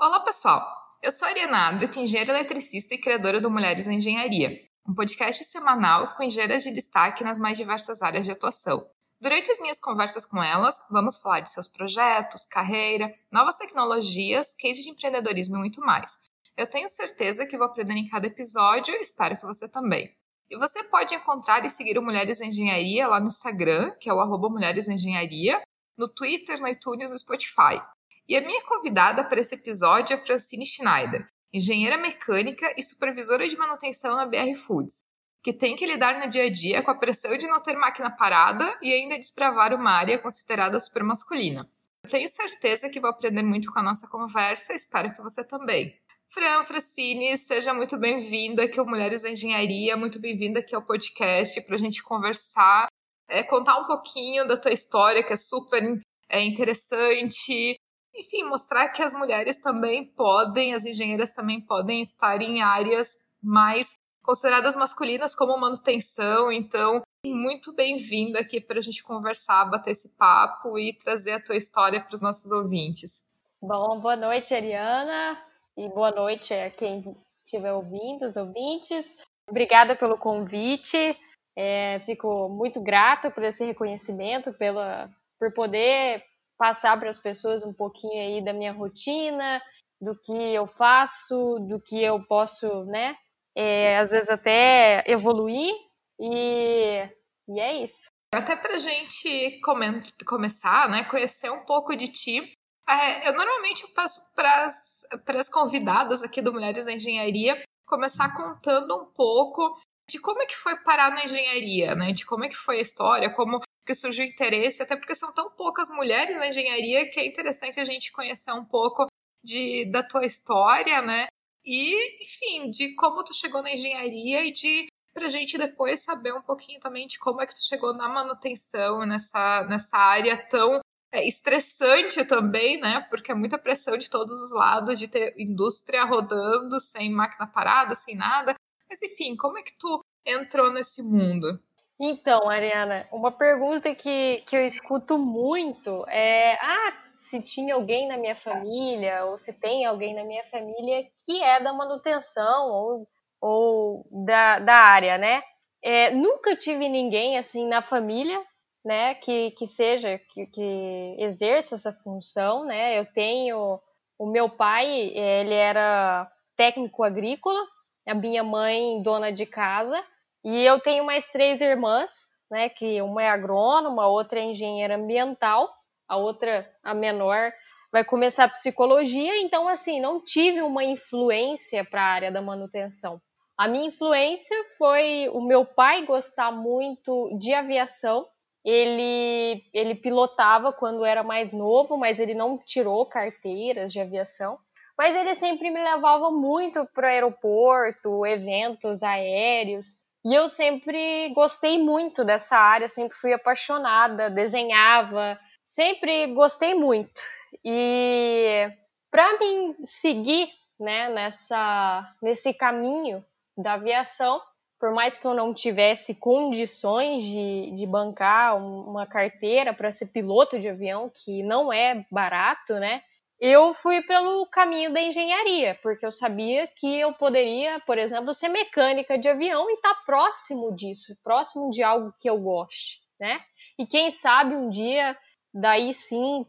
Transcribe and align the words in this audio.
Olá, 0.00 0.20
pessoal! 0.20 0.64
Eu 1.02 1.10
sou 1.10 1.26
a 1.26 1.30
Ariana 1.32 1.70
Adret, 1.70 1.98
engenheira 1.98 2.30
eletricista 2.30 2.94
e 2.94 2.98
criadora 2.98 3.40
do 3.40 3.50
Mulheres 3.50 3.84
na 3.84 3.94
Engenharia, 3.94 4.56
um 4.88 4.94
podcast 4.94 5.42
semanal 5.42 6.14
com 6.14 6.22
engenheiras 6.22 6.62
de 6.62 6.70
destaque 6.70 7.24
nas 7.24 7.36
mais 7.36 7.58
diversas 7.58 8.00
áreas 8.00 8.24
de 8.24 8.30
atuação. 8.30 8.88
Durante 9.20 9.50
as 9.50 9.58
minhas 9.58 9.80
conversas 9.80 10.24
com 10.24 10.40
elas, 10.40 10.80
vamos 10.88 11.16
falar 11.16 11.40
de 11.40 11.50
seus 11.50 11.66
projetos, 11.66 12.44
carreira, 12.44 13.12
novas 13.28 13.58
tecnologias, 13.58 14.54
cases 14.54 14.84
de 14.84 14.90
empreendedorismo 14.90 15.56
e 15.56 15.58
muito 15.58 15.80
mais. 15.80 16.16
Eu 16.56 16.70
tenho 16.70 16.88
certeza 16.88 17.44
que 17.44 17.58
vou 17.58 17.66
aprender 17.66 17.94
em 17.94 18.08
cada 18.08 18.28
episódio 18.28 18.94
e 18.94 19.02
espero 19.02 19.36
que 19.36 19.46
você 19.46 19.68
também. 19.68 20.14
E 20.48 20.56
você 20.56 20.84
pode 20.84 21.12
encontrar 21.12 21.64
e 21.64 21.70
seguir 21.70 21.98
o 21.98 22.02
Mulheres 22.02 22.38
na 22.38 22.46
Engenharia 22.46 23.08
lá 23.08 23.18
no 23.18 23.26
Instagram, 23.26 23.90
que 23.98 24.08
é 24.08 24.14
o 24.14 24.20
arroba 24.20 24.48
Mulheres 24.48 24.86
na 24.86 24.94
Engenharia, 24.94 25.60
no 25.96 26.08
Twitter, 26.08 26.60
no 26.60 26.68
iTunes 26.68 27.10
e 27.10 27.12
no 27.12 27.18
Spotify. 27.18 27.82
E 28.28 28.36
a 28.36 28.42
minha 28.42 28.62
convidada 28.62 29.24
para 29.24 29.40
esse 29.40 29.54
episódio 29.54 30.12
é 30.12 30.18
Francine 30.18 30.66
Schneider, 30.66 31.26
engenheira 31.50 31.96
mecânica 31.96 32.74
e 32.76 32.82
supervisora 32.82 33.48
de 33.48 33.56
manutenção 33.56 34.14
na 34.14 34.26
BR 34.26 34.54
Foods, 34.54 35.02
que 35.42 35.50
tem 35.50 35.74
que 35.74 35.86
lidar 35.86 36.20
no 36.20 36.28
dia 36.28 36.44
a 36.44 36.52
dia 36.52 36.82
com 36.82 36.90
a 36.90 36.94
pressão 36.94 37.38
de 37.38 37.46
não 37.46 37.62
ter 37.62 37.74
máquina 37.74 38.10
parada 38.10 38.78
e 38.82 38.92
ainda 38.92 39.18
desbravar 39.18 39.72
uma 39.72 39.92
área 39.92 40.18
considerada 40.18 40.78
super 40.78 41.02
masculina. 41.02 41.66
Tenho 42.06 42.28
certeza 42.28 42.90
que 42.90 43.00
vou 43.00 43.08
aprender 43.08 43.42
muito 43.42 43.72
com 43.72 43.78
a 43.78 43.82
nossa 43.82 44.06
conversa, 44.06 44.74
espero 44.74 45.10
que 45.10 45.22
você 45.22 45.42
também. 45.42 45.98
Fran 46.28 46.62
Francine, 46.64 47.38
seja 47.38 47.72
muito 47.72 47.96
bem-vinda 47.96 48.64
aqui 48.64 48.78
ao 48.78 48.84
Mulheres 48.84 49.22
da 49.22 49.30
Engenharia, 49.30 49.96
muito 49.96 50.20
bem-vinda 50.20 50.60
aqui 50.60 50.74
ao 50.74 50.84
podcast 50.84 51.62
para 51.62 51.76
a 51.76 51.78
gente 51.78 52.02
conversar, 52.02 52.88
é, 53.26 53.42
contar 53.42 53.78
um 53.78 53.86
pouquinho 53.86 54.46
da 54.46 54.58
tua 54.58 54.72
história, 54.72 55.24
que 55.24 55.32
é 55.32 55.36
super 55.36 55.98
é, 56.28 56.42
interessante, 56.42 57.78
enfim, 58.18 58.42
mostrar 58.42 58.88
que 58.88 59.02
as 59.02 59.12
mulheres 59.12 59.58
também 59.58 60.04
podem, 60.04 60.74
as 60.74 60.84
engenheiras 60.84 61.34
também 61.34 61.60
podem 61.60 62.00
estar 62.00 62.42
em 62.42 62.60
áreas 62.60 63.14
mais 63.40 63.94
consideradas 64.22 64.74
masculinas 64.74 65.34
como 65.34 65.56
manutenção. 65.56 66.50
Então, 66.50 67.02
muito 67.24 67.72
bem-vinda 67.74 68.40
aqui 68.40 68.60
para 68.60 68.78
a 68.78 68.82
gente 68.82 69.02
conversar, 69.04 69.70
bater 69.70 69.92
esse 69.92 70.16
papo 70.18 70.78
e 70.78 70.92
trazer 70.98 71.32
a 71.34 71.42
tua 71.42 71.56
história 71.56 72.00
para 72.00 72.14
os 72.14 72.20
nossos 72.20 72.50
ouvintes. 72.50 73.26
Bom, 73.62 74.00
boa 74.00 74.16
noite, 74.16 74.52
Ariana, 74.52 75.40
e 75.76 75.88
boa 75.88 76.10
noite 76.10 76.52
a 76.52 76.70
quem 76.70 77.16
estiver 77.44 77.72
ouvindo, 77.72 78.26
os 78.26 78.36
ouvintes. 78.36 79.16
Obrigada 79.48 79.94
pelo 79.96 80.18
convite. 80.18 81.16
É, 81.56 82.00
fico 82.00 82.48
muito 82.48 82.80
grata 82.80 83.30
por 83.30 83.42
esse 83.42 83.64
reconhecimento, 83.64 84.52
pela, 84.52 85.08
por 85.38 85.52
poder 85.52 86.22
passar 86.58 86.98
para 86.98 87.08
as 87.08 87.18
pessoas 87.18 87.64
um 87.64 87.72
pouquinho 87.72 88.20
aí 88.20 88.44
da 88.44 88.52
minha 88.52 88.72
rotina, 88.72 89.62
do 90.00 90.18
que 90.18 90.32
eu 90.32 90.66
faço, 90.66 91.58
do 91.60 91.80
que 91.80 92.02
eu 92.02 92.22
posso, 92.24 92.84
né? 92.84 93.16
É, 93.56 93.98
às 93.98 94.10
vezes 94.10 94.28
até 94.28 95.02
evoluir 95.06 95.72
e, 96.20 97.08
e 97.48 97.60
é 97.60 97.82
isso. 97.82 98.06
Até 98.34 98.54
para 98.54 98.74
a 98.74 98.78
gente 98.78 99.60
come 99.60 100.02
começar, 100.26 100.88
né, 100.90 101.04
conhecer 101.04 101.50
um 101.50 101.64
pouco 101.64 101.96
de 101.96 102.08
ti, 102.08 102.52
é, 102.88 103.28
eu 103.28 103.32
normalmente 103.34 103.86
passo 103.94 104.34
para 104.34 104.64
as 104.64 105.48
convidadas 105.48 106.22
aqui 106.22 106.42
do 106.42 106.52
Mulheres 106.52 106.84
da 106.84 106.92
Engenharia 106.92 107.60
começar 107.86 108.34
contando 108.36 108.94
um 108.96 109.06
pouco 109.06 109.74
de 110.08 110.18
como 110.18 110.42
é 110.42 110.46
que 110.46 110.56
foi 110.56 110.76
parar 110.82 111.10
na 111.10 111.24
engenharia, 111.24 111.94
né? 111.94 112.12
De 112.12 112.24
como 112.24 112.44
é 112.44 112.48
que 112.48 112.54
foi 112.54 112.78
a 112.78 112.82
história, 112.82 113.32
como 113.34 113.60
que 113.88 113.94
surgiu 113.94 114.26
interesse, 114.26 114.82
até 114.82 114.94
porque 114.94 115.14
são 115.14 115.32
tão 115.32 115.50
poucas 115.50 115.88
mulheres 115.88 116.36
na 116.36 116.48
engenharia 116.48 117.08
que 117.08 117.18
é 117.18 117.26
interessante 117.26 117.80
a 117.80 117.84
gente 117.86 118.12
conhecer 118.12 118.52
um 118.52 118.64
pouco 118.64 119.06
de, 119.42 119.90
da 119.90 120.02
tua 120.02 120.26
história, 120.26 121.00
né? 121.00 121.26
E, 121.64 122.22
enfim, 122.22 122.70
de 122.70 122.94
como 122.96 123.24
tu 123.24 123.32
chegou 123.32 123.62
na 123.62 123.72
engenharia 123.72 124.44
e 124.44 124.52
de 124.52 124.88
pra 125.14 125.30
gente 125.30 125.56
depois 125.56 126.00
saber 126.00 126.34
um 126.34 126.42
pouquinho 126.42 126.78
também 126.80 127.06
de 127.06 127.18
como 127.18 127.40
é 127.40 127.46
que 127.46 127.54
tu 127.54 127.66
chegou 127.66 127.94
na 127.94 128.08
manutenção 128.10 129.06
nessa, 129.06 129.64
nessa 129.64 129.96
área 129.96 130.36
tão 130.48 130.80
é, 131.10 131.26
estressante 131.26 132.22
também, 132.26 132.78
né? 132.78 133.00
Porque 133.08 133.32
é 133.32 133.34
muita 133.34 133.58
pressão 133.58 133.96
de 133.96 134.10
todos 134.10 134.40
os 134.42 134.52
lados, 134.52 134.98
de 134.98 135.08
ter 135.08 135.34
indústria 135.38 136.04
rodando 136.04 136.78
sem 136.78 137.10
máquina 137.10 137.46
parada, 137.46 137.94
sem 137.94 138.14
nada. 138.14 138.54
Mas 138.88 139.02
enfim, 139.02 139.34
como 139.34 139.58
é 139.58 139.62
que 139.62 139.76
tu 139.78 140.04
entrou 140.26 140.70
nesse 140.70 141.02
mundo? 141.02 141.58
Então, 142.00 142.48
Ariana, 142.48 143.08
uma 143.10 143.32
pergunta 143.32 143.92
que, 143.94 144.42
que 144.46 144.56
eu 144.56 144.64
escuto 144.64 145.18
muito 145.18 146.04
é: 146.08 146.54
ah, 146.54 146.92
se 147.16 147.42
tinha 147.42 147.74
alguém 147.74 148.06
na 148.06 148.16
minha 148.16 148.36
família, 148.36 149.24
ou 149.24 149.36
se 149.36 149.58
tem 149.60 149.84
alguém 149.84 150.14
na 150.14 150.22
minha 150.24 150.44
família 150.44 151.04
que 151.24 151.42
é 151.42 151.60
da 151.60 151.72
manutenção 151.72 152.70
ou, 152.70 153.08
ou 153.40 154.06
da, 154.24 154.60
da 154.60 154.74
área, 154.74 155.18
né? 155.18 155.42
É, 155.82 156.10
nunca 156.10 156.56
tive 156.56 156.88
ninguém 156.88 157.36
assim 157.36 157.66
na 157.66 157.82
família, 157.82 158.40
né, 158.84 159.14
que, 159.14 159.50
que 159.52 159.66
seja, 159.66 160.18
que, 160.32 160.46
que 160.46 161.16
exerça 161.18 161.74
essa 161.74 161.92
função, 161.92 162.64
né? 162.64 162.98
Eu 162.98 163.06
tenho 163.06 163.80
o 164.18 164.26
meu 164.26 164.48
pai, 164.48 164.88
ele 164.88 165.54
era 165.54 166.30
técnico 166.56 167.02
agrícola, 167.02 167.60
a 168.06 168.14
minha 168.14 168.42
mãe 168.42 169.02
dona 169.02 169.30
de 169.32 169.46
casa, 169.46 170.02
e 170.44 170.64
eu 170.64 170.80
tenho 170.80 171.04
mais 171.04 171.26
três 171.30 171.60
irmãs, 171.60 172.26
né? 172.50 172.68
Que 172.68 173.00
uma 173.02 173.22
é 173.22 173.28
agrônoma, 173.28 174.04
a 174.04 174.08
outra 174.08 174.40
é 174.40 174.44
engenheira 174.44 174.96
ambiental, 174.96 175.68
a 176.08 176.16
outra, 176.16 176.68
a 176.82 176.94
menor, 176.94 177.52
vai 177.92 178.04
começar 178.04 178.48
psicologia. 178.48 179.40
Então, 179.40 179.68
assim, 179.68 180.00
não 180.00 180.22
tive 180.24 180.62
uma 180.62 180.84
influência 180.84 181.84
para 181.84 182.02
a 182.02 182.12
área 182.12 182.32
da 182.32 182.40
manutenção. 182.40 183.20
A 183.56 183.66
minha 183.66 183.88
influência 183.88 184.56
foi 184.76 185.28
o 185.32 185.40
meu 185.40 185.64
pai 185.64 186.04
gostar 186.06 186.52
muito 186.52 187.36
de 187.38 187.52
aviação. 187.52 188.26
Ele, 188.64 189.64
ele 189.72 189.94
pilotava 189.96 190.72
quando 190.72 191.04
era 191.04 191.22
mais 191.22 191.52
novo, 191.52 191.96
mas 191.96 192.20
ele 192.20 192.34
não 192.34 192.58
tirou 192.58 193.04
carteiras 193.06 193.92
de 193.92 194.00
aviação. 194.00 194.58
Mas 194.96 195.16
ele 195.16 195.34
sempre 195.34 195.70
me 195.70 195.82
levava 195.82 196.30
muito 196.30 196.86
para 196.94 197.06
o 197.06 197.10
aeroporto, 197.10 198.26
eventos 198.26 199.02
aéreos. 199.02 199.96
E 200.28 200.34
eu 200.34 200.46
sempre 200.46 201.30
gostei 201.30 201.82
muito 201.82 202.22
dessa 202.22 202.58
área, 202.58 202.86
sempre 202.86 203.16
fui 203.16 203.32
apaixonada, 203.32 204.28
desenhava, 204.28 205.40
sempre 205.64 206.26
gostei 206.34 206.74
muito. 206.74 207.22
E 207.64 208.70
para 209.10 209.38
mim 209.38 209.74
seguir 209.82 210.50
né, 210.78 211.08
nessa, 211.08 212.14
nesse 212.20 212.52
caminho 212.52 213.24
da 213.56 213.72
aviação, 213.72 214.38
por 214.78 214.92
mais 214.92 215.16
que 215.16 215.26
eu 215.26 215.32
não 215.32 215.54
tivesse 215.54 216.14
condições 216.14 217.24
de, 217.24 217.72
de 217.74 217.86
bancar 217.86 218.54
uma 218.54 219.06
carteira 219.06 219.72
para 219.72 219.90
ser 219.90 220.08
piloto 220.08 220.60
de 220.60 220.68
avião, 220.68 221.10
que 221.10 221.42
não 221.42 221.72
é 221.72 222.04
barato, 222.10 222.74
né? 222.74 223.02
Eu 223.40 223.72
fui 223.72 224.02
pelo 224.02 224.46
caminho 224.46 224.92
da 224.92 225.00
engenharia, 225.00 225.78
porque 225.82 226.04
eu 226.04 226.10
sabia 226.10 226.66
que 226.66 226.98
eu 226.98 227.12
poderia, 227.12 227.80
por 227.80 227.96
exemplo, 227.96 228.34
ser 228.34 228.48
mecânica 228.48 229.16
de 229.16 229.28
avião 229.28 229.70
e 229.70 229.74
estar 229.74 229.94
tá 229.94 230.02
próximo 230.04 230.74
disso, 230.74 231.16
próximo 231.22 231.70
de 231.70 231.82
algo 231.82 232.12
que 232.20 232.28
eu 232.28 232.38
goste, 232.38 232.98
né? 233.18 233.40
E 233.78 233.86
quem 233.86 234.10
sabe 234.10 234.56
um 234.56 234.68
dia, 234.68 235.16
daí 235.54 235.92
sim, 235.94 236.44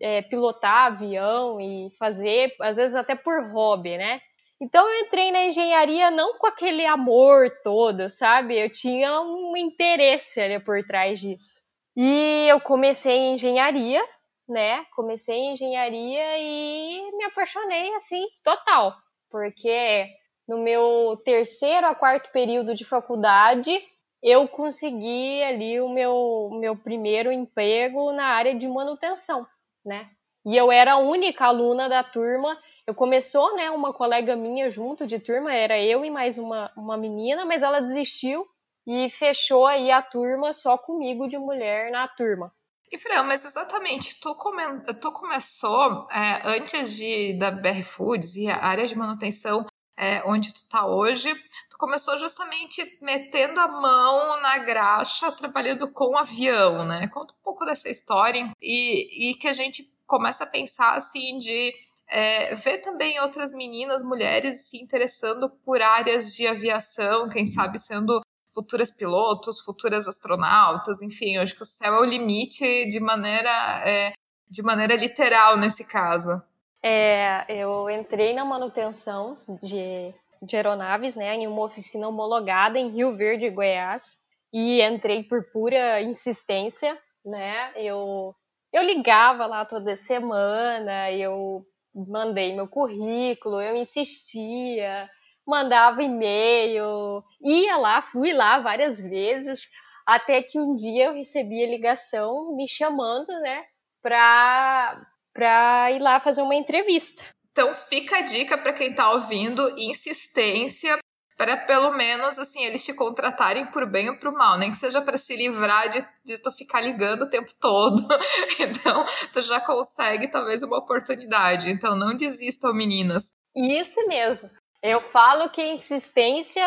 é, 0.00 0.22
pilotar 0.22 0.86
avião 0.86 1.60
e 1.60 1.90
fazer, 1.98 2.54
às 2.60 2.78
vezes 2.78 2.96
até 2.96 3.14
por 3.14 3.52
hobby, 3.52 3.98
né? 3.98 4.20
Então 4.58 4.88
eu 4.88 5.04
entrei 5.04 5.32
na 5.32 5.44
engenharia 5.44 6.10
não 6.10 6.38
com 6.38 6.46
aquele 6.46 6.86
amor 6.86 7.50
todo, 7.62 8.08
sabe? 8.08 8.58
Eu 8.58 8.70
tinha 8.70 9.20
um 9.20 9.56
interesse 9.56 10.40
ali 10.40 10.60
por 10.60 10.82
trás 10.84 11.20
disso. 11.20 11.60
E 11.96 12.46
eu 12.48 12.60
comecei 12.60 13.12
em 13.12 13.34
engenharia, 13.34 14.02
né? 14.52 14.84
Comecei 14.94 15.34
em 15.34 15.54
engenharia 15.54 16.38
e 16.38 17.10
me 17.16 17.24
apaixonei 17.24 17.94
assim 17.94 18.24
total, 18.44 18.94
porque 19.30 20.06
no 20.46 20.58
meu 20.58 21.20
terceiro 21.24 21.86
a 21.86 21.94
quarto 21.94 22.30
período 22.30 22.74
de 22.74 22.84
faculdade 22.84 23.76
eu 24.22 24.46
consegui 24.46 25.42
ali 25.42 25.80
o 25.80 25.88
meu, 25.88 26.50
meu 26.52 26.76
primeiro 26.76 27.32
emprego 27.32 28.12
na 28.12 28.26
área 28.26 28.54
de 28.54 28.68
manutenção, 28.68 29.46
né? 29.84 30.08
E 30.44 30.56
eu 30.56 30.70
era 30.70 30.92
a 30.92 30.98
única 30.98 31.46
aluna 31.46 31.88
da 31.88 32.04
turma. 32.04 32.56
Eu 32.86 32.94
começou, 32.94 33.56
né, 33.56 33.70
uma 33.70 33.92
colega 33.92 34.36
minha 34.36 34.70
junto 34.70 35.06
de 35.06 35.18
turma, 35.18 35.52
era 35.52 35.80
eu 35.80 36.04
e 36.04 36.10
mais 36.10 36.38
uma, 36.38 36.70
uma 36.76 36.96
menina, 36.96 37.44
mas 37.44 37.62
ela 37.62 37.80
desistiu 37.80 38.46
e 38.86 39.08
fechou 39.10 39.66
aí 39.66 39.90
a 39.90 40.02
turma 40.02 40.52
só 40.52 40.76
comigo 40.76 41.28
de 41.28 41.38
mulher 41.38 41.90
na 41.90 42.06
turma. 42.08 42.52
E 42.92 42.98
Fran, 42.98 43.22
mas 43.22 43.42
exatamente, 43.42 44.20
tu, 44.20 44.34
come, 44.34 44.62
tu 45.00 45.10
começou 45.12 46.06
é, 46.10 46.42
antes 46.44 46.94
de 46.94 47.32
da 47.38 47.50
BR 47.50 47.82
Foods 47.82 48.36
e 48.36 48.50
a 48.50 48.62
área 48.62 48.86
de 48.86 48.94
manutenção 48.94 49.64
é, 49.96 50.22
onde 50.26 50.52
tu 50.52 50.68
tá 50.68 50.84
hoje, 50.84 51.34
tu 51.70 51.78
começou 51.78 52.18
justamente 52.18 52.98
metendo 53.00 53.58
a 53.60 53.68
mão 53.68 54.42
na 54.42 54.58
graxa, 54.58 55.32
trabalhando 55.32 55.90
com 55.90 56.18
avião, 56.18 56.84
né? 56.84 57.08
Conta 57.08 57.32
um 57.32 57.42
pouco 57.42 57.64
dessa 57.64 57.88
história 57.88 58.52
e, 58.60 59.30
e 59.30 59.34
que 59.36 59.48
a 59.48 59.54
gente 59.54 59.90
começa 60.06 60.44
a 60.44 60.46
pensar 60.46 60.94
assim 60.94 61.38
de 61.38 61.72
é, 62.06 62.54
ver 62.54 62.78
também 62.78 63.18
outras 63.20 63.52
meninas, 63.52 64.02
mulheres 64.02 64.68
se 64.68 64.76
interessando 64.76 65.48
por 65.64 65.80
áreas 65.80 66.34
de 66.34 66.46
aviação, 66.46 67.26
quem 67.30 67.46
sabe 67.46 67.78
sendo 67.78 68.20
futuras 68.52 68.90
pilotos, 68.90 69.60
futuras 69.60 70.06
astronautas, 70.06 71.02
enfim, 71.02 71.36
eu 71.36 71.42
acho 71.42 71.54
que 71.54 71.62
o 71.62 71.66
céu 71.66 71.94
é 71.94 72.00
o 72.00 72.04
limite 72.04 72.86
de 72.88 73.00
maneira, 73.00 73.50
é, 73.86 74.12
de 74.48 74.62
maneira 74.62 74.94
literal 74.94 75.56
nesse 75.56 75.86
caso. 75.86 76.42
É, 76.82 77.44
eu 77.48 77.88
entrei 77.88 78.34
na 78.34 78.44
manutenção 78.44 79.38
de, 79.62 80.12
de 80.42 80.56
aeronaves, 80.56 81.16
né, 81.16 81.34
em 81.34 81.46
uma 81.46 81.64
oficina 81.64 82.08
homologada 82.08 82.78
em 82.78 82.90
Rio 82.90 83.16
Verde, 83.16 83.50
Goiás, 83.50 84.14
e 84.52 84.82
entrei 84.82 85.22
por 85.22 85.44
pura 85.52 86.02
insistência, 86.02 86.98
né, 87.24 87.72
eu, 87.76 88.34
eu 88.72 88.82
ligava 88.82 89.46
lá 89.46 89.64
toda 89.64 89.96
semana, 89.96 91.10
eu 91.12 91.64
mandei 91.94 92.54
meu 92.54 92.66
currículo, 92.66 93.60
eu 93.60 93.76
insistia, 93.76 95.08
mandava 95.46 96.02
e-mail, 96.02 97.22
ia 97.42 97.76
lá, 97.76 98.02
fui 98.02 98.32
lá 98.32 98.60
várias 98.60 99.00
vezes, 99.00 99.68
até 100.06 100.42
que 100.42 100.58
um 100.58 100.74
dia 100.74 101.06
eu 101.06 101.14
recebi 101.14 101.62
a 101.64 101.68
ligação 101.68 102.54
me 102.56 102.68
chamando, 102.68 103.32
né, 103.40 103.64
para 104.02 105.06
para 105.34 105.90
ir 105.90 105.98
lá 105.98 106.20
fazer 106.20 106.42
uma 106.42 106.54
entrevista. 106.54 107.24
Então 107.52 107.74
fica 107.74 108.18
a 108.18 108.20
dica 108.20 108.58
para 108.58 108.74
quem 108.74 108.90
está 108.90 109.10
ouvindo, 109.12 109.78
insistência 109.78 110.98
para 111.36 111.56
pelo 111.56 111.92
menos 111.92 112.38
assim 112.38 112.64
eles 112.64 112.84
te 112.84 112.94
contratarem 112.94 113.66
por 113.66 113.84
bem 113.84 114.10
ou 114.10 114.18
por 114.18 114.32
mal, 114.32 114.56
nem 114.56 114.70
que 114.70 114.76
seja 114.76 115.02
para 115.02 115.18
se 115.18 115.34
livrar 115.34 115.88
de, 115.88 116.06
de 116.24 116.38
tu 116.38 116.52
ficar 116.52 116.80
ligando 116.80 117.22
o 117.22 117.28
tempo 117.28 117.50
todo. 117.58 118.00
então, 118.60 119.04
tu 119.32 119.42
já 119.42 119.60
consegue 119.60 120.28
talvez 120.28 120.62
uma 120.62 120.78
oportunidade. 120.78 121.68
Então, 121.68 121.96
não 121.96 122.16
desistam, 122.16 122.72
meninas. 122.72 123.32
Isso 123.56 124.06
mesmo. 124.06 124.48
Eu 124.82 125.00
falo 125.00 125.48
que 125.48 125.62
insistência 125.62 126.64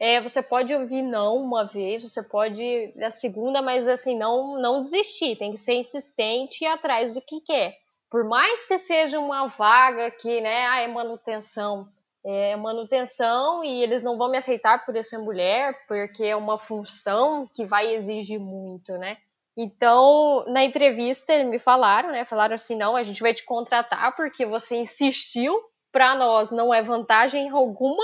é, 0.00 0.20
você 0.22 0.42
pode 0.42 0.74
ouvir 0.74 1.02
não 1.02 1.36
uma 1.36 1.64
vez, 1.64 2.02
você 2.02 2.22
pode 2.22 2.94
a 3.00 3.10
segunda, 3.10 3.60
mas 3.60 3.86
assim, 3.86 4.16
não, 4.16 4.58
não 4.58 4.80
desistir, 4.80 5.36
tem 5.36 5.52
que 5.52 5.58
ser 5.58 5.74
insistente 5.74 6.64
e 6.64 6.66
atrás 6.66 7.12
do 7.12 7.20
que 7.20 7.40
quer. 7.40 7.76
Por 8.10 8.24
mais 8.24 8.66
que 8.66 8.78
seja 8.78 9.20
uma 9.20 9.48
vaga 9.48 10.10
que, 10.10 10.40
né, 10.40 10.66
ah, 10.66 10.80
é 10.80 10.88
manutenção, 10.88 11.88
é 12.24 12.56
manutenção 12.56 13.62
e 13.62 13.82
eles 13.82 14.02
não 14.02 14.16
vão 14.16 14.30
me 14.30 14.38
aceitar 14.38 14.86
por 14.86 14.96
eu 14.96 15.04
ser 15.04 15.18
mulher, 15.18 15.86
porque 15.86 16.24
é 16.24 16.36
uma 16.36 16.58
função 16.58 17.46
que 17.54 17.66
vai 17.66 17.94
exigir 17.94 18.40
muito, 18.40 18.92
né? 18.92 19.18
Então, 19.56 20.44
na 20.48 20.64
entrevista, 20.64 21.44
me 21.44 21.58
falaram, 21.58 22.10
né? 22.10 22.24
Falaram 22.24 22.54
assim: 22.54 22.76
não, 22.76 22.96
a 22.96 23.02
gente 23.04 23.22
vai 23.22 23.34
te 23.34 23.44
contratar 23.44 24.16
porque 24.16 24.44
você 24.46 24.76
insistiu 24.76 25.60
para 25.94 26.16
nós 26.16 26.50
não 26.50 26.74
é 26.74 26.82
vantagem 26.82 27.48
alguma. 27.50 28.02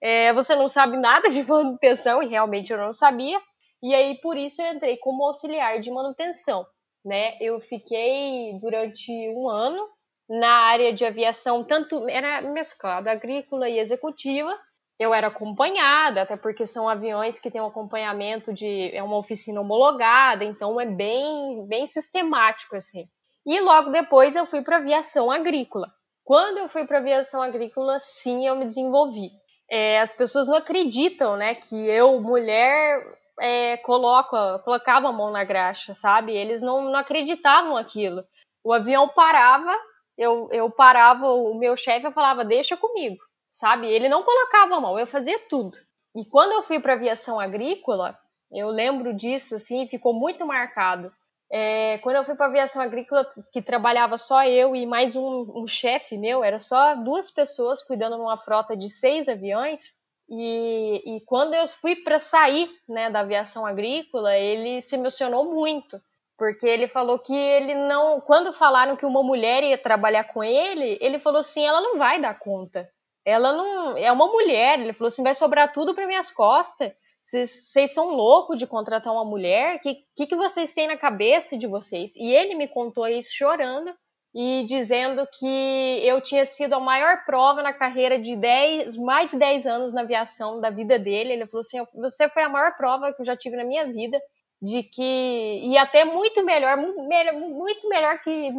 É, 0.00 0.32
você 0.32 0.54
não 0.54 0.68
sabe 0.68 0.96
nada 0.96 1.28
de 1.28 1.42
manutenção, 1.50 2.22
e 2.22 2.28
realmente 2.28 2.72
eu 2.72 2.78
não 2.78 2.92
sabia. 2.92 3.40
E 3.82 3.92
aí, 3.92 4.20
por 4.20 4.36
isso, 4.36 4.62
eu 4.62 4.72
entrei 4.72 4.96
como 4.96 5.26
auxiliar 5.26 5.80
de 5.80 5.90
manutenção. 5.90 6.64
Né? 7.04 7.36
Eu 7.40 7.60
fiquei 7.60 8.56
durante 8.60 9.10
um 9.30 9.48
ano 9.48 9.88
na 10.30 10.52
área 10.52 10.92
de 10.92 11.04
aviação, 11.04 11.64
tanto 11.64 12.08
era 12.08 12.42
mesclada 12.42 13.10
agrícola 13.10 13.68
e 13.68 13.80
executiva. 13.80 14.56
Eu 14.96 15.12
era 15.12 15.26
acompanhada, 15.26 16.22
até 16.22 16.36
porque 16.36 16.64
são 16.64 16.88
aviões 16.88 17.40
que 17.40 17.50
têm 17.50 17.60
um 17.60 17.66
acompanhamento 17.66 18.52
de 18.52 18.94
é 18.94 19.02
uma 19.02 19.18
oficina 19.18 19.60
homologada, 19.60 20.44
então 20.44 20.80
é 20.80 20.86
bem 20.86 21.66
bem 21.66 21.84
sistemático 21.86 22.76
assim. 22.76 23.08
E 23.44 23.58
logo 23.60 23.90
depois 23.90 24.36
eu 24.36 24.46
fui 24.46 24.62
para 24.62 24.76
aviação 24.76 25.28
agrícola. 25.28 25.88
Quando 26.24 26.58
eu 26.58 26.68
fui 26.68 26.86
para 26.86 26.98
aviação 26.98 27.42
agrícola, 27.42 27.98
sim, 27.98 28.46
eu 28.46 28.56
me 28.56 28.64
desenvolvi. 28.64 29.30
É, 29.70 30.00
as 30.00 30.12
pessoas 30.12 30.46
não 30.46 30.56
acreditam, 30.56 31.36
né, 31.36 31.54
que 31.54 31.74
eu, 31.74 32.20
mulher, 32.20 33.02
é, 33.40 33.76
coloco, 33.78 34.36
colocava 34.64 35.08
a 35.08 35.12
mão 35.12 35.30
na 35.30 35.44
graxa, 35.44 35.94
sabe? 35.94 36.32
Eles 36.36 36.62
não, 36.62 36.82
não 36.82 36.98
acreditavam 36.98 37.76
aquilo. 37.76 38.24
O 38.64 38.72
avião 38.72 39.08
parava, 39.08 39.74
eu, 40.16 40.48
eu 40.52 40.70
parava, 40.70 41.26
o 41.26 41.54
meu 41.58 41.76
chefe 41.76 42.10
falava, 42.12 42.44
deixa 42.44 42.76
comigo, 42.76 43.18
sabe? 43.50 43.88
Ele 43.88 44.08
não 44.08 44.22
colocava 44.22 44.76
a 44.76 44.80
mão, 44.80 44.98
eu 44.98 45.06
fazia 45.06 45.38
tudo. 45.48 45.76
E 46.14 46.24
quando 46.24 46.52
eu 46.52 46.62
fui 46.62 46.78
para 46.78 46.92
aviação 46.92 47.40
agrícola, 47.40 48.16
eu 48.52 48.68
lembro 48.68 49.14
disso, 49.14 49.54
assim, 49.54 49.88
ficou 49.88 50.12
muito 50.12 50.46
marcado. 50.46 51.10
É, 51.54 51.98
quando 51.98 52.16
eu 52.16 52.24
fui 52.24 52.34
para 52.34 52.46
aviação 52.46 52.80
agrícola, 52.80 53.28
que 53.52 53.60
trabalhava 53.60 54.16
só 54.16 54.42
eu 54.46 54.74
e 54.74 54.86
mais 54.86 55.14
um, 55.14 55.52
um 55.54 55.66
chefe 55.66 56.16
meu, 56.16 56.42
era 56.42 56.58
só 56.58 56.94
duas 56.94 57.30
pessoas 57.30 57.84
cuidando 57.84 58.16
de 58.16 58.22
uma 58.22 58.38
frota 58.38 58.74
de 58.74 58.88
seis 58.88 59.28
aviões. 59.28 59.92
E, 60.30 61.02
e 61.04 61.20
quando 61.26 61.52
eu 61.52 61.68
fui 61.68 61.96
para 61.96 62.18
sair 62.18 62.70
né, 62.88 63.10
da 63.10 63.20
aviação 63.20 63.66
agrícola, 63.66 64.34
ele 64.34 64.80
se 64.80 64.94
emocionou 64.94 65.52
muito, 65.52 66.00
porque 66.38 66.66
ele 66.66 66.88
falou 66.88 67.18
que 67.18 67.36
ele 67.36 67.74
não. 67.74 68.18
Quando 68.22 68.54
falaram 68.54 68.96
que 68.96 69.04
uma 69.04 69.22
mulher 69.22 69.62
ia 69.62 69.76
trabalhar 69.76 70.24
com 70.24 70.42
ele, 70.42 70.96
ele 71.02 71.18
falou 71.18 71.40
assim: 71.40 71.62
ela 71.66 71.82
não 71.82 71.98
vai 71.98 72.18
dar 72.18 72.38
conta. 72.38 72.88
Ela 73.26 73.52
não. 73.52 73.98
É 73.98 74.10
uma 74.10 74.26
mulher. 74.26 74.80
Ele 74.80 74.94
falou 74.94 75.08
assim: 75.08 75.22
vai 75.22 75.34
sobrar 75.34 75.70
tudo 75.70 75.94
para 75.94 76.06
minhas 76.06 76.30
costas. 76.30 76.92
Vocês 77.22 77.92
são 77.92 78.10
loucos 78.10 78.58
de 78.58 78.66
contratar 78.66 79.12
uma 79.12 79.24
mulher? 79.24 79.76
O 79.76 79.78
que, 79.80 80.04
que, 80.16 80.26
que 80.26 80.36
vocês 80.36 80.72
têm 80.72 80.88
na 80.88 80.96
cabeça 80.96 81.56
de 81.56 81.66
vocês? 81.66 82.16
E 82.16 82.32
ele 82.32 82.54
me 82.54 82.66
contou 82.66 83.06
isso 83.06 83.32
chorando 83.32 83.94
e 84.34 84.64
dizendo 84.66 85.26
que 85.38 86.00
eu 86.02 86.20
tinha 86.20 86.44
sido 86.46 86.74
a 86.74 86.80
maior 86.80 87.24
prova 87.24 87.62
na 87.62 87.72
carreira 87.72 88.18
de 88.18 88.34
10, 88.34 88.96
mais 88.96 89.30
de 89.30 89.38
10 89.38 89.66
anos 89.66 89.94
na 89.94 90.00
aviação 90.00 90.60
da 90.60 90.70
vida 90.70 90.98
dele. 90.98 91.34
Ele 91.34 91.46
falou 91.46 91.60
assim: 91.60 91.84
você 91.94 92.28
foi 92.28 92.42
a 92.42 92.48
maior 92.48 92.76
prova 92.76 93.12
que 93.12 93.20
eu 93.20 93.26
já 93.26 93.36
tive 93.36 93.56
na 93.56 93.64
minha 93.64 93.86
vida, 93.86 94.18
de 94.60 94.82
que. 94.82 95.60
E 95.62 95.76
até 95.76 96.04
muito 96.04 96.44
melhor, 96.44 96.76
muito 96.76 97.88
melhor 97.88 98.18
que 98.20 98.50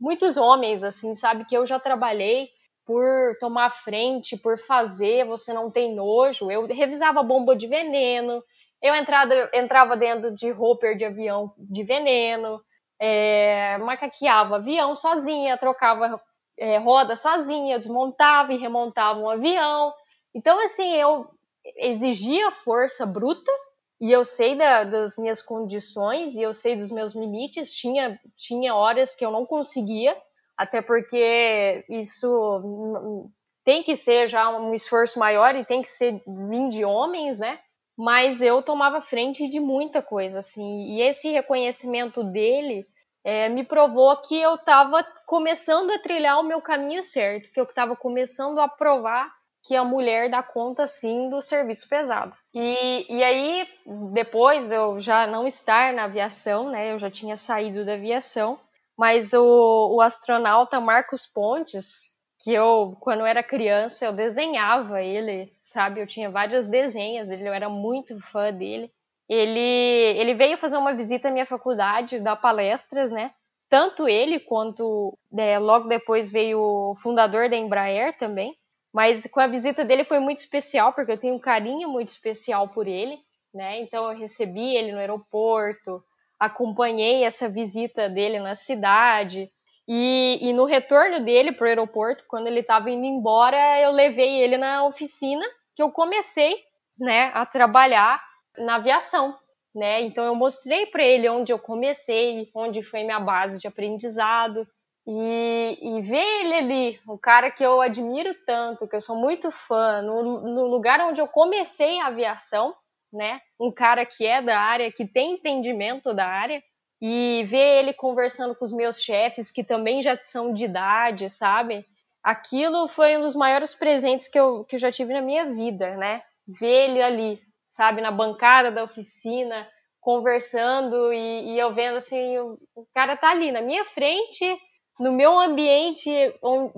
muitos 0.00 0.36
homens, 0.36 0.84
assim, 0.84 1.14
sabe? 1.14 1.44
Que 1.44 1.56
eu 1.56 1.66
já 1.66 1.80
trabalhei 1.80 2.48
por 2.88 3.36
tomar 3.38 3.68
frente, 3.68 4.34
por 4.34 4.58
fazer, 4.58 5.26
você 5.26 5.52
não 5.52 5.70
tem 5.70 5.94
nojo. 5.94 6.50
Eu 6.50 6.66
revisava 6.66 7.22
bomba 7.22 7.54
de 7.54 7.66
veneno, 7.66 8.42
eu 8.80 8.94
entrava, 8.94 9.50
entrava 9.52 9.94
dentro 9.94 10.34
de 10.34 10.50
hopper 10.52 10.96
de 10.96 11.04
avião 11.04 11.52
de 11.58 11.84
veneno, 11.84 12.58
é, 12.98 13.76
macaqueava 13.76 14.56
avião 14.56 14.96
sozinha, 14.96 15.58
trocava 15.58 16.18
é, 16.56 16.78
roda 16.78 17.14
sozinha, 17.14 17.78
desmontava 17.78 18.54
e 18.54 18.56
remontava 18.56 19.20
um 19.20 19.28
avião. 19.28 19.92
Então, 20.34 20.58
assim, 20.64 20.90
eu 20.94 21.28
exigia 21.76 22.50
força 22.52 23.04
bruta 23.04 23.52
e 24.00 24.10
eu 24.10 24.24
sei 24.24 24.54
da, 24.54 24.84
das 24.84 25.18
minhas 25.18 25.42
condições 25.42 26.36
e 26.36 26.40
eu 26.40 26.54
sei 26.54 26.74
dos 26.74 26.90
meus 26.90 27.14
limites. 27.14 27.70
Tinha, 27.70 28.18
tinha 28.34 28.74
horas 28.74 29.14
que 29.14 29.26
eu 29.26 29.30
não 29.30 29.44
conseguia, 29.44 30.16
até 30.58 30.82
porque 30.82 31.84
isso 31.88 33.30
tem 33.64 33.84
que 33.84 33.94
ser 33.94 34.26
já 34.26 34.50
um 34.50 34.74
esforço 34.74 35.18
maior 35.18 35.54
e 35.54 35.64
tem 35.64 35.80
que 35.80 35.88
ser 35.88 36.20
vindo 36.26 36.70
de 36.70 36.84
homens, 36.84 37.38
né? 37.38 37.60
Mas 37.96 38.42
eu 38.42 38.60
tomava 38.60 39.00
frente 39.00 39.48
de 39.48 39.60
muita 39.60 40.02
coisa, 40.02 40.40
assim, 40.40 40.96
e 40.96 41.02
esse 41.02 41.30
reconhecimento 41.30 42.24
dele 42.24 42.86
é, 43.24 43.48
me 43.48 43.64
provou 43.64 44.16
que 44.22 44.40
eu 44.40 44.54
estava 44.54 45.04
começando 45.26 45.90
a 45.90 45.98
trilhar 45.98 46.40
o 46.40 46.44
meu 46.44 46.60
caminho 46.60 47.02
certo, 47.02 47.52
que 47.52 47.60
eu 47.60 47.64
estava 47.64 47.94
começando 47.94 48.58
a 48.58 48.68
provar 48.68 49.32
que 49.64 49.74
a 49.76 49.84
mulher 49.84 50.30
dá 50.30 50.42
conta 50.42 50.86
sim 50.86 51.28
do 51.28 51.42
serviço 51.42 51.88
pesado. 51.88 52.34
E, 52.54 53.06
e 53.08 53.22
aí, 53.22 53.68
depois 54.12 54.72
eu 54.72 54.98
já 54.98 55.26
não 55.26 55.46
estar 55.46 55.92
na 55.92 56.04
aviação, 56.04 56.70
né? 56.70 56.92
Eu 56.92 56.98
já 56.98 57.10
tinha 57.10 57.36
saído 57.36 57.84
da 57.84 57.94
aviação 57.94 58.58
mas 58.98 59.32
o, 59.32 59.94
o 59.94 60.00
astronauta 60.00 60.80
Marcos 60.80 61.24
Pontes, 61.24 62.12
que 62.42 62.52
eu, 62.52 62.96
quando 63.00 63.20
eu 63.20 63.26
era 63.26 63.44
criança, 63.44 64.06
eu 64.06 64.12
desenhava 64.12 65.00
ele, 65.00 65.52
sabe? 65.60 66.00
Eu 66.00 66.06
tinha 66.06 66.28
vários 66.28 66.66
desenhos 66.66 67.28
dele, 67.28 67.48
eu 67.48 67.54
era 67.54 67.68
muito 67.68 68.20
fã 68.20 68.52
dele. 68.52 68.90
Ele, 69.28 69.60
ele 69.60 70.34
veio 70.34 70.56
fazer 70.56 70.76
uma 70.76 70.94
visita 70.94 71.28
à 71.28 71.30
minha 71.30 71.46
faculdade, 71.46 72.18
dar 72.18 72.34
palestras, 72.36 73.12
né? 73.12 73.30
Tanto 73.70 74.08
ele 74.08 74.40
quanto 74.40 75.16
é, 75.36 75.58
logo 75.58 75.88
depois 75.88 76.28
veio 76.30 76.58
o 76.60 76.94
fundador 76.96 77.48
da 77.48 77.56
Embraer 77.56 78.16
também. 78.18 78.56
Mas 78.92 79.26
com 79.30 79.38
a 79.38 79.46
visita 79.46 79.84
dele 79.84 80.02
foi 80.04 80.18
muito 80.18 80.38
especial, 80.38 80.92
porque 80.92 81.12
eu 81.12 81.18
tenho 81.18 81.34
um 81.34 81.38
carinho 81.38 81.88
muito 81.88 82.08
especial 82.08 82.68
por 82.68 82.88
ele, 82.88 83.20
né? 83.54 83.80
Então 83.80 84.10
eu 84.10 84.18
recebi 84.18 84.74
ele 84.74 84.90
no 84.90 84.98
aeroporto, 84.98 86.02
acompanhei 86.38 87.24
essa 87.24 87.48
visita 87.48 88.08
dele 88.08 88.38
na 88.38 88.54
cidade. 88.54 89.50
E, 89.86 90.38
e 90.42 90.52
no 90.52 90.64
retorno 90.64 91.24
dele 91.24 91.52
para 91.52 91.64
o 91.64 91.68
aeroporto, 91.68 92.24
quando 92.28 92.46
ele 92.46 92.60
estava 92.60 92.90
indo 92.90 93.06
embora, 93.06 93.80
eu 93.80 93.90
levei 93.90 94.40
ele 94.40 94.58
na 94.58 94.84
oficina 94.84 95.44
que 95.74 95.82
eu 95.82 95.90
comecei 95.90 96.62
né, 96.98 97.30
a 97.34 97.46
trabalhar 97.46 98.22
na 98.58 98.76
aviação. 98.76 99.36
Né? 99.74 100.02
Então 100.02 100.24
eu 100.24 100.34
mostrei 100.34 100.86
para 100.86 101.02
ele 101.02 101.28
onde 101.28 101.52
eu 101.52 101.58
comecei, 101.58 102.50
onde 102.54 102.82
foi 102.82 103.04
minha 103.04 103.20
base 103.20 103.58
de 103.58 103.66
aprendizado. 103.66 104.66
E, 105.06 105.78
e 105.80 106.02
ver 106.02 106.40
ele 106.40 106.54
ali, 106.54 107.00
o 107.08 107.16
cara 107.16 107.50
que 107.50 107.64
eu 107.64 107.80
admiro 107.80 108.34
tanto, 108.46 108.86
que 108.86 108.94
eu 108.94 109.00
sou 109.00 109.16
muito 109.16 109.50
fã, 109.50 110.02
no, 110.02 110.42
no 110.42 110.66
lugar 110.66 111.00
onde 111.00 111.18
eu 111.18 111.26
comecei 111.26 111.98
a 111.98 112.08
aviação, 112.08 112.74
né? 113.12 113.40
Um 113.58 113.72
cara 113.72 114.04
que 114.04 114.26
é 114.26 114.42
da 114.42 114.58
área, 114.58 114.92
que 114.92 115.06
tem 115.06 115.34
entendimento 115.34 116.12
da 116.14 116.26
área, 116.26 116.62
e 117.00 117.44
ver 117.46 117.80
ele 117.80 117.92
conversando 117.92 118.54
com 118.54 118.64
os 118.64 118.72
meus 118.72 119.00
chefes, 119.00 119.50
que 119.50 119.62
também 119.62 120.02
já 120.02 120.18
são 120.18 120.52
de 120.52 120.64
idade, 120.64 121.30
sabe? 121.30 121.86
Aquilo 122.22 122.88
foi 122.88 123.16
um 123.16 123.22
dos 123.22 123.36
maiores 123.36 123.74
presentes 123.74 124.28
que 124.28 124.38
eu, 124.38 124.64
que 124.64 124.76
eu 124.76 124.80
já 124.80 124.90
tive 124.90 125.12
na 125.12 125.22
minha 125.22 125.46
vida, 125.54 125.96
né? 125.96 126.22
Ver 126.46 126.90
ele 126.90 127.02
ali, 127.02 127.40
sabe, 127.68 128.00
na 128.00 128.10
bancada 128.10 128.70
da 128.70 128.82
oficina, 128.82 129.68
conversando 130.00 131.12
e, 131.12 131.52
e 131.52 131.58
eu 131.58 131.72
vendo 131.72 131.96
assim, 131.96 132.38
o, 132.38 132.58
o, 132.74 132.86
cara 132.94 133.16
tá 133.16 133.30
ali 133.30 133.52
na 133.52 133.60
minha 133.60 133.84
frente, 133.84 134.58
no 134.98 135.12
meu 135.12 135.38
ambiente 135.38 136.10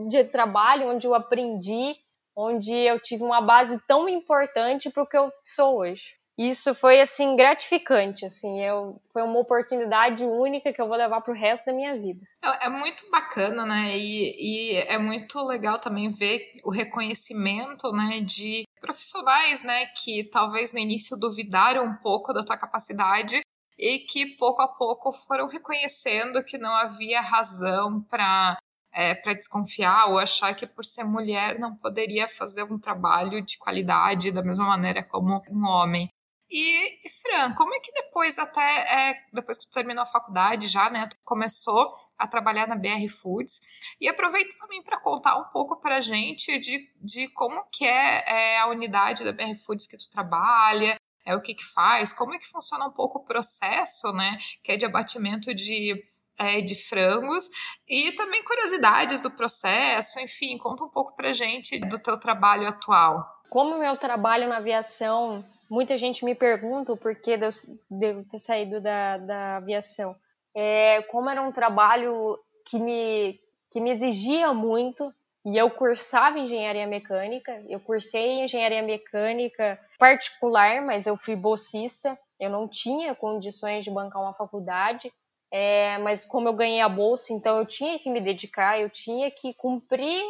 de 0.08 0.24
trabalho, 0.24 0.90
onde 0.90 1.06
eu 1.06 1.14
aprendi, 1.14 1.96
onde 2.36 2.74
eu 2.74 3.00
tive 3.00 3.22
uma 3.22 3.40
base 3.40 3.80
tão 3.86 4.08
importante 4.08 4.90
para 4.90 5.02
o 5.02 5.06
que 5.06 5.16
eu 5.16 5.32
sou 5.42 5.78
hoje. 5.78 6.19
Isso 6.40 6.74
foi 6.74 7.02
assim 7.02 7.36
gratificante, 7.36 8.24
assim, 8.24 8.64
eu, 8.64 8.98
foi 9.12 9.20
uma 9.20 9.38
oportunidade 9.38 10.24
única 10.24 10.72
que 10.72 10.80
eu 10.80 10.88
vou 10.88 10.96
levar 10.96 11.20
para 11.20 11.34
o 11.34 11.36
resto 11.36 11.66
da 11.66 11.74
minha 11.74 11.94
vida. 12.00 12.26
É, 12.42 12.64
é 12.64 12.70
muito 12.70 13.10
bacana, 13.10 13.66
né? 13.66 13.98
E, 13.98 14.72
e, 14.72 14.76
é 14.76 14.96
muito 14.96 15.38
legal 15.46 15.78
também 15.78 16.08
ver 16.08 16.40
o 16.64 16.70
reconhecimento, 16.70 17.92
né, 17.92 18.20
de 18.20 18.64
profissionais, 18.80 19.62
né, 19.62 19.84
que 20.02 20.24
talvez 20.24 20.72
no 20.72 20.78
início 20.78 21.14
duvidaram 21.14 21.84
um 21.84 21.96
pouco 21.96 22.32
da 22.32 22.42
tua 22.42 22.56
capacidade 22.56 23.42
e 23.78 23.98
que 23.98 24.34
pouco 24.38 24.62
a 24.62 24.68
pouco 24.68 25.12
foram 25.12 25.46
reconhecendo 25.46 26.42
que 26.42 26.56
não 26.56 26.74
havia 26.74 27.20
razão 27.20 28.00
para 28.08 28.56
é, 28.92 29.14
para 29.14 29.34
desconfiar 29.34 30.06
ou 30.08 30.18
achar 30.18 30.54
que 30.54 30.66
por 30.66 30.86
ser 30.86 31.04
mulher 31.04 31.58
não 31.58 31.76
poderia 31.76 32.26
fazer 32.26 32.62
um 32.62 32.78
trabalho 32.78 33.42
de 33.42 33.58
qualidade 33.58 34.32
da 34.32 34.42
mesma 34.42 34.66
maneira 34.66 35.02
como 35.02 35.42
um 35.50 35.64
homem. 35.66 36.08
E, 36.50 36.98
e 37.06 37.08
Fran, 37.08 37.54
como 37.54 37.72
é 37.72 37.78
que 37.78 37.92
depois 37.92 38.36
até 38.36 39.10
é, 39.10 39.24
depois 39.32 39.56
que 39.56 39.66
tu 39.66 39.70
terminou 39.70 40.02
a 40.02 40.06
faculdade 40.06 40.66
já, 40.66 40.90
né, 40.90 41.06
tu 41.06 41.16
começou 41.24 41.92
a 42.18 42.26
trabalhar 42.26 42.66
na 42.66 42.74
BR 42.74 43.08
Foods 43.08 43.60
e 44.00 44.08
aproveita 44.08 44.56
também 44.58 44.82
para 44.82 44.98
contar 44.98 45.36
um 45.36 45.44
pouco 45.44 45.76
para 45.76 45.96
a 45.96 46.00
gente 46.00 46.58
de, 46.58 46.92
de 47.00 47.28
como 47.28 47.64
que 47.70 47.84
é, 47.84 48.24
é, 48.26 48.58
a 48.58 48.66
unidade 48.66 49.22
da 49.22 49.32
BR 49.32 49.54
Foods 49.64 49.86
que 49.86 49.96
tu 49.96 50.10
trabalha, 50.10 50.98
é 51.24 51.36
o 51.36 51.40
que 51.40 51.54
que 51.54 51.64
faz, 51.64 52.12
como 52.12 52.34
é 52.34 52.38
que 52.38 52.48
funciona 52.48 52.86
um 52.86 52.92
pouco 52.92 53.18
o 53.18 53.24
processo, 53.24 54.12
né, 54.12 54.36
que 54.64 54.72
é 54.72 54.76
de 54.76 54.84
abatimento 54.84 55.54
de 55.54 56.02
é, 56.36 56.62
de 56.62 56.74
frangos 56.74 57.50
e 57.86 58.12
também 58.12 58.42
curiosidades 58.42 59.20
do 59.20 59.30
processo, 59.30 60.18
enfim, 60.18 60.56
conta 60.56 60.82
um 60.82 60.88
pouco 60.88 61.14
para 61.14 61.34
gente 61.34 61.78
do 61.78 61.98
teu 61.98 62.18
trabalho 62.18 62.66
atual. 62.66 63.39
Como 63.50 63.78
meu 63.78 63.96
trabalho 63.96 64.48
na 64.48 64.58
aviação, 64.58 65.44
muita 65.68 65.98
gente 65.98 66.24
me 66.24 66.36
pergunta 66.36 66.92
o 66.92 66.96
porquê 66.96 67.36
de 67.36 67.46
eu, 67.46 68.24
ter 68.24 68.38
saído 68.38 68.80
da, 68.80 69.18
da 69.18 69.56
aviação. 69.56 70.14
É, 70.54 71.02
como 71.02 71.28
era 71.28 71.42
um 71.42 71.50
trabalho 71.50 72.38
que 72.64 72.78
me, 72.78 73.40
que 73.72 73.80
me 73.80 73.90
exigia 73.90 74.54
muito, 74.54 75.12
e 75.44 75.56
eu 75.58 75.68
cursava 75.68 76.38
engenharia 76.38 76.86
mecânica, 76.86 77.60
eu 77.68 77.80
cursei 77.80 78.42
engenharia 78.44 78.82
mecânica 78.82 79.80
particular, 79.98 80.80
mas 80.82 81.08
eu 81.08 81.16
fui 81.16 81.34
bolsista, 81.34 82.16
eu 82.38 82.50
não 82.50 82.68
tinha 82.68 83.16
condições 83.16 83.84
de 83.84 83.90
bancar 83.90 84.22
uma 84.22 84.34
faculdade, 84.34 85.12
é, 85.50 85.98
mas 85.98 86.24
como 86.24 86.48
eu 86.48 86.52
ganhei 86.52 86.80
a 86.80 86.88
bolsa, 86.88 87.32
então 87.32 87.58
eu 87.58 87.66
tinha 87.66 87.98
que 87.98 88.10
me 88.10 88.20
dedicar, 88.20 88.78
eu 88.78 88.88
tinha 88.88 89.28
que 89.28 89.52
cumprir 89.54 90.22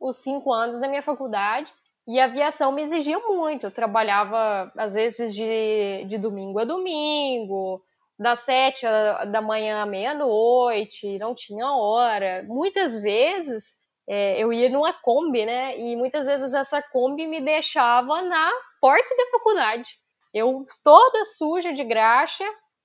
os 0.00 0.16
cinco 0.16 0.52
anos 0.52 0.80
da 0.80 0.88
minha 0.88 1.02
faculdade, 1.02 1.72
e 2.06 2.18
a 2.18 2.24
aviação 2.24 2.72
me 2.72 2.82
exigia 2.82 3.18
muito. 3.20 3.66
Eu 3.66 3.70
trabalhava, 3.70 4.72
às 4.76 4.94
vezes, 4.94 5.34
de, 5.34 6.04
de 6.06 6.18
domingo 6.18 6.58
a 6.58 6.64
domingo, 6.64 7.82
das 8.18 8.40
sete 8.40 8.86
da 9.30 9.40
manhã 9.40 9.82
à 9.82 9.86
meia-noite, 9.86 11.18
não 11.18 11.34
tinha 11.34 11.70
hora. 11.72 12.44
Muitas 12.46 12.94
vezes 12.94 13.80
é, 14.08 14.42
eu 14.42 14.52
ia 14.52 14.68
numa 14.68 14.92
Kombi, 14.92 15.46
né? 15.46 15.78
E 15.78 15.96
muitas 15.96 16.26
vezes 16.26 16.54
essa 16.54 16.82
Kombi 16.82 17.26
me 17.26 17.40
deixava 17.40 18.22
na 18.22 18.50
porta 18.80 19.16
da 19.16 19.30
faculdade. 19.30 19.90
Eu 20.34 20.64
toda 20.82 21.24
suja 21.24 21.72
de 21.72 21.84
graxa, 21.84 22.44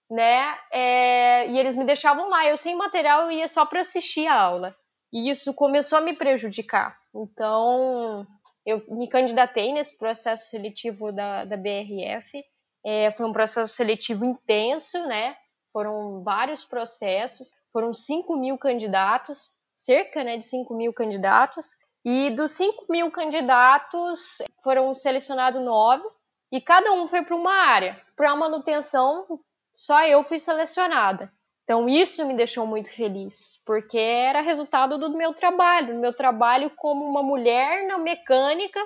né? 0.10 0.58
É, 0.72 1.48
e 1.48 1.58
eles 1.58 1.76
me 1.76 1.86
deixavam 1.86 2.30
lá. 2.30 2.46
Eu 2.48 2.58
sem 2.58 2.76
material, 2.76 3.24
eu 3.24 3.32
ia 3.32 3.48
só 3.48 3.66
para 3.66 3.82
assistir 3.82 4.28
a 4.28 4.40
aula. 4.40 4.76
E 5.12 5.30
isso 5.30 5.54
começou 5.54 5.98
a 5.98 6.02
me 6.02 6.14
prejudicar. 6.14 6.98
Então, 7.16 8.28
eu 8.68 8.84
me 8.90 9.08
candidatei 9.08 9.72
nesse 9.72 9.98
processo 9.98 10.50
seletivo 10.50 11.10
da, 11.10 11.46
da 11.46 11.56
BRF. 11.56 12.44
É, 12.86 13.12
foi 13.12 13.26
um 13.26 13.32
processo 13.32 13.74
seletivo 13.74 14.26
intenso, 14.26 15.02
né? 15.08 15.38
Foram 15.72 16.22
vários 16.22 16.66
processos, 16.66 17.56
foram 17.72 17.94
5 17.94 18.36
mil 18.36 18.58
candidatos, 18.58 19.56
cerca 19.74 20.22
né, 20.22 20.36
de 20.36 20.44
5 20.44 20.76
mil 20.76 20.92
candidatos. 20.92 21.78
E 22.04 22.30
dos 22.32 22.52
5 22.52 22.86
mil 22.90 23.10
candidatos, 23.10 24.38
foram 24.62 24.94
selecionados 24.94 25.64
nove, 25.64 26.04
e 26.52 26.60
cada 26.60 26.92
um 26.92 27.08
foi 27.08 27.24
para 27.24 27.36
uma 27.38 27.54
área. 27.54 28.02
Para 28.18 28.36
manutenção, 28.36 29.40
só 29.74 30.06
eu 30.06 30.26
fui 30.26 30.40
selecionada. 30.40 31.32
Então 31.68 31.90
isso 31.90 32.26
me 32.26 32.34
deixou 32.34 32.66
muito 32.66 32.90
feliz, 32.90 33.62
porque 33.66 33.98
era 33.98 34.40
resultado 34.40 34.98
do 34.98 35.10
meu 35.10 35.34
trabalho, 35.34 35.96
do 35.96 36.00
meu 36.00 36.14
trabalho 36.14 36.70
como 36.70 37.04
uma 37.04 37.22
mulher 37.22 37.86
na 37.86 37.98
mecânica 37.98 38.80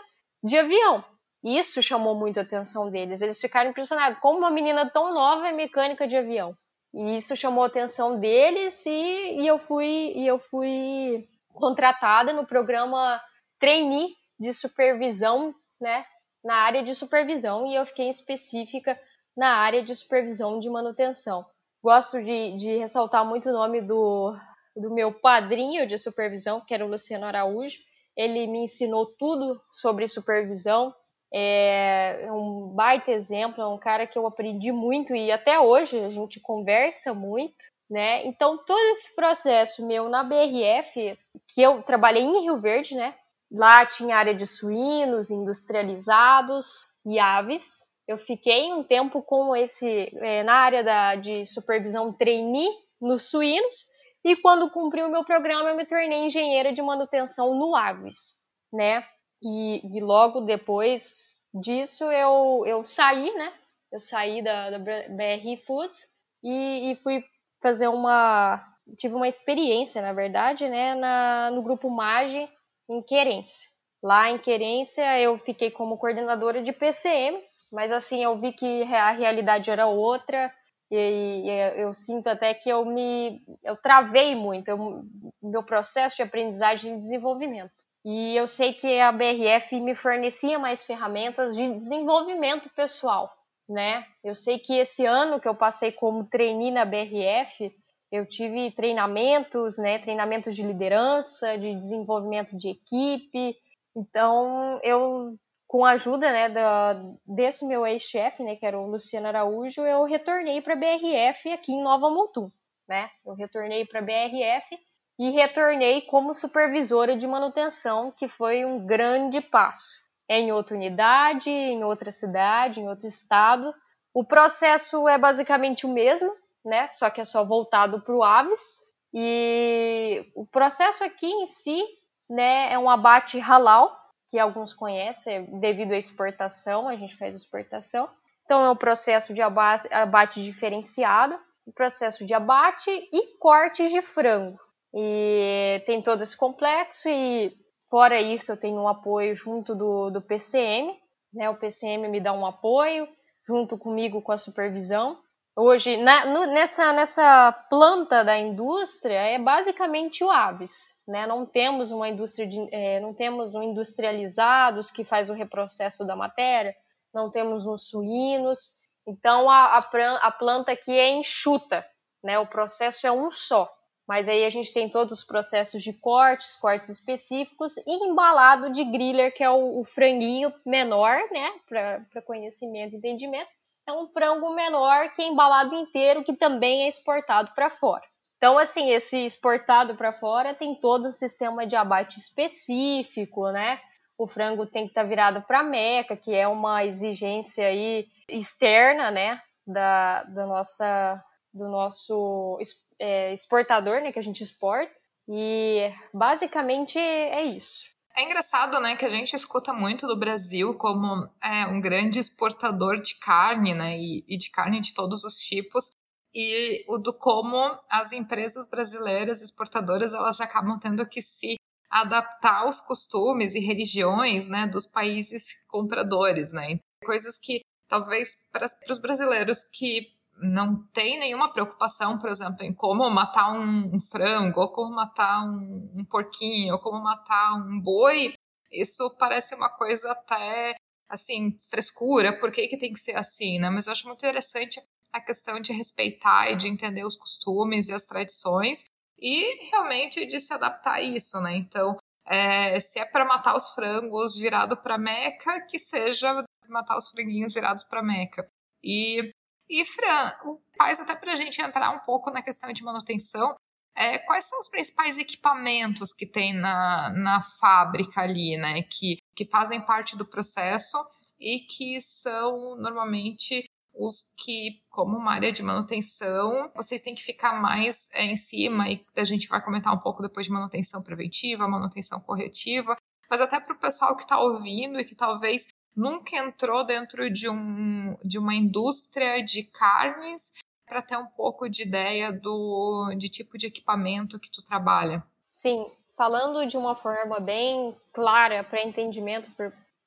de 0.44 0.58
avião. 0.58 1.06
Isso 1.44 1.80
chamou 1.84 2.16
muito 2.16 2.40
a 2.40 2.42
atenção 2.42 2.90
deles. 2.90 3.22
Eles 3.22 3.40
ficaram 3.40 3.70
impressionados 3.70 4.18
como 4.18 4.40
uma 4.40 4.50
menina 4.50 4.90
tão 4.90 5.14
nova 5.14 5.48
é 5.48 5.52
mecânica 5.52 6.08
de 6.08 6.18
avião. 6.18 6.58
E 6.92 7.18
isso 7.18 7.36
chamou 7.36 7.64
a 7.64 7.68
atenção 7.68 8.20
deles 8.20 8.84
e, 8.88 9.42
e 9.42 9.46
eu 9.46 9.60
fui 9.60 10.14
e 10.16 10.26
eu 10.26 10.40
fui 10.40 11.30
contratada 11.54 12.34
no 12.34 12.48
programa 12.48 13.22
trainee 13.60 14.16
de 14.40 14.56
supervisão, 14.56 15.54
né, 15.80 16.04
na 16.44 16.56
área 16.56 16.82
de 16.82 16.96
supervisão 16.96 17.68
e 17.68 17.76
eu 17.76 17.86
fiquei 17.86 18.10
específica 18.10 19.00
na 19.38 19.50
área 19.50 19.84
de 19.84 19.94
supervisão 19.94 20.60
de 20.60 20.68
manutenção. 20.68 21.46
Gosto 21.84 22.22
de, 22.22 22.56
de 22.58 22.78
ressaltar 22.78 23.26
muito 23.26 23.50
o 23.50 23.54
nome 23.54 23.82
do, 23.82 24.36
do 24.76 24.94
meu 24.94 25.12
padrinho 25.12 25.88
de 25.88 25.98
supervisão, 25.98 26.62
que 26.62 26.74
era 26.74 26.86
o 26.86 26.90
Luciano 26.90 27.26
Araújo. 27.26 27.78
Ele 28.16 28.46
me 28.46 28.64
ensinou 28.64 29.08
tudo 29.18 29.60
sobre 29.72 30.08
supervisão. 30.08 30.94
É 31.34 32.28
um 32.30 32.74
baita 32.76 33.12
exemplo, 33.12 33.64
é 33.64 33.68
um 33.68 33.80
cara 33.80 34.06
que 34.06 34.20
eu 34.20 34.28
aprendi 34.28 34.72
muito 34.72 35.16
e 35.16 35.32
até 35.32 35.60
hoje 35.60 35.98
a 35.98 36.10
gente 36.10 36.42
conversa 36.42 37.14
muito, 37.14 37.66
né? 37.90 38.26
Então, 38.26 38.58
todo 38.58 38.80
esse 38.92 39.16
processo 39.16 39.88
meu 39.88 40.10
na 40.10 40.24
BRF, 40.24 41.18
que 41.48 41.62
eu 41.62 41.82
trabalhei 41.84 42.22
em 42.22 42.42
Rio 42.42 42.60
Verde, 42.60 42.96
né? 42.96 43.16
Lá 43.50 43.86
tinha 43.86 44.18
área 44.18 44.36
de 44.36 44.46
suínos, 44.46 45.32
industrializados 45.32 46.86
e 47.06 47.18
aves. 47.18 47.80
Eu 48.12 48.18
fiquei 48.18 48.74
um 48.74 48.84
tempo 48.84 49.22
com 49.22 49.56
esse 49.56 50.12
é, 50.18 50.44
na 50.44 50.54
área 50.54 50.84
da, 50.84 51.16
de 51.16 51.46
supervisão 51.46 52.12
trainee 52.12 52.70
nos 53.00 53.30
suínos 53.30 53.86
e 54.22 54.36
quando 54.36 54.70
cumpri 54.70 55.02
o 55.02 55.10
meu 55.10 55.24
programa 55.24 55.70
eu 55.70 55.78
me 55.78 55.86
tornei 55.86 56.26
engenheira 56.26 56.74
de 56.74 56.82
manutenção 56.82 57.56
no 57.56 57.74
Agris, 57.74 58.36
né? 58.72 59.08
E, 59.42 59.98
e 59.98 60.02
logo 60.02 60.42
depois 60.42 61.34
disso 61.54 62.04
eu, 62.12 62.64
eu 62.66 62.84
saí, 62.84 63.34
né? 63.34 63.54
Eu 63.90 64.00
saí 64.02 64.44
da, 64.44 64.72
da 64.72 64.80
BR 64.80 65.56
Foods 65.66 66.06
e, 66.44 66.92
e 66.92 66.96
fui 66.98 67.24
fazer 67.62 67.88
uma 67.88 68.62
tive 68.98 69.16
uma 69.16 69.30
experiência, 69.30 70.02
na 70.02 70.12
verdade, 70.12 70.68
né, 70.68 70.96
na, 70.96 71.50
no 71.52 71.62
grupo 71.62 71.90
Mage 71.90 72.50
em 72.90 73.02
Querência. 73.02 73.71
Lá 74.04 74.32
em 74.32 74.38
Querência 74.40 75.20
eu 75.20 75.38
fiquei 75.38 75.70
como 75.70 75.98
coordenadora 75.98 76.62
de 76.62 76.74
PCM, 76.74 77.40
mas 77.72 77.92
assim 77.92 78.24
eu 78.24 78.36
vi 78.40 78.52
que 78.52 78.84
a 78.84 79.12
realidade 79.12 79.70
era 79.70 79.86
outra 79.86 80.52
e, 80.90 81.44
e 81.46 81.82
eu 81.82 81.94
sinto 81.94 82.28
até 82.28 82.54
que 82.54 82.70
eu 82.70 82.84
me 82.84 83.42
eu 83.64 83.76
travei 83.78 84.36
muito 84.36 84.70
eu, 84.70 85.04
meu 85.42 85.64
processo 85.64 86.18
de 86.18 86.24
aprendizagem 86.24 86.96
e 86.96 87.00
desenvolvimento. 87.00 87.72
E 88.04 88.36
eu 88.36 88.48
sei 88.48 88.74
que 88.74 89.00
a 89.00 89.12
BRF 89.12 89.80
me 89.80 89.94
fornecia 89.94 90.58
mais 90.58 90.84
ferramentas 90.84 91.56
de 91.56 91.72
desenvolvimento 91.76 92.68
pessoal, 92.76 93.32
né? 93.70 94.04
Eu 94.24 94.36
sei 94.36 94.58
que 94.58 94.74
esse 94.74 95.06
ano 95.06 95.40
que 95.40 95.48
eu 95.48 95.54
passei 95.54 95.92
como 95.92 96.26
trainee 96.26 96.72
na 96.72 96.84
BRF, 96.84 97.72
eu 98.12 98.26
tive 98.26 98.72
treinamentos, 98.72 99.78
né, 99.78 100.00
treinamentos 100.00 100.56
de 100.56 100.64
liderança, 100.64 101.58
de 101.58 101.76
desenvolvimento 101.76 102.58
de 102.58 102.70
equipe, 102.70 103.56
então, 103.96 104.80
eu, 104.84 105.36
com 105.68 105.86
a 105.86 105.92
ajuda 105.92 106.32
né, 106.32 106.50
da, 106.50 107.02
desse 107.26 107.66
meu 107.66 107.86
ex-chefe, 107.86 108.44
né, 108.44 108.56
que 108.56 108.66
era 108.66 108.80
o 108.80 108.90
Luciano 108.90 109.28
Araújo, 109.28 109.82
eu 109.82 110.04
retornei 110.04 110.62
para 110.62 110.74
a 110.74 110.78
BRF 110.78 111.52
aqui 111.52 111.74
em 111.74 111.84
Nova 111.84 112.10
Mutum. 112.10 112.52
Né? 112.88 113.10
Eu 113.26 113.34
retornei 113.34 113.86
para 113.86 114.00
a 114.00 114.04
BRF 114.04 114.78
e 115.20 115.30
retornei 115.30 116.02
como 116.02 116.34
supervisora 116.34 117.16
de 117.16 117.28
manutenção, 117.28 118.12
que 118.12 118.28
foi 118.28 118.66
um 118.66 118.86
grande 118.86 119.40
passo. 119.40 120.02
É 120.28 120.40
em 120.40 120.52
outra 120.52 120.76
unidade, 120.76 121.50
em 121.50 121.84
outra 121.84 122.12
cidade, 122.12 122.80
em 122.80 122.88
outro 122.88 123.08
estado. 123.08 123.74
O 124.14 124.24
processo 124.24 125.08
é 125.08 125.18
basicamente 125.18 125.86
o 125.86 125.90
mesmo, 125.90 126.34
né? 126.66 126.88
Só 126.88 127.10
que 127.10 127.22
é 127.22 127.26
só 127.26 127.44
voltado 127.44 128.02
para 128.02 128.16
o 128.16 128.24
aves. 128.24 128.80
E 129.14 130.32
o 130.36 130.46
processo 130.46 131.04
aqui 131.04 131.28
em 131.28 131.46
si, 131.46 131.84
né, 132.32 132.72
é 132.72 132.80
um 132.80 132.90
abate 132.90 133.38
halal, 133.40 133.94
que 134.30 134.40
alguns 134.40 134.74
conhecem, 134.74 135.60
devido 135.60 135.92
à 135.92 135.98
exportação, 135.98 136.88
a 136.88 136.96
gente 136.96 137.18
faz 137.18 137.36
exportação. 137.36 138.10
Então 138.46 138.64
é 138.64 138.72
um 138.72 138.76
processo 138.76 139.34
de 139.34 139.42
abate, 139.42 139.94
abate 139.94 140.42
diferenciado, 140.42 141.38
um 141.68 141.74
processo 141.74 142.26
de 142.26 142.34
abate 142.34 142.90
e 142.90 143.38
cortes 143.38 143.92
de 143.92 144.02
frango. 144.02 144.58
E 144.94 145.84
tem 145.86 146.02
todo 146.02 146.24
esse 146.24 146.36
complexo 146.36 147.10
e 147.10 147.54
fora 147.90 148.22
isso 148.22 148.54
eu 148.54 148.58
tenho 148.58 148.82
um 148.82 148.88
apoio 148.88 149.36
junto 149.36 149.76
do, 149.76 150.10
do 150.10 150.22
PCM, 150.22 150.98
né? 151.34 151.50
O 151.50 151.58
PCM 151.58 152.08
me 152.08 152.22
dá 152.22 152.32
um 152.32 152.46
apoio 152.46 153.08
junto 153.46 153.78
comigo 153.78 154.22
com 154.22 154.32
a 154.32 154.38
supervisão. 154.38 155.20
Hoje, 155.56 155.98
na, 155.98 156.26
no, 156.26 156.46
nessa, 156.48 156.94
nessa 156.94 157.52
planta 157.70 158.24
da 158.24 158.38
indústria, 158.40 159.20
é 159.20 159.38
basicamente 159.38 160.24
o 160.24 160.30
aves, 160.30 160.96
né? 161.06 161.28
Não 161.28 161.46
temos 161.46 161.92
uma 161.92 162.08
indústria, 162.08 162.48
de, 162.48 162.70
é, 162.72 163.02
não 163.02 163.14
temos 163.14 163.54
um 163.54 163.62
industrializados 163.62 164.90
que 164.90 165.04
faz 165.04 165.30
o 165.30 165.34
reprocesso 165.34 166.06
da 166.06 166.16
matéria, 166.16 166.74
não 167.14 167.30
temos 167.30 167.66
uns 167.66 167.90
suínos. 167.90 168.72
Então, 169.06 169.50
a, 169.50 169.78
a, 169.78 170.18
a 170.22 170.32
planta 170.32 170.72
aqui 170.72 170.92
é 170.92 171.10
enxuta, 171.10 171.86
né? 172.24 172.40
O 172.40 172.48
processo 172.48 173.06
é 173.06 173.12
um 173.12 173.30
só. 173.30 173.70
Mas 174.08 174.28
aí 174.30 174.46
a 174.46 174.50
gente 174.50 174.74
tem 174.74 174.90
todos 174.90 175.20
os 175.20 175.26
processos 175.26 175.84
de 175.84 175.94
cortes, 175.94 176.56
cortes 176.58 176.90
específicos 176.90 177.76
e 177.78 178.10
embalado 178.10 178.72
de 178.72 178.84
griller, 178.86 179.34
que 179.34 179.44
é 179.44 179.50
o, 179.50 179.80
o 179.80 179.86
franguinho 179.86 180.54
menor, 180.66 181.18
né, 181.32 181.50
para 181.68 182.22
conhecimento 182.26 182.94
e 182.94 182.98
entendimento. 182.98 183.50
É 183.92 183.94
um 183.94 184.08
frango 184.08 184.56
menor 184.56 185.10
que 185.14 185.22
é 185.22 185.28
embalado 185.28 185.76
inteiro, 185.76 186.24
que 186.24 186.34
também 186.34 186.84
é 186.84 186.88
exportado 186.88 187.52
para 187.54 187.70
fora. 187.70 188.04
Então, 188.38 188.58
assim, 188.58 188.90
esse 188.90 189.18
exportado 189.26 189.96
para 189.96 190.14
fora 190.14 190.54
tem 190.54 190.80
todo 190.80 191.10
um 191.10 191.14
sistema 191.14 191.68
de 191.68 191.76
abate 191.76 192.18
específico, 192.18 193.52
né? 193.52 193.82
O 194.18 194.26
frango 194.26 194.66
tem 194.66 194.86
que 194.86 194.92
estar 194.92 195.04
tá 195.04 195.08
virado 195.08 195.42
para 195.42 195.62
meca, 195.62 196.16
que 196.16 196.34
é 196.34 196.48
uma 196.48 196.86
exigência 196.86 197.68
aí 197.68 198.08
externa, 198.30 199.12
né, 199.12 199.42
da, 199.68 200.24
da 200.24 200.48
nossa 200.48 201.22
do 201.54 201.68
nosso 201.68 202.58
é, 202.98 203.34
exportador, 203.34 204.00
né, 204.00 204.14
que 204.14 204.20
a 204.20 204.24
gente 204.24 204.42
exporta. 204.42 204.94
E 205.28 205.92
basicamente 206.14 206.98
é 206.98 207.44
isso. 207.44 207.82
É 208.16 208.24
engraçado, 208.24 208.80
né, 208.80 208.96
que 208.96 209.06
a 209.06 209.10
gente 209.10 209.36
escuta 209.36 209.74
muito 209.74 210.06
do 210.06 210.18
Brasil 210.18 210.74
como 210.76 211.30
é, 211.42 211.66
um 211.68 211.80
grande 211.80 212.20
exportador 212.20 213.02
de 213.02 213.16
carne, 213.16 213.74
né, 213.74 213.98
e, 213.98 214.26
e, 214.28 214.38
de 214.38 214.50
carne 214.50 214.82
de 214.82 214.94
todos 214.94 215.24
os 215.24 215.38
tipos, 215.38 215.92
e 216.34 216.84
o 216.90 216.98
do 216.98 217.14
como 217.14 217.58
as 217.90 218.12
empresas 218.12 218.68
brasileiras 218.70 219.42
exportadoras 219.42 220.14
elas 220.14 220.40
acabam 220.40 220.78
tendo 220.80 221.08
que 221.08 221.22
se 221.22 221.56
adaptar 221.90 222.62
aos 222.62 222.80
costumes 222.82 223.56
e 223.56 223.60
religiões, 223.60 224.48
né, 224.48 224.68
dos 224.68 224.86
países 224.86 225.66
compradores, 225.68 226.52
né, 226.52 226.80
coisas 227.06 227.38
que 227.38 227.62
talvez 227.88 228.48
para 228.52 228.66
os 228.90 229.00
brasileiros 229.00 229.64
que 229.64 230.08
não 230.42 230.84
tem 230.88 231.20
nenhuma 231.20 231.52
preocupação, 231.52 232.18
por 232.18 232.30
exemplo, 232.30 232.64
em 232.64 232.74
como 232.74 233.10
matar 233.10 233.54
um, 233.54 233.96
um 233.96 234.00
frango, 234.00 234.62
ou 234.62 234.70
como 234.70 234.94
matar 234.94 235.44
um, 235.44 235.92
um, 235.96 236.06
porquinho, 236.06 236.74
ou 236.74 236.80
como 236.80 237.02
matar 237.02 237.56
um 237.56 237.80
boi, 237.80 238.34
isso 238.72 239.16
parece 239.18 239.54
uma 239.56 239.70
coisa 239.70 240.12
até, 240.12 240.76
assim, 241.10 241.56
frescura, 241.70 242.38
por 242.40 242.52
que, 242.52 242.68
que 242.68 242.78
tem 242.78 242.92
que 242.92 243.00
ser 243.00 243.16
assim, 243.16 243.60
né? 243.60 243.70
Mas 243.70 243.86
eu 243.86 243.94
acho 243.94 244.08
muito 244.08 244.20
interessante 244.20 244.82
a 245.14 245.22
questão 245.22 245.60
de 245.60 245.74
respeitar 245.74 246.52
e 246.52 246.56
de 246.56 246.68
entender 246.68 247.06
os 247.06 247.18
costumes 247.18 247.90
e 247.90 247.94
as 247.94 248.06
tradições 248.06 248.86
e 249.20 249.70
realmente 249.70 250.26
de 250.26 250.40
se 250.40 250.54
adaptar 250.54 250.96
a 250.96 251.02
isso, 251.02 251.40
né? 251.42 251.56
Então, 251.56 251.98
é, 252.26 252.80
se 252.80 253.00
é 253.00 253.06
para 253.06 253.26
matar 253.26 253.56
os 253.56 253.70
frangos 253.72 254.36
virado 254.36 254.78
para 254.78 254.98
Meca, 254.98 255.62
que 255.70 255.78
seja 255.78 256.44
matar 256.68 256.98
os 256.98 257.10
franguinhos 257.10 257.54
virados 257.54 257.84
para 257.84 258.02
Meca. 258.02 258.48
E 258.84 259.32
e, 259.72 259.86
Fran, 259.86 260.34
faz 260.78 261.00
até 261.00 261.16
para 261.16 261.32
a 261.32 261.36
gente 261.38 261.62
entrar 261.62 261.92
um 261.92 262.00
pouco 262.00 262.30
na 262.30 262.42
questão 262.42 262.74
de 262.74 262.84
manutenção, 262.84 263.56
é, 263.96 264.18
quais 264.20 264.44
são 264.44 264.60
os 264.60 264.68
principais 264.68 265.18
equipamentos 265.18 266.12
que 266.12 266.26
tem 266.26 266.54
na, 266.54 267.10
na 267.12 267.42
fábrica 267.42 268.20
ali, 268.20 268.58
né? 268.58 268.82
Que, 268.84 269.20
que 269.34 269.46
fazem 269.46 269.80
parte 269.80 270.18
do 270.18 270.26
processo 270.26 270.98
e 271.40 271.60
que 271.60 272.02
são 272.02 272.76
normalmente 272.76 273.64
os 273.94 274.34
que, 274.38 274.82
como 274.90 275.18
uma 275.18 275.34
área 275.34 275.54
de 275.54 275.64
manutenção, 275.64 276.70
vocês 276.76 277.02
têm 277.02 277.16
que 277.16 277.24
ficar 277.24 277.54
mais 277.54 278.10
é, 278.14 278.26
em 278.26 278.36
cima, 278.36 278.90
e 278.90 279.06
a 279.16 279.24
gente 279.24 279.48
vai 279.48 279.64
comentar 279.64 279.94
um 279.94 280.00
pouco 280.00 280.22
depois 280.22 280.46
de 280.46 280.52
manutenção 280.52 281.02
preventiva, 281.02 281.68
manutenção 281.68 282.20
corretiva, 282.20 282.98
mas 283.30 283.40
até 283.40 283.60
para 283.60 283.74
o 283.74 283.80
pessoal 283.80 284.18
que 284.18 284.24
está 284.24 284.38
ouvindo 284.38 285.00
e 285.00 285.06
que 285.06 285.16
talvez 285.16 285.68
nunca 285.96 286.36
entrou 286.38 286.86
dentro 286.86 287.30
de, 287.30 287.50
um, 287.50 288.16
de 288.24 288.38
uma 288.38 288.56
indústria 288.56 289.44
de 289.44 289.64
carnes 289.64 290.54
para 290.86 291.02
ter 291.02 291.18
um 291.18 291.26
pouco 291.26 291.70
de 291.70 291.84
ideia 291.84 292.32
do 292.32 293.14
de 293.18 293.30
tipo 293.30 293.58
de 293.58 293.68
equipamento 293.68 294.40
que 294.40 294.52
tu 294.52 294.62
trabalha? 294.62 295.24
Sim, 295.50 295.86
falando 296.18 296.66
de 296.66 296.78
uma 296.78 296.96
forma 296.96 297.40
bem 297.40 297.96
clara 298.14 298.64
para 298.64 298.84
entendimento 298.84 299.50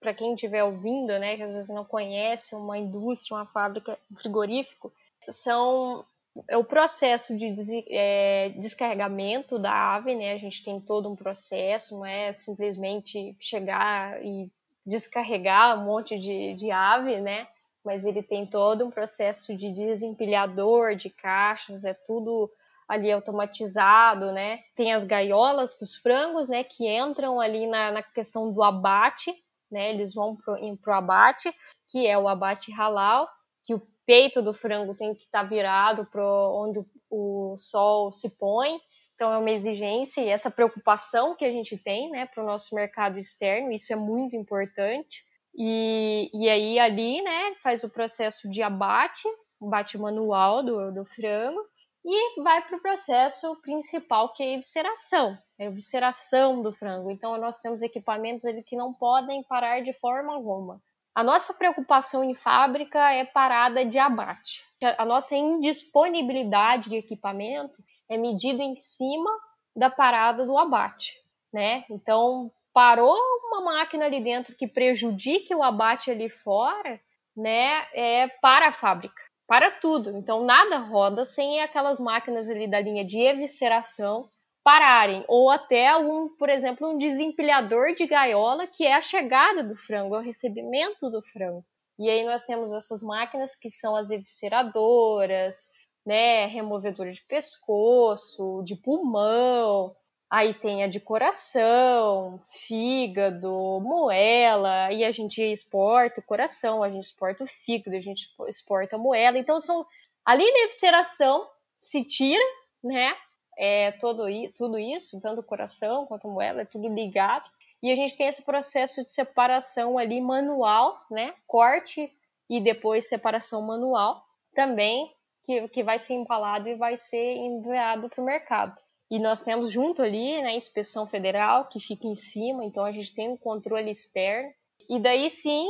para 0.01 0.15
quem 0.15 0.35
estiver 0.35 0.63
ouvindo, 0.63 1.19
né, 1.19 1.37
que 1.37 1.43
às 1.43 1.53
vezes 1.53 1.69
não 1.71 1.85
conhece 1.85 2.55
uma 2.55 2.77
indústria, 2.77 3.39
uma 3.39 3.47
fábrica 3.47 3.99
frigorífico, 4.21 4.93
são 5.29 6.05
é 6.49 6.57
o 6.57 6.65
processo 6.65 7.37
de 7.37 7.51
des, 7.53 7.69
é, 7.89 8.49
descarregamento 8.59 9.59
da 9.59 9.95
ave, 9.95 10.17
né? 10.17 10.33
A 10.33 10.39
gente 10.39 10.65
tem 10.65 10.81
todo 10.81 11.09
um 11.09 11.15
processo, 11.15 11.97
não 11.97 12.05
é 12.05 12.33
simplesmente 12.33 13.37
chegar 13.39 14.21
e 14.25 14.51
descarregar 14.87 15.79
um 15.79 15.85
monte 15.85 16.19
de, 16.19 16.55
de 16.55 16.71
ave, 16.71 17.21
né? 17.21 17.47
Mas 17.85 18.05
ele 18.05 18.23
tem 18.23 18.47
todo 18.47 18.85
um 18.85 18.91
processo 18.91 19.57
de 19.57 19.73
desempilhador 19.73 20.95
de 20.95 21.11
caixas, 21.11 21.85
é 21.85 21.95
tudo 21.95 22.51
ali 22.89 23.11
automatizado, 23.11 24.33
né? 24.33 24.61
Tem 24.77 24.93
as 24.93 25.05
gaiolas 25.05 25.75
para 25.75 25.85
os 25.85 25.95
frangos, 25.95 26.49
né? 26.49 26.65
Que 26.65 26.89
entram 26.89 27.41
ali 27.41 27.67
na, 27.67 27.91
na 27.91 28.03
questão 28.03 28.53
do 28.53 28.63
abate, 28.63 29.35
né? 29.71 29.91
Eles 29.91 30.15
vão 30.15 30.37
para 30.37 30.55
o 30.55 30.93
abate, 30.93 31.53
que 31.89 32.07
é 32.07 32.17
o 32.19 32.29
abate 32.29 32.71
halal, 32.73 33.29
que 33.63 33.75
o 33.75 33.83
peito 34.07 34.43
do 34.43 34.53
frango 34.53 34.95
tem 34.95 35.15
que 35.15 35.25
estar 35.25 35.43
tá 35.43 35.49
virado 35.49 36.05
para 36.07 36.25
onde 36.51 36.81
o 37.11 37.55
sol 37.57 38.13
se 38.13 38.37
põe. 38.37 38.79
Então, 39.15 39.33
é 39.33 39.39
uma 39.39 39.51
exigência 39.51 40.21
e 40.21 40.29
essa 40.29 40.51
preocupação 40.51 41.37
que 41.37 41.45
a 41.45 41.51
gente 41.51 41.79
tem 41.79 42.11
né, 42.11 42.27
para 42.27 42.43
o 42.43 42.47
nosso 42.47 42.75
mercado 42.75 43.19
externo, 43.19 43.71
isso 43.71 43.93
é 43.93 43.97
muito 43.97 44.35
importante. 44.35 45.25
E, 45.57 46.31
e 46.35 46.49
aí, 46.49 46.79
ali, 46.81 47.23
né, 47.23 47.55
faz 47.63 47.85
o 47.85 47.91
processo 47.91 48.51
de 48.51 48.61
abate, 48.61 49.29
abate 49.63 49.97
manual 49.97 50.65
do, 50.65 50.93
do 50.93 51.05
frango, 51.05 51.61
e 52.05 52.43
vai 52.43 52.61
para 52.67 52.77
o 52.77 52.83
processo 52.83 53.57
principal, 53.63 54.33
que 54.33 54.43
é 54.43 54.47
a 54.47 54.53
evisceração, 54.55 55.39
a 55.59 55.65
evisceração 55.65 56.61
do 56.61 56.73
frango. 56.73 57.11
Então, 57.11 57.39
nós 57.39 57.61
temos 57.61 57.83
equipamentos 57.83 58.45
ali 58.45 58.63
que 58.63 58.77
não 58.77 58.93
podem 58.93 59.43
parar 59.45 59.81
de 59.81 59.93
forma 59.95 60.35
alguma. 60.35 60.83
A 61.15 61.23
nossa 61.23 61.55
preocupação 61.55 62.25
em 62.25 62.35
fábrica 62.35 63.13
é 63.13 63.25
parada 63.25 63.85
de 63.85 63.99
abate. 63.99 64.65
A 64.99 65.05
nossa 65.05 65.37
indisponibilidade 65.37 66.91
de 66.91 66.97
equipamento 66.97 67.81
é 68.09 68.17
medido 68.17 68.63
em 68.63 68.75
cima 68.75 69.31
da 69.75 69.91
parada 69.91 70.47
do 70.47 70.57
abate, 70.57 71.15
né? 71.53 71.85
Então, 71.91 72.51
parou 72.73 73.17
uma 73.45 73.61
máquina 73.63 74.07
ali 74.07 74.23
dentro 74.23 74.55
que 74.55 74.67
prejudique 74.67 75.55
o 75.55 75.63
abate 75.63 76.11
ali 76.11 76.29
fora, 76.29 77.01
né? 77.37 77.87
É 77.93 78.29
para 78.41 78.69
a 78.69 78.73
fábrica, 78.73 79.23
para 79.47 79.71
tudo. 79.71 80.17
Então, 80.17 80.45
nada 80.45 80.79
roda 80.79 81.25
sem 81.25 81.61
aquelas 81.61 82.01
máquinas 82.01 82.49
ali 82.49 82.69
da 82.69 82.81
linha 82.81 83.05
de 83.05 83.19
evisceração 83.19 84.29
pararem, 84.65 85.23
ou 85.29 85.51
até 85.51 85.89
algum, 85.89 86.31
por 86.37 86.49
exemplo, 86.49 86.89
um 86.89 86.97
desempilhador 86.97 87.95
de 87.95 88.07
gaiola, 88.07 88.67
que 88.67 88.87
é 88.87 88.95
a 88.95 89.03
chegada 89.03 89.63
do 89.63 89.77
frango, 89.77 90.17
é 90.17 90.19
o 90.19 90.23
recebimento 90.23 91.11
do 91.11 91.21
frango. 91.21 91.63
E 91.99 92.09
aí 92.09 92.25
nós 92.25 92.45
temos 92.45 92.73
essas 92.73 93.03
máquinas 93.03 93.55
que 93.55 93.71
são 93.71 93.95
as 93.95 94.11
evisceradoras, 94.11 95.69
né, 96.05 96.47
removedora 96.47 97.13
de 97.13 97.23
pescoço, 97.23 98.63
de 98.65 98.77
pulmão, 98.77 99.95
aí 100.31 100.53
tem 100.55 100.83
a 100.83 100.89
de 100.89 101.01
coração, 101.01 102.41
fígado, 102.67 103.81
moela, 103.81 104.93
e 104.93 105.05
a 105.05 105.11
gente 105.11 105.43
exporta 105.43 106.21
o 106.21 106.25
coração, 106.25 106.83
a 106.83 106.91
gente 106.91 107.05
exporta 107.05 107.45
o 107.45 107.47
fígado, 107.47 107.97
a 107.97 108.01
gente 108.01 108.29
exporta 108.49 108.97
a 108.97 108.99
moela. 108.99 109.39
Então 109.39 109.61
são 109.61 109.87
ali 110.25 110.45
na 110.45 110.65
evisceração 110.65 111.49
se 111.79 112.05
tira, 112.05 112.45
né, 112.83 113.15
é 113.57 113.93
todo, 113.93 114.25
tudo 114.57 114.79
isso, 114.79 115.21
tanto 115.21 115.41
o 115.41 115.45
coração 115.45 116.07
quanto 116.07 116.27
a 116.27 116.31
moela, 116.31 116.63
é 116.63 116.65
tudo 116.65 116.89
ligado. 116.89 117.49
E 117.83 117.93
a 117.93 117.95
gente 117.95 118.17
tem 118.17 118.27
esse 118.27 118.43
processo 118.43 119.05
de 119.05 119.11
separação 119.11 119.99
ali 119.99 120.21
manual, 120.21 120.99
né? 121.11 121.35
Corte 121.47 122.11
e 122.49 122.61
depois 122.61 123.09
separação 123.09 123.61
manual 123.61 124.25
também, 124.55 125.13
que, 125.45 125.69
que 125.69 125.83
vai 125.83 125.99
ser 125.99 126.15
empalado 126.15 126.69
e 126.69 126.75
vai 126.75 126.97
ser 126.97 127.37
enviado 127.37 128.09
para 128.09 128.23
o 128.23 128.25
mercado. 128.25 128.75
E 129.11 129.19
nós 129.19 129.43
temos 129.43 129.71
junto 129.71 130.03
ali 130.03 130.43
né, 130.43 130.49
a 130.49 130.55
inspeção 130.55 131.07
federal, 131.07 131.69
que 131.69 131.79
fica 131.79 132.07
em 132.07 132.15
cima, 132.15 132.65
então 132.65 132.85
a 132.85 132.93
gente 132.93 133.15
tem 133.15 133.29
um 133.29 133.37
controle 133.37 133.91
externo. 133.91 134.51
E 134.89 134.99
daí 134.99 135.29
sim, 135.29 135.67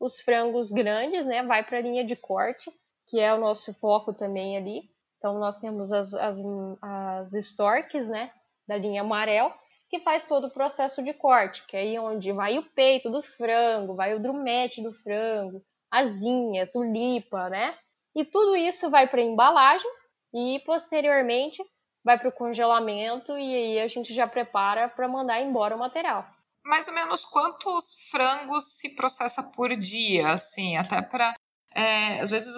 os 0.00 0.20
frangos 0.20 0.70
grandes, 0.72 1.26
né, 1.26 1.42
vai 1.42 1.62
para 1.62 1.78
a 1.78 1.82
linha 1.82 2.04
de 2.04 2.16
corte, 2.16 2.70
que 3.06 3.20
é 3.20 3.32
o 3.32 3.40
nosso 3.40 3.74
foco 3.74 4.12
também 4.12 4.56
ali. 4.56 4.90
Então 5.18 5.38
nós 5.38 5.58
temos 5.58 5.92
as, 5.92 6.14
as, 6.14 6.38
as 6.80 7.32
storks, 7.34 8.08
né, 8.08 8.32
da 8.66 8.76
linha 8.76 9.02
amarelo, 9.02 9.52
que 9.88 10.00
faz 10.00 10.24
todo 10.24 10.46
o 10.46 10.50
processo 10.50 11.02
de 11.02 11.12
corte, 11.12 11.66
que 11.66 11.76
é 11.76 11.80
aí 11.80 11.98
onde 11.98 12.32
vai 12.32 12.58
o 12.58 12.62
peito 12.62 13.10
do 13.10 13.22
frango, 13.22 13.94
vai 13.94 14.14
o 14.14 14.20
drumete 14.20 14.82
do 14.82 14.92
frango, 14.92 15.62
asinha, 15.90 16.66
tulipa, 16.66 17.48
né? 17.48 17.74
E 18.18 18.24
tudo 18.24 18.56
isso 18.56 18.90
vai 18.90 19.06
para 19.06 19.22
embalagem 19.22 19.88
e 20.34 20.60
posteriormente 20.66 21.62
vai 22.04 22.18
para 22.18 22.28
o 22.28 22.32
congelamento 22.32 23.30
e 23.38 23.54
aí 23.54 23.80
a 23.80 23.86
gente 23.86 24.12
já 24.12 24.26
prepara 24.26 24.88
para 24.88 25.06
mandar 25.06 25.40
embora 25.40 25.76
o 25.76 25.78
material. 25.78 26.26
Mais 26.64 26.88
ou 26.88 26.94
menos 26.94 27.24
quantos 27.24 28.08
frangos 28.10 28.76
se 28.76 28.96
processa 28.96 29.40
por 29.54 29.68
dia, 29.76 30.30
assim, 30.30 30.76
até 30.76 31.00
para 31.00 31.36
é, 31.72 32.18
às 32.18 32.30
vezes 32.32 32.52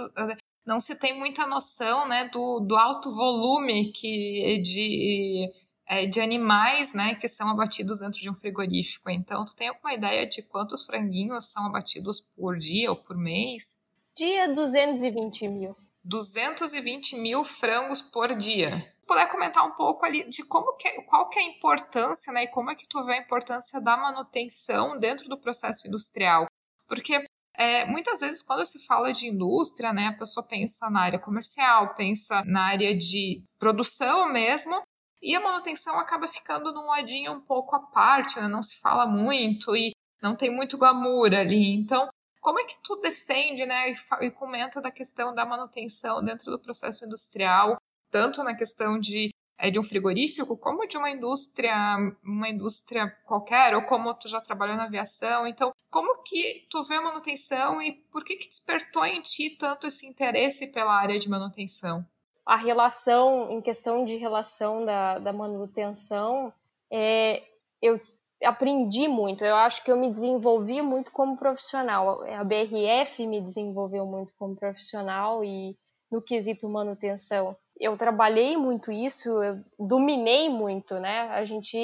não 0.65 0.81
se 0.81 0.99
tem 0.99 1.19
muita 1.19 1.47
noção, 1.47 2.09
né, 2.09 2.25
do, 2.31 2.61
do 2.61 2.75
alto 2.75 3.15
volume 3.15 3.93
que 3.93 4.63
de 4.63 5.51
é, 5.87 6.07
de 6.07 6.23
animais, 6.23 6.95
né, 6.95 7.17
que 7.17 7.29
são 7.29 7.51
abatidos 7.51 8.01
dentro 8.01 8.19
de 8.19 8.31
um 8.31 8.35
frigorífico. 8.35 9.11
Então, 9.11 9.45
tu 9.45 9.55
tem 9.55 9.69
alguma 9.69 9.93
ideia 9.93 10.27
de 10.27 10.41
quantos 10.41 10.87
franguinhos 10.87 11.53
são 11.53 11.67
abatidos 11.67 12.19
por 12.19 12.57
dia 12.57 12.91
ou 12.91 12.97
por 12.97 13.19
mês? 13.19 13.90
Dia 14.21 14.53
220 14.53 15.49
mil. 15.49 15.75
220 16.05 17.17
mil 17.17 17.43
frangos 17.43 18.03
por 18.03 18.37
dia. 18.37 18.95
Puder 19.07 19.27
comentar 19.31 19.67
um 19.67 19.71
pouco 19.71 20.05
ali 20.05 20.29
de 20.29 20.45
como 20.45 20.77
que, 20.77 20.87
é, 20.87 21.01
qual 21.05 21.31
que 21.31 21.39
é 21.39 21.43
a 21.43 21.47
importância, 21.47 22.31
né, 22.31 22.45
e 22.45 22.49
como 22.49 22.71
é 22.71 22.75
que 22.75 22.87
tu 22.87 23.03
vê 23.03 23.15
a 23.15 23.23
importância 23.23 23.81
da 23.81 23.97
manutenção 23.97 24.99
dentro 24.99 25.27
do 25.27 25.41
processo 25.41 25.89
industrial? 25.89 26.45
Porque 26.87 27.25
é, 27.57 27.87
muitas 27.87 28.21
vezes, 28.21 28.43
quando 28.43 28.67
se 28.67 28.85
fala 28.85 29.11
de 29.11 29.27
indústria, 29.27 29.91
né, 29.91 30.09
a 30.09 30.19
pessoa 30.19 30.47
pensa 30.47 30.91
na 30.91 31.01
área 31.01 31.19
comercial, 31.19 31.95
pensa 31.95 32.45
na 32.45 32.65
área 32.65 32.95
de 32.95 33.43
produção 33.59 34.31
mesmo, 34.31 34.83
e 35.23 35.35
a 35.35 35.41
manutenção 35.41 35.99
acaba 35.99 36.29
ficando 36.29 36.75
num 36.75 36.89
ladinho 36.89 37.33
um 37.33 37.41
pouco 37.41 37.75
à 37.75 37.81
parte, 37.81 38.39
né? 38.39 38.49
não 38.49 38.63
se 38.63 38.79
fala 38.81 39.07
muito 39.07 39.75
e 39.75 39.93
não 40.23 40.37
tem 40.37 40.55
muito 40.55 40.77
glamour 40.77 41.33
ali. 41.33 41.75
Então, 41.75 42.11
como 42.41 42.59
é 42.59 42.65
que 42.65 42.77
tu 42.83 42.97
defende 42.97 43.67
né, 43.67 43.91
e, 43.91 44.27
e 44.27 44.31
comenta 44.31 44.81
da 44.81 44.91
questão 44.91 45.35
da 45.35 45.45
manutenção 45.45 46.25
dentro 46.25 46.51
do 46.51 46.59
processo 46.59 47.05
industrial, 47.05 47.77
tanto 48.11 48.43
na 48.43 48.55
questão 48.55 48.99
de, 48.99 49.31
é, 49.59 49.71
de 49.71 49.79
um 49.79 49.83
frigorífico, 49.83 50.57
como 50.57 50.87
de 50.87 50.97
uma 50.97 51.11
indústria, 51.11 51.97
uma 52.25 52.49
indústria 52.49 53.09
qualquer, 53.25 53.75
ou 53.75 53.83
como 53.83 54.15
tu 54.15 54.29
já 54.29 54.41
trabalhou 54.41 54.77
na 54.77 54.85
aviação. 54.85 55.47
Então, 55.47 55.73
como 55.91 56.23
que 56.23 56.67
tu 56.71 56.83
vê 56.85 56.95
a 56.95 57.03
manutenção 57.03 57.81
e 57.81 57.93
por 57.93 58.25
que, 58.25 58.37
que 58.37 58.49
despertou 58.49 59.05
em 59.05 59.21
ti 59.21 59.51
tanto 59.51 59.87
esse 59.87 60.07
interesse 60.07 60.73
pela 60.73 60.95
área 60.95 61.19
de 61.19 61.29
manutenção? 61.29 62.07
a 62.51 62.57
relação, 62.57 63.49
em 63.53 63.61
questão 63.61 64.05
de 64.05 64.17
relação 64.17 64.85
da, 64.85 65.21
da 65.21 65.33
manutenção, 65.33 66.53
é, 66.91 67.45
eu 67.81 68.01
aprendi 68.45 69.09
muito. 69.09 69.45
Eu 69.45 69.57
acho 69.57 69.85
que 69.85 69.91
eu 69.91 69.97
me 69.97 70.11
desenvolvi 70.11 70.81
muito 70.83 71.11
como 71.11 71.37
profissional. 71.37 72.23
A 72.23 72.45
BRF 72.45 73.27
me 73.27 73.41
desenvolveu 73.41 74.07
muito 74.07 74.33
como 74.39 74.57
profissional 74.57 75.45
e 75.45 75.77
no 76.11 76.21
quesito 76.21 76.69
manutenção. 76.69 77.57
Eu 77.79 77.97
trabalhei 77.97 78.57
muito 78.57 78.93
isso, 78.93 79.43
eu 79.43 79.59
dominei 79.79 80.49
muito, 80.49 80.99
né? 80.99 81.29
A 81.31 81.45
gente, 81.45 81.77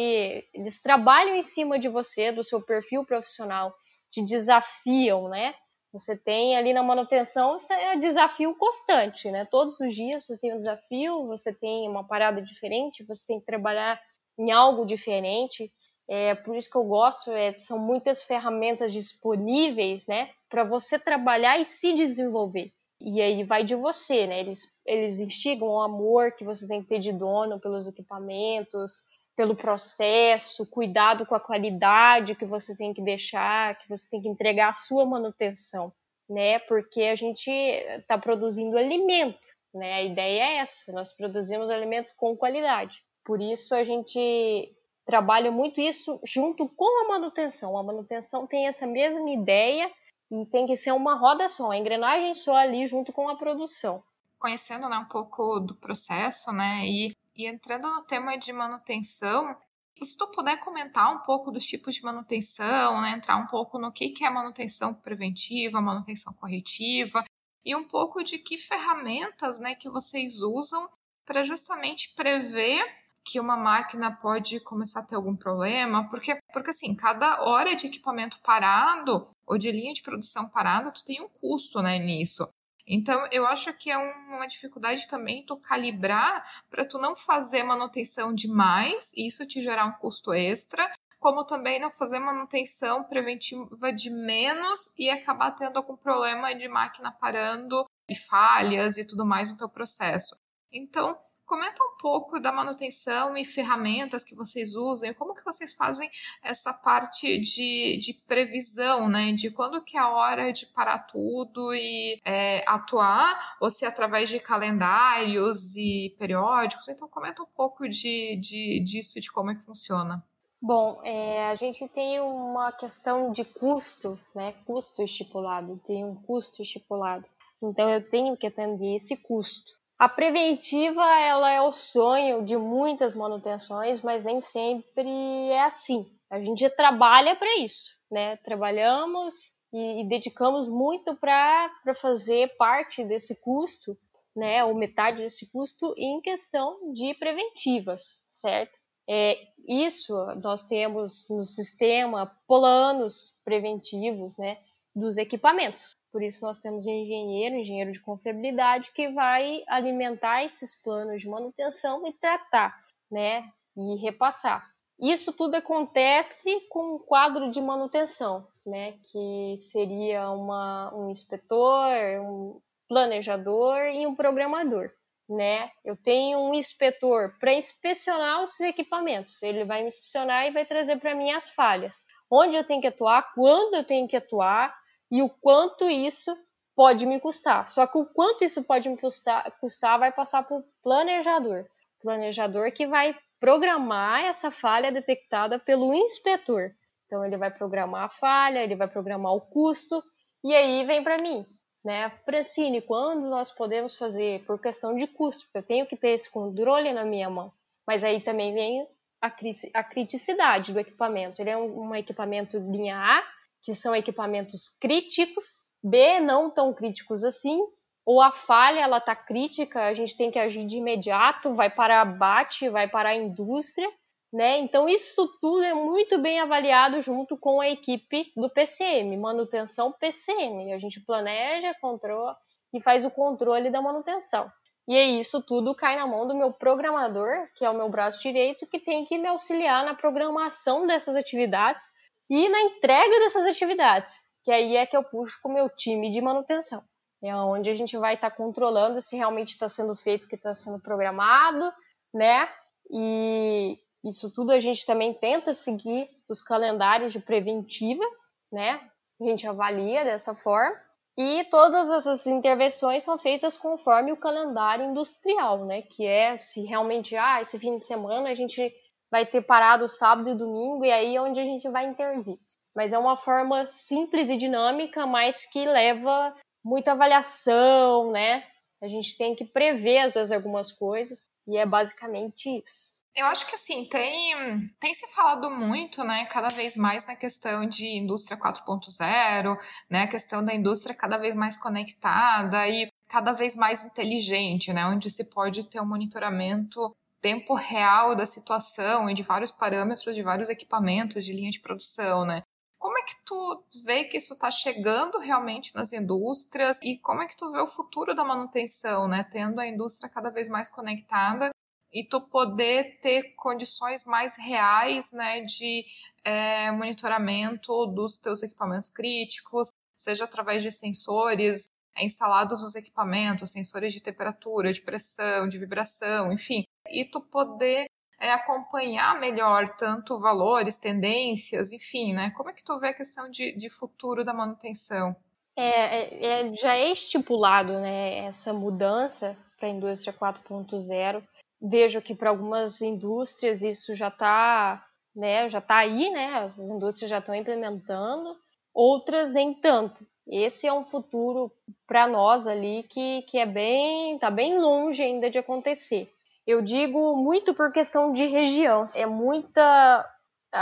eles 0.52 0.82
trabalham 0.82 1.34
em 1.34 1.42
cima 1.42 1.78
de 1.78 1.88
você, 1.88 2.32
do 2.32 2.44
seu 2.44 2.60
perfil 2.60 3.04
profissional, 3.04 3.74
te 4.10 4.22
desafiam, 4.22 5.28
né? 5.28 5.54
Você 5.92 6.14
tem 6.14 6.56
ali 6.56 6.74
na 6.74 6.82
manutenção, 6.82 7.56
isso 7.56 7.72
é 7.72 7.96
um 7.96 8.00
desafio 8.00 8.54
constante, 8.56 9.30
né? 9.30 9.46
Todos 9.46 9.80
os 9.80 9.94
dias 9.94 10.26
você 10.26 10.36
tem 10.38 10.52
um 10.52 10.56
desafio, 10.56 11.26
você 11.26 11.54
tem 11.54 11.88
uma 11.88 12.06
parada 12.06 12.42
diferente, 12.42 13.04
você 13.04 13.24
tem 13.26 13.40
que 13.40 13.46
trabalhar 13.46 13.98
em 14.38 14.52
algo 14.52 14.84
diferente. 14.84 15.72
É 16.08 16.34
por 16.34 16.56
isso 16.56 16.70
que 16.70 16.76
eu 16.76 16.84
gosto, 16.84 17.32
é, 17.32 17.56
são 17.56 17.78
muitas 17.78 18.22
ferramentas 18.22 18.92
disponíveis, 18.92 20.06
né, 20.06 20.30
para 20.48 20.62
você 20.62 20.98
trabalhar 20.98 21.58
e 21.58 21.64
se 21.64 21.94
desenvolver. 21.94 22.72
E 23.00 23.20
aí 23.20 23.44
vai 23.44 23.62
de 23.62 23.74
você, 23.74 24.26
né? 24.26 24.40
Eles, 24.40 24.80
eles 24.86 25.18
instigam 25.18 25.68
o 25.68 25.80
amor 25.80 26.32
que 26.32 26.44
você 26.44 26.66
tem 26.66 26.82
que 26.82 26.88
ter 26.88 26.98
de 26.98 27.12
dono 27.12 27.60
pelos 27.60 27.86
equipamentos, 27.86 29.04
pelo 29.36 29.54
processo, 29.54 30.66
cuidado 30.66 31.26
com 31.26 31.34
a 31.34 31.40
qualidade 31.40 32.34
que 32.34 32.46
você 32.46 32.74
tem 32.74 32.94
que 32.94 33.02
deixar, 33.02 33.78
que 33.78 33.88
você 33.88 34.08
tem 34.08 34.22
que 34.22 34.28
entregar 34.28 34.70
a 34.70 34.72
sua 34.72 35.04
manutenção, 35.04 35.92
né? 36.28 36.58
Porque 36.60 37.02
a 37.02 37.14
gente 37.14 37.50
está 37.50 38.16
produzindo 38.16 38.78
alimento, 38.78 39.46
né? 39.74 39.92
A 39.92 40.02
ideia 40.02 40.42
é 40.42 40.56
essa, 40.56 40.90
nós 40.92 41.12
produzimos 41.14 41.68
alimento 41.68 42.12
com 42.16 42.34
qualidade. 42.34 43.04
Por 43.22 43.42
isso 43.42 43.74
a 43.74 43.84
gente 43.84 44.74
trabalha 45.06 45.50
muito 45.50 45.80
isso 45.80 46.20
junto 46.24 46.68
com 46.68 47.04
a 47.04 47.08
manutenção. 47.08 47.78
A 47.78 47.82
manutenção 47.82 48.46
tem 48.46 48.66
essa 48.66 48.86
mesma 48.86 49.30
ideia 49.30 49.90
e 50.30 50.44
tem 50.46 50.66
que 50.66 50.76
ser 50.76 50.92
uma 50.92 51.14
roda 51.14 51.48
só, 51.48 51.66
uma 51.66 51.76
engrenagem 51.76 52.34
só 52.34 52.56
ali 52.56 52.86
junto 52.86 53.12
com 53.12 53.28
a 53.28 53.36
produção. 53.36 54.02
Conhecendo 54.38 54.88
né, 54.88 54.98
um 54.98 55.06
pouco 55.06 55.60
do 55.60 55.74
processo, 55.74 56.52
né, 56.52 56.84
e 56.84 57.12
e 57.36 57.46
entrando 57.46 57.86
no 57.86 58.02
tema 58.02 58.36
de 58.38 58.50
manutenção, 58.50 59.54
se 60.02 60.16
tu 60.16 60.26
puder 60.28 60.58
comentar 60.60 61.14
um 61.14 61.18
pouco 61.20 61.50
dos 61.50 61.66
tipos 61.66 61.94
de 61.94 62.02
manutenção, 62.02 63.00
né? 63.02 63.10
entrar 63.10 63.36
um 63.36 63.46
pouco 63.46 63.78
no 63.78 63.92
que, 63.92 64.08
que 64.08 64.24
é 64.24 64.30
manutenção 64.30 64.94
preventiva, 64.94 65.80
manutenção 65.80 66.32
corretiva, 66.32 67.22
e 67.64 67.76
um 67.76 67.84
pouco 67.84 68.24
de 68.24 68.38
que 68.38 68.56
ferramentas 68.56 69.58
né, 69.58 69.74
que 69.74 69.90
vocês 69.90 70.40
usam 70.40 70.88
para 71.26 71.44
justamente 71.44 72.14
prever 72.14 72.82
que 73.26 73.40
uma 73.40 73.56
máquina 73.56 74.16
pode 74.16 74.60
começar 74.60 75.00
a 75.00 75.02
ter 75.02 75.16
algum 75.16 75.34
problema, 75.34 76.08
porque, 76.08 76.38
porque 76.52 76.70
assim, 76.70 76.94
cada 76.94 77.42
hora 77.42 77.74
de 77.74 77.88
equipamento 77.88 78.38
parado 78.40 79.26
ou 79.44 79.58
de 79.58 79.72
linha 79.72 79.92
de 79.92 80.02
produção 80.02 80.48
parada, 80.48 80.92
tu 80.92 81.04
tem 81.04 81.20
um 81.20 81.28
custo 81.28 81.82
né, 81.82 81.98
nisso. 81.98 82.48
Então, 82.86 83.26
eu 83.32 83.44
acho 83.44 83.72
que 83.72 83.90
é 83.90 83.98
uma 83.98 84.46
dificuldade 84.46 85.08
também 85.08 85.44
tu 85.44 85.56
calibrar 85.56 86.62
para 86.70 86.86
tu 86.86 86.98
não 86.98 87.16
fazer 87.16 87.64
manutenção 87.64 88.32
demais 88.32 89.12
e 89.16 89.26
isso 89.26 89.44
te 89.44 89.60
gerar 89.60 89.86
um 89.86 89.98
custo 89.98 90.32
extra, 90.32 90.88
como 91.18 91.44
também 91.44 91.80
não 91.80 91.90
fazer 91.90 92.20
manutenção 92.20 93.02
preventiva 93.02 93.92
de 93.92 94.08
menos 94.08 94.96
e 94.96 95.10
acabar 95.10 95.50
tendo 95.50 95.78
algum 95.78 95.96
problema 95.96 96.54
de 96.54 96.68
máquina 96.68 97.10
parando 97.10 97.84
e 98.08 98.14
falhas 98.14 98.98
e 98.98 99.04
tudo 99.04 99.26
mais 99.26 99.50
no 99.50 99.58
teu 99.58 99.68
processo. 99.68 100.36
Então, 100.70 101.18
Comenta 101.46 101.80
um 101.80 101.96
pouco 101.96 102.40
da 102.40 102.50
manutenção 102.50 103.36
e 103.36 103.44
ferramentas 103.44 104.24
que 104.24 104.34
vocês 104.34 104.74
usam 104.74 105.14
como 105.14 105.32
que 105.32 105.44
vocês 105.44 105.72
fazem 105.72 106.10
essa 106.42 106.72
parte 106.72 107.38
de, 107.38 107.98
de 107.98 108.12
previsão, 108.26 109.08
né? 109.08 109.32
De 109.32 109.48
quando 109.50 109.82
que 109.82 109.96
é 109.96 110.00
a 110.00 110.10
hora 110.10 110.52
de 110.52 110.66
parar 110.66 110.98
tudo 111.06 111.72
e 111.72 112.20
é, 112.24 112.64
atuar, 112.66 113.56
ou 113.60 113.70
se 113.70 113.84
é 113.84 113.88
através 113.88 114.28
de 114.28 114.40
calendários 114.40 115.76
e 115.76 116.16
periódicos. 116.18 116.88
Então 116.88 117.08
comenta 117.08 117.42
um 117.42 117.46
pouco 117.46 117.88
de, 117.88 118.36
de, 118.36 118.80
disso, 118.80 119.20
de 119.20 119.30
como 119.30 119.52
é 119.52 119.54
que 119.54 119.64
funciona. 119.64 120.24
Bom, 120.60 121.00
é, 121.04 121.48
a 121.48 121.54
gente 121.54 121.86
tem 121.88 122.18
uma 122.18 122.72
questão 122.72 123.30
de 123.30 123.44
custo, 123.44 124.18
né? 124.34 124.52
Custo 124.64 125.00
estipulado, 125.00 125.80
tem 125.86 126.04
um 126.04 126.16
custo 126.16 126.60
estipulado. 126.60 127.24
Então 127.62 127.88
eu 127.88 128.02
tenho 128.02 128.36
que 128.36 128.48
atender 128.48 128.96
esse 128.96 129.16
custo. 129.16 129.75
A 129.98 130.10
preventiva 130.10 131.02
ela 131.18 131.50
é 131.50 131.60
o 131.60 131.72
sonho 131.72 132.44
de 132.44 132.54
muitas 132.54 133.14
manutenções, 133.14 134.02
mas 134.02 134.24
nem 134.24 134.42
sempre 134.42 135.08
é 135.48 135.62
assim. 135.62 136.06
A 136.28 136.38
gente 136.38 136.68
trabalha 136.70 137.34
para 137.34 137.56
isso, 137.58 137.96
né? 138.10 138.36
Trabalhamos 138.38 139.54
e, 139.72 140.02
e 140.02 140.08
dedicamos 140.08 140.68
muito 140.68 141.16
para 141.16 141.70
fazer 141.98 142.54
parte 142.58 143.02
desse 143.04 143.40
custo, 143.40 143.96
né? 144.34 144.62
Ou 144.64 144.74
metade 144.74 145.22
desse 145.22 145.50
custo 145.50 145.94
em 145.96 146.20
questão 146.20 146.92
de 146.92 147.14
preventivas, 147.14 148.22
certo? 148.30 148.78
É, 149.08 149.38
isso 149.66 150.14
nós 150.42 150.64
temos 150.64 151.26
no 151.30 151.46
sistema 151.46 152.26
planos 152.46 153.38
preventivos, 153.42 154.36
né? 154.36 154.58
Dos 154.96 155.18
equipamentos. 155.18 155.94
Por 156.10 156.22
isso, 156.22 156.42
nós 156.42 156.60
temos 156.60 156.86
um 156.86 156.90
engenheiro, 156.90 157.56
engenheiro 157.56 157.92
de 157.92 158.00
confiabilidade, 158.00 158.90
que 158.92 159.08
vai 159.10 159.62
alimentar 159.68 160.42
esses 160.42 160.74
planos 160.74 161.20
de 161.20 161.28
manutenção 161.28 162.06
e 162.06 162.12
tratar 162.14 162.74
né, 163.10 163.50
e 163.76 163.96
repassar. 163.96 164.66
Isso 164.98 165.32
tudo 165.32 165.56
acontece 165.56 166.58
com 166.70 166.94
um 166.94 166.98
quadro 166.98 167.50
de 167.50 167.60
manutenção, 167.60 168.48
né, 168.66 168.92
que 169.12 169.56
seria 169.58 170.30
uma, 170.30 170.90
um 170.94 171.10
inspetor, 171.10 171.92
um 172.22 172.60
planejador 172.88 173.82
e 173.92 174.06
um 174.06 174.14
programador. 174.14 174.90
Né? 175.28 175.70
Eu 175.84 175.96
tenho 175.96 176.38
um 176.38 176.54
inspetor 176.54 177.36
para 177.38 177.52
inspecionar 177.52 178.42
os 178.42 178.58
equipamentos. 178.60 179.42
Ele 179.42 179.64
vai 179.64 179.82
me 179.82 179.88
inspecionar 179.88 180.46
e 180.46 180.52
vai 180.52 180.64
trazer 180.64 180.98
para 180.98 181.14
mim 181.14 181.32
as 181.32 181.50
falhas. 181.50 182.06
Onde 182.30 182.56
eu 182.56 182.64
tenho 182.64 182.80
que 182.80 182.86
atuar, 182.86 183.34
quando 183.34 183.74
eu 183.74 183.84
tenho 183.84 184.08
que 184.08 184.16
atuar 184.16 184.74
e 185.10 185.22
o 185.22 185.28
quanto 185.28 185.88
isso 185.88 186.36
pode 186.74 187.06
me 187.06 187.18
custar. 187.18 187.68
Só 187.68 187.86
que 187.86 187.96
o 187.96 188.04
quanto 188.04 188.44
isso 188.44 188.62
pode 188.62 188.88
me 188.88 188.96
custar, 188.96 189.50
custar 189.58 189.98
vai 189.98 190.12
passar 190.12 190.42
para 190.42 190.58
o 190.58 190.64
planejador. 190.82 191.64
Planejador 192.02 192.70
que 192.72 192.86
vai 192.86 193.16
programar 193.40 194.24
essa 194.24 194.50
falha 194.50 194.92
detectada 194.92 195.58
pelo 195.58 195.94
inspetor. 195.94 196.72
Então 197.06 197.24
ele 197.24 197.36
vai 197.36 197.50
programar 197.50 198.04
a 198.04 198.08
falha, 198.08 198.62
ele 198.62 198.76
vai 198.76 198.88
programar 198.88 199.32
o 199.32 199.40
custo 199.40 200.02
e 200.44 200.54
aí 200.54 200.84
vem 200.84 201.02
para 201.02 201.18
mim, 201.18 201.46
né? 201.84 202.10
Francine, 202.24 202.82
quando 202.82 203.28
nós 203.28 203.50
podemos 203.50 203.96
fazer 203.96 204.44
por 204.44 204.60
questão 204.60 204.94
de 204.94 205.06
custo, 205.06 205.44
porque 205.44 205.58
eu 205.58 205.62
tenho 205.62 205.86
que 205.86 205.96
ter 205.96 206.10
esse 206.10 206.30
controle 206.30 206.92
na 206.92 207.04
minha 207.04 207.30
mão. 207.30 207.52
Mas 207.86 208.02
aí 208.02 208.20
também 208.20 208.52
vem 208.52 208.86
a, 209.20 209.84
criticidade 209.84 210.72
do 210.72 210.80
equipamento. 210.80 211.40
Ele 211.40 211.50
é 211.50 211.56
um, 211.56 211.88
um 211.88 211.94
equipamento 211.94 212.58
linha 212.58 212.98
A, 212.98 213.22
que 213.66 213.74
são 213.74 213.96
equipamentos 213.96 214.68
críticos, 214.80 215.56
B, 215.82 216.20
não 216.20 216.48
tão 216.48 216.72
críticos 216.72 217.24
assim, 217.24 217.60
ou 218.04 218.22
a 218.22 218.30
falha 218.30 218.78
ela 218.78 218.98
está 218.98 219.16
crítica, 219.16 219.86
a 219.86 219.92
gente 219.92 220.16
tem 220.16 220.30
que 220.30 220.38
agir 220.38 220.64
de 220.64 220.76
imediato, 220.76 221.52
vai 221.52 221.68
para 221.68 222.00
abate, 222.00 222.68
vai 222.68 222.86
para 222.86 223.08
a 223.08 223.16
indústria, 223.16 223.90
né? 224.32 224.58
Então 224.58 224.88
isso 224.88 225.36
tudo 225.40 225.64
é 225.64 225.74
muito 225.74 226.16
bem 226.16 226.38
avaliado 226.38 227.02
junto 227.02 227.36
com 227.36 227.60
a 227.60 227.68
equipe 227.68 228.32
do 228.36 228.48
PCM, 228.48 229.16
manutenção 229.16 229.90
PCM. 229.90 230.72
A 230.72 230.78
gente 230.78 231.00
planeja, 231.00 231.74
controla 231.80 232.36
e 232.72 232.80
faz 232.80 233.04
o 233.04 233.10
controle 233.10 233.68
da 233.68 233.82
manutenção. 233.82 234.48
E 234.86 234.94
é 234.94 235.04
isso 235.06 235.42
tudo 235.42 235.74
cai 235.74 235.96
na 235.96 236.06
mão 236.06 236.28
do 236.28 236.36
meu 236.36 236.52
programador, 236.52 237.48
que 237.56 237.64
é 237.64 237.70
o 237.70 237.76
meu 237.76 237.88
braço 237.88 238.22
direito, 238.22 238.68
que 238.68 238.78
tem 238.78 239.04
que 239.04 239.18
me 239.18 239.26
auxiliar 239.26 239.84
na 239.84 239.94
programação 239.94 240.86
dessas 240.86 241.16
atividades 241.16 241.90
e 242.30 242.48
na 242.48 242.60
entrega 242.62 243.18
dessas 243.20 243.46
atividades, 243.46 244.20
que 244.44 244.50
aí 244.50 244.76
é 244.76 244.86
que 244.86 244.96
eu 244.96 245.04
puxo 245.04 245.38
com 245.42 245.48
o 245.50 245.54
meu 245.54 245.68
time 245.68 246.10
de 246.10 246.20
manutenção 246.20 246.82
é 247.22 247.34
onde 247.34 247.70
a 247.70 247.74
gente 247.74 247.96
vai 247.96 248.14
estar 248.14 248.30
tá 248.30 248.36
controlando 248.36 249.00
se 249.00 249.16
realmente 249.16 249.50
está 249.50 249.68
sendo 249.68 249.96
feito 249.96 250.24
o 250.24 250.28
que 250.28 250.36
está 250.36 250.54
sendo 250.54 250.78
programado, 250.80 251.72
né? 252.12 252.48
E 252.90 253.78
isso 254.04 254.30
tudo 254.30 254.52
a 254.52 254.60
gente 254.60 254.84
também 254.86 255.14
tenta 255.14 255.52
seguir 255.52 256.08
os 256.28 256.40
calendários 256.40 257.12
de 257.12 257.20
preventiva, 257.20 258.04
né? 258.52 258.80
A 259.20 259.24
gente 259.24 259.46
avalia 259.46 260.04
dessa 260.04 260.34
forma. 260.34 260.76
E 261.18 261.44
todas 261.44 261.90
essas 261.90 262.26
intervenções 262.26 263.02
são 263.02 263.18
feitas 263.18 263.56
conforme 263.56 264.12
o 264.12 264.18
calendário 264.18 264.84
industrial, 264.84 265.64
né? 265.64 265.80
Que 265.80 266.06
é 266.06 266.38
se 266.38 266.64
realmente, 266.64 267.16
ah, 267.16 267.40
esse 267.40 267.58
fim 267.58 267.78
de 267.78 267.84
semana 267.84 268.28
a 268.28 268.34
gente 268.34 268.72
vai 269.10 269.24
ter 269.24 269.42
parado 269.42 269.88
sábado 269.88 270.30
e 270.30 270.34
domingo 270.34 270.84
e 270.84 270.90
aí 270.90 271.16
é 271.16 271.20
onde 271.20 271.40
a 271.40 271.44
gente 271.44 271.68
vai 271.68 271.86
intervir. 271.86 272.36
Mas 272.74 272.92
é 272.92 272.98
uma 272.98 273.16
forma 273.16 273.66
simples 273.66 274.28
e 274.28 274.36
dinâmica, 274.36 275.06
mas 275.06 275.46
que 275.46 275.64
leva 275.64 276.34
muita 276.64 276.92
avaliação, 276.92 278.10
né? 278.10 278.42
A 278.82 278.88
gente 278.88 279.16
tem 279.16 279.34
que 279.34 279.44
prever, 279.44 279.98
às 279.98 280.14
vezes, 280.14 280.32
algumas 280.32 280.70
coisas, 280.70 281.24
e 281.46 281.56
é 281.56 281.64
basicamente 281.64 282.50
isso. 282.50 282.96
Eu 283.16 283.24
acho 283.26 283.46
que 283.46 283.54
assim, 283.54 283.86
tem, 283.86 284.68
tem 284.78 284.92
se 284.92 285.06
falado 285.06 285.50
muito, 285.50 286.04
né, 286.04 286.26
cada 286.26 286.48
vez 286.48 286.76
mais 286.76 287.06
na 287.06 287.16
questão 287.16 287.66
de 287.66 287.86
indústria 287.96 288.38
4.0, 288.38 289.56
né, 289.88 290.02
a 290.02 290.06
questão 290.06 290.44
da 290.44 290.54
indústria 290.54 290.94
cada 290.94 291.16
vez 291.16 291.34
mais 291.34 291.56
conectada 291.56 292.68
e 292.68 292.92
cada 293.08 293.32
vez 293.32 293.56
mais 293.56 293.82
inteligente, 293.86 294.70
né, 294.70 294.84
onde 294.84 295.10
se 295.10 295.24
pode 295.30 295.64
ter 295.64 295.80
um 295.80 295.86
monitoramento 295.86 296.94
tempo 297.26 297.54
real 297.54 298.14
da 298.14 298.24
situação 298.24 299.10
e 299.10 299.14
de 299.14 299.24
vários 299.24 299.50
parâmetros 299.50 300.14
de 300.14 300.22
vários 300.22 300.48
equipamentos 300.48 301.24
de 301.24 301.32
linha 301.32 301.50
de 301.50 301.58
produção, 301.58 302.24
né? 302.24 302.42
Como 302.78 302.96
é 302.96 303.02
que 303.02 303.16
tu 303.24 303.64
vê 303.84 304.04
que 304.04 304.16
isso 304.16 304.34
está 304.34 304.48
chegando 304.48 305.18
realmente 305.18 305.74
nas 305.74 305.92
indústrias 305.92 306.80
e 306.84 306.98
como 306.98 307.22
é 307.22 307.26
que 307.26 307.36
tu 307.36 307.50
vê 307.50 307.58
o 307.58 307.66
futuro 307.66 308.14
da 308.14 308.24
manutenção, 308.24 309.08
né? 309.08 309.24
Tendo 309.24 309.58
a 309.58 309.66
indústria 309.66 310.08
cada 310.08 310.30
vez 310.30 310.48
mais 310.48 310.68
conectada 310.68 311.50
e 311.92 312.04
tu 312.04 312.20
poder 312.20 313.00
ter 313.00 313.34
condições 313.34 314.04
mais 314.04 314.36
reais, 314.36 315.10
né, 315.10 315.40
de 315.40 315.84
é, 316.22 316.70
monitoramento 316.70 317.86
dos 317.86 318.18
teus 318.18 318.40
equipamentos 318.40 318.88
críticos, 318.88 319.70
seja 319.98 320.24
através 320.24 320.62
de 320.62 320.70
sensores 320.70 321.66
é, 321.96 322.04
instalados 322.04 322.62
nos 322.62 322.76
equipamentos, 322.76 323.50
sensores 323.50 323.92
de 323.92 324.00
temperatura, 324.00 324.72
de 324.72 324.82
pressão, 324.82 325.48
de 325.48 325.58
vibração, 325.58 326.30
enfim, 326.30 326.62
e 326.90 327.04
tu 327.04 327.20
poder 327.20 327.86
é, 328.18 328.32
acompanhar 328.32 329.18
melhor 329.20 329.68
tanto 329.76 330.18
valores, 330.18 330.76
tendências, 330.76 331.72
enfim, 331.72 332.14
né? 332.14 332.30
Como 332.36 332.50
é 332.50 332.52
que 332.52 332.64
tu 332.64 332.78
vê 332.78 332.88
a 332.88 332.94
questão 332.94 333.30
de, 333.30 333.56
de 333.56 333.68
futuro 333.68 334.24
da 334.24 334.32
manutenção? 334.32 335.14
É, 335.56 335.64
é, 335.64 336.26
é 336.26 336.54
já 336.54 336.76
é 336.76 336.92
estipulado, 336.92 337.80
né, 337.80 338.18
essa 338.18 338.52
mudança 338.52 339.36
para 339.58 339.68
a 339.68 339.72
indústria 339.72 340.12
4.0. 340.12 341.22
Vejo 341.60 342.02
que 342.02 342.14
para 342.14 342.30
algumas 342.30 342.82
indústrias 342.82 343.62
isso 343.62 343.94
já 343.94 344.08
está, 344.08 344.84
né, 345.14 345.48
já 345.48 345.58
está 345.58 345.78
aí, 345.78 346.10
né? 346.10 346.34
As 346.40 346.58
indústrias 346.58 347.10
já 347.10 347.18
estão 347.18 347.34
implementando, 347.34 348.36
outras 348.74 349.32
nem 349.32 349.54
tanto. 349.54 350.06
Esse 350.26 350.66
é 350.66 350.72
um 350.72 350.84
futuro 350.84 351.52
para 351.86 352.06
nós 352.06 352.46
ali 352.46 352.82
que, 352.82 353.22
que 353.22 353.38
é 353.38 353.46
bem, 353.46 354.18
tá 354.18 354.30
bem 354.30 354.58
longe 354.58 355.02
ainda 355.02 355.30
de 355.30 355.38
acontecer. 355.38 356.12
Eu 356.46 356.62
digo 356.62 357.16
muito 357.16 357.52
por 357.54 357.72
questão 357.72 358.12
de 358.12 358.24
região. 358.24 358.84
É 358.94 359.04
muita 359.04 360.08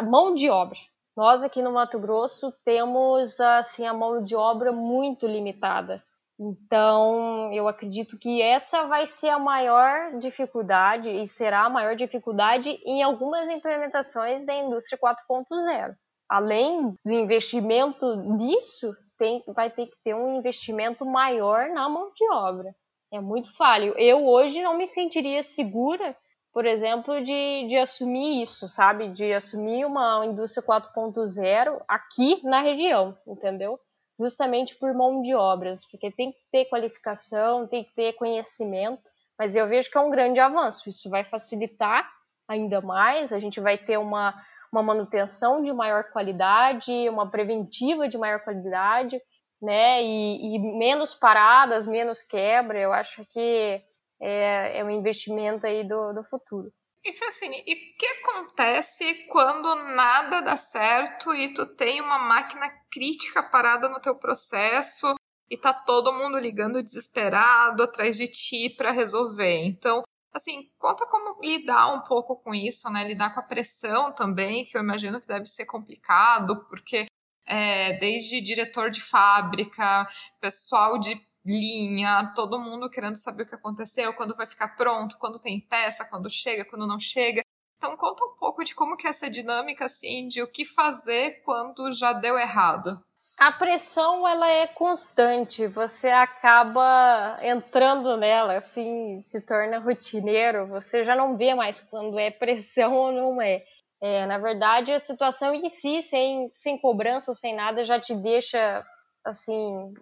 mão 0.05 0.35
de 0.35 0.49
obra. 0.49 0.79
Nós 1.15 1.45
aqui 1.45 1.61
no 1.61 1.73
Mato 1.73 1.99
Grosso 1.99 2.51
temos 2.65 3.39
assim 3.39 3.87
a 3.87 3.93
mão 3.93 4.25
de 4.25 4.35
obra 4.35 4.73
muito 4.73 5.27
limitada. 5.27 6.03
Então, 6.41 7.53
eu 7.53 7.69
acredito 7.69 8.19
que 8.19 8.41
essa 8.41 8.87
vai 8.87 9.07
ser 9.07 9.29
a 9.29 9.39
maior 9.39 10.19
dificuldade 10.19 11.09
e 11.09 11.29
será 11.29 11.67
a 11.67 11.71
maior 11.71 11.95
dificuldade 11.95 12.71
em 12.85 13.03
algumas 13.03 13.49
implementações 13.51 14.45
da 14.45 14.55
indústria 14.55 14.99
4.0. 14.99 15.95
Além 16.29 16.97
do 17.05 17.13
investimento 17.13 18.17
nisso, 18.17 18.97
tem, 19.19 19.45
vai 19.47 19.71
ter 19.71 19.87
que 19.87 19.97
ter 20.03 20.15
um 20.15 20.39
investimento 20.39 21.05
maior 21.05 21.69
na 21.69 21.89
mão 21.89 22.11
de 22.17 22.29
obra 22.33 22.75
é 23.17 23.21
muito 23.21 23.55
falho. 23.57 23.95
Eu 23.97 24.27
hoje 24.27 24.61
não 24.63 24.77
me 24.77 24.87
sentiria 24.87 25.43
segura, 25.43 26.17
por 26.53 26.67
exemplo, 26.67 27.23
de, 27.23 27.67
de 27.69 27.77
assumir 27.77 28.43
isso, 28.43 28.69
sabe? 28.69 29.09
De 29.09 29.33
assumir 29.33 29.85
uma 29.85 30.25
indústria 30.27 30.63
4.0 30.63 31.83
aqui 31.87 32.41
na 32.45 32.61
região, 32.61 33.17
entendeu? 33.27 33.79
Justamente 34.19 34.77
por 34.77 34.93
mão 34.95 35.23
de 35.23 35.35
obras, 35.35 35.85
porque 35.91 36.11
tem 36.11 36.33
que 36.33 36.39
ter 36.51 36.67
qualificação, 36.67 37.67
tem 37.67 37.85
que 37.85 37.95
ter 37.95 38.13
conhecimento, 38.15 39.11
mas 39.39 39.57
eu 39.57 39.67
vejo 39.67 39.91
que 39.91 39.99
é 39.99 40.01
um 40.01 40.11
grande 40.11 40.39
avanço. 40.39 40.89
Isso 40.89 41.11
vai 41.11 41.25
facilitar 41.25 42.09
ainda 42.49 42.81
mais, 42.81 43.33
a 43.33 43.39
gente 43.39 43.61
vai 43.61 43.77
ter 43.77 43.99
uma, 43.99 44.35
uma 44.71 44.83
manutenção 44.83 45.63
de 45.63 45.73
maior 45.73 46.05
qualidade, 46.13 46.93
uma 47.09 47.29
preventiva 47.29 48.09
de 48.09 48.19
maior 48.19 48.41
qualidade, 48.41 49.21
né? 49.65 50.03
E, 50.03 50.55
e, 50.55 50.59
menos 50.59 51.15
paradas, 51.15 51.87
menos 51.87 52.23
quebra, 52.23 52.79
eu 52.79 52.93
acho 52.93 53.25
que 53.27 53.83
é, 54.21 54.79
é 54.79 54.85
um 54.85 54.91
investimento 54.91 55.67
aí 55.67 55.87
do, 55.87 56.13
do 56.13 56.23
futuro. 56.25 56.71
E 57.05 57.13
Francine, 57.13 57.63
e 57.67 57.73
o 57.73 57.99
que 57.99 58.07
acontece 58.07 59.27
quando 59.29 59.75
nada 59.95 60.41
dá 60.41 60.57
certo 60.57 61.35
e 61.35 61.53
tu 61.53 61.67
tem 61.77 62.01
uma 62.01 62.19
máquina 62.19 62.67
crítica 62.91 63.43
parada 63.43 63.89
no 63.91 64.01
teu 64.01 64.19
processo 64.19 65.15
e 65.51 65.59
tá 65.59 65.75
todo 65.75 66.15
mundo 66.15 66.39
ligando 66.39 66.83
desesperado 66.83 67.83
atrás 67.83 68.17
de 68.17 68.27
ti 68.27 68.71
para 68.75 68.91
resolver? 68.91 69.67
Então, 69.67 70.03
assim, 70.33 70.71
conta 70.79 71.07
como 71.07 71.39
lidar 71.43 71.95
um 71.95 72.03
pouco 72.03 72.37
com 72.37 72.55
isso, 72.55 72.91
né? 72.91 73.05
Lidar 73.05 73.35
com 73.35 73.41
a 73.41 73.45
pressão 73.45 74.11
também, 74.11 74.65
que 74.65 74.75
eu 74.75 74.83
imagino 74.83 75.21
que 75.21 75.29
deve 75.29 75.45
ser 75.45 75.67
complicado, 75.67 76.67
porque 76.71 77.07
é, 77.47 77.95
desde 77.99 78.41
diretor 78.41 78.91
de 78.91 79.01
fábrica, 79.01 80.07
pessoal 80.41 80.99
de 80.99 81.21
linha, 81.45 82.33
todo 82.35 82.59
mundo 82.59 82.89
querendo 82.89 83.17
saber 83.17 83.43
o 83.43 83.47
que 83.47 83.55
aconteceu, 83.55 84.15
quando 84.15 84.35
vai 84.35 84.47
ficar 84.47 84.69
pronto, 84.77 85.19
quando 85.19 85.39
tem 85.39 85.61
peça, 85.61 86.07
quando 86.09 86.31
chega, 86.31 86.65
quando 86.65 86.87
não 86.87 86.99
chega. 86.99 87.43
Então 87.77 87.97
conta 87.97 88.25
um 88.25 88.35
pouco 88.37 88.65
de 88.65 88.75
como 88.75 88.97
que 88.97 89.07
é 89.07 89.11
essa 89.11 89.29
dinâmica 89.29 89.85
assim, 89.85 90.27
de 90.27 90.43
o 90.43 90.51
que 90.51 90.65
fazer 90.65 91.43
quando 91.45 91.93
já 91.93 92.13
deu 92.13 92.39
errado. 92.39 92.99
A 93.37 93.51
pressão 93.51 94.27
ela 94.27 94.49
é 94.49 94.67
constante, 94.69 95.67
você 95.67 96.09
acaba 96.09 97.37
entrando 97.43 98.17
nela, 98.17 98.59
assim, 98.59 99.21
se 99.21 99.41
torna 99.41 99.81
rotineiro, 99.81 100.67
você 100.67 101.03
já 101.03 101.17
não 101.17 101.37
vê 101.37 101.53
mais 101.53 101.81
quando 101.81 102.17
é 102.17 102.31
pressão 102.31 102.95
ou 102.95 103.13
não 103.13 103.43
é. 103.43 103.65
É 104.07 104.27
na 104.27 104.39
verdade, 104.39 104.93
a 104.93 104.99
situação 104.99 105.55
em 105.55 105.69
si, 105.69 106.03
sem, 106.03 106.51
sem 106.53 106.79
cobrança, 106.79 107.33
sem 107.35 107.55
nada, 107.55 107.85
já 107.85 107.99
te 107.99 108.15
deixa, 108.15 108.85
assim, 109.25 109.95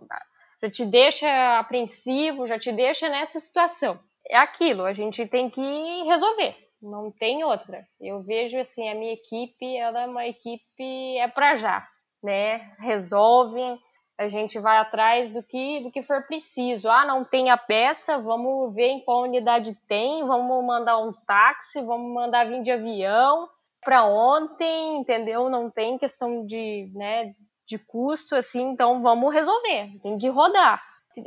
já 0.60 0.70
te 0.70 0.84
deixa 0.84 1.58
apreensivo, 1.58 2.46
já 2.46 2.58
te 2.58 2.72
deixa 2.72 3.08
nessa 3.08 3.38
situação. 3.38 4.00
É 4.28 4.36
aquilo, 4.36 4.84
a 4.84 4.92
gente 4.92 5.26
tem 5.26 5.50
que 5.50 6.02
resolver, 6.04 6.56
não 6.80 7.10
tem 7.10 7.44
outra. 7.44 7.86
Eu 8.00 8.22
vejo, 8.22 8.58
assim, 8.58 8.88
a 8.88 8.94
minha 8.94 9.12
equipe, 9.12 9.76
ela 9.76 10.02
é 10.02 10.06
uma 10.06 10.26
equipe, 10.26 11.18
é 11.18 11.28
pra 11.28 11.54
já 11.54 11.86
né? 12.22 12.58
Resolvem, 12.78 13.78
a 14.16 14.28
gente 14.28 14.58
vai 14.60 14.78
atrás 14.78 15.32
do 15.32 15.42
que 15.42 15.80
do 15.80 15.90
que 15.90 16.02
for 16.02 16.24
preciso. 16.26 16.88
Ah, 16.88 17.04
não 17.04 17.24
tem 17.24 17.50
a 17.50 17.56
peça, 17.56 18.18
vamos 18.18 18.72
ver 18.74 18.88
em 18.88 19.04
qual 19.04 19.22
unidade 19.22 19.74
tem, 19.88 20.24
vamos 20.24 20.64
mandar 20.64 20.98
um 20.98 21.10
táxi, 21.26 21.82
vamos 21.82 22.12
mandar 22.12 22.46
vir 22.46 22.62
de 22.62 22.70
avião 22.70 23.48
para 23.84 24.04
ontem, 24.04 24.98
entendeu? 24.98 25.48
Não 25.48 25.70
tem 25.70 25.98
questão 25.98 26.46
de, 26.46 26.90
né, 26.94 27.34
de 27.66 27.78
custo 27.78 28.34
assim, 28.34 28.70
então 28.70 29.02
vamos 29.02 29.34
resolver. 29.34 29.90
Tem 30.02 30.18
que 30.18 30.28
rodar. 30.28 30.82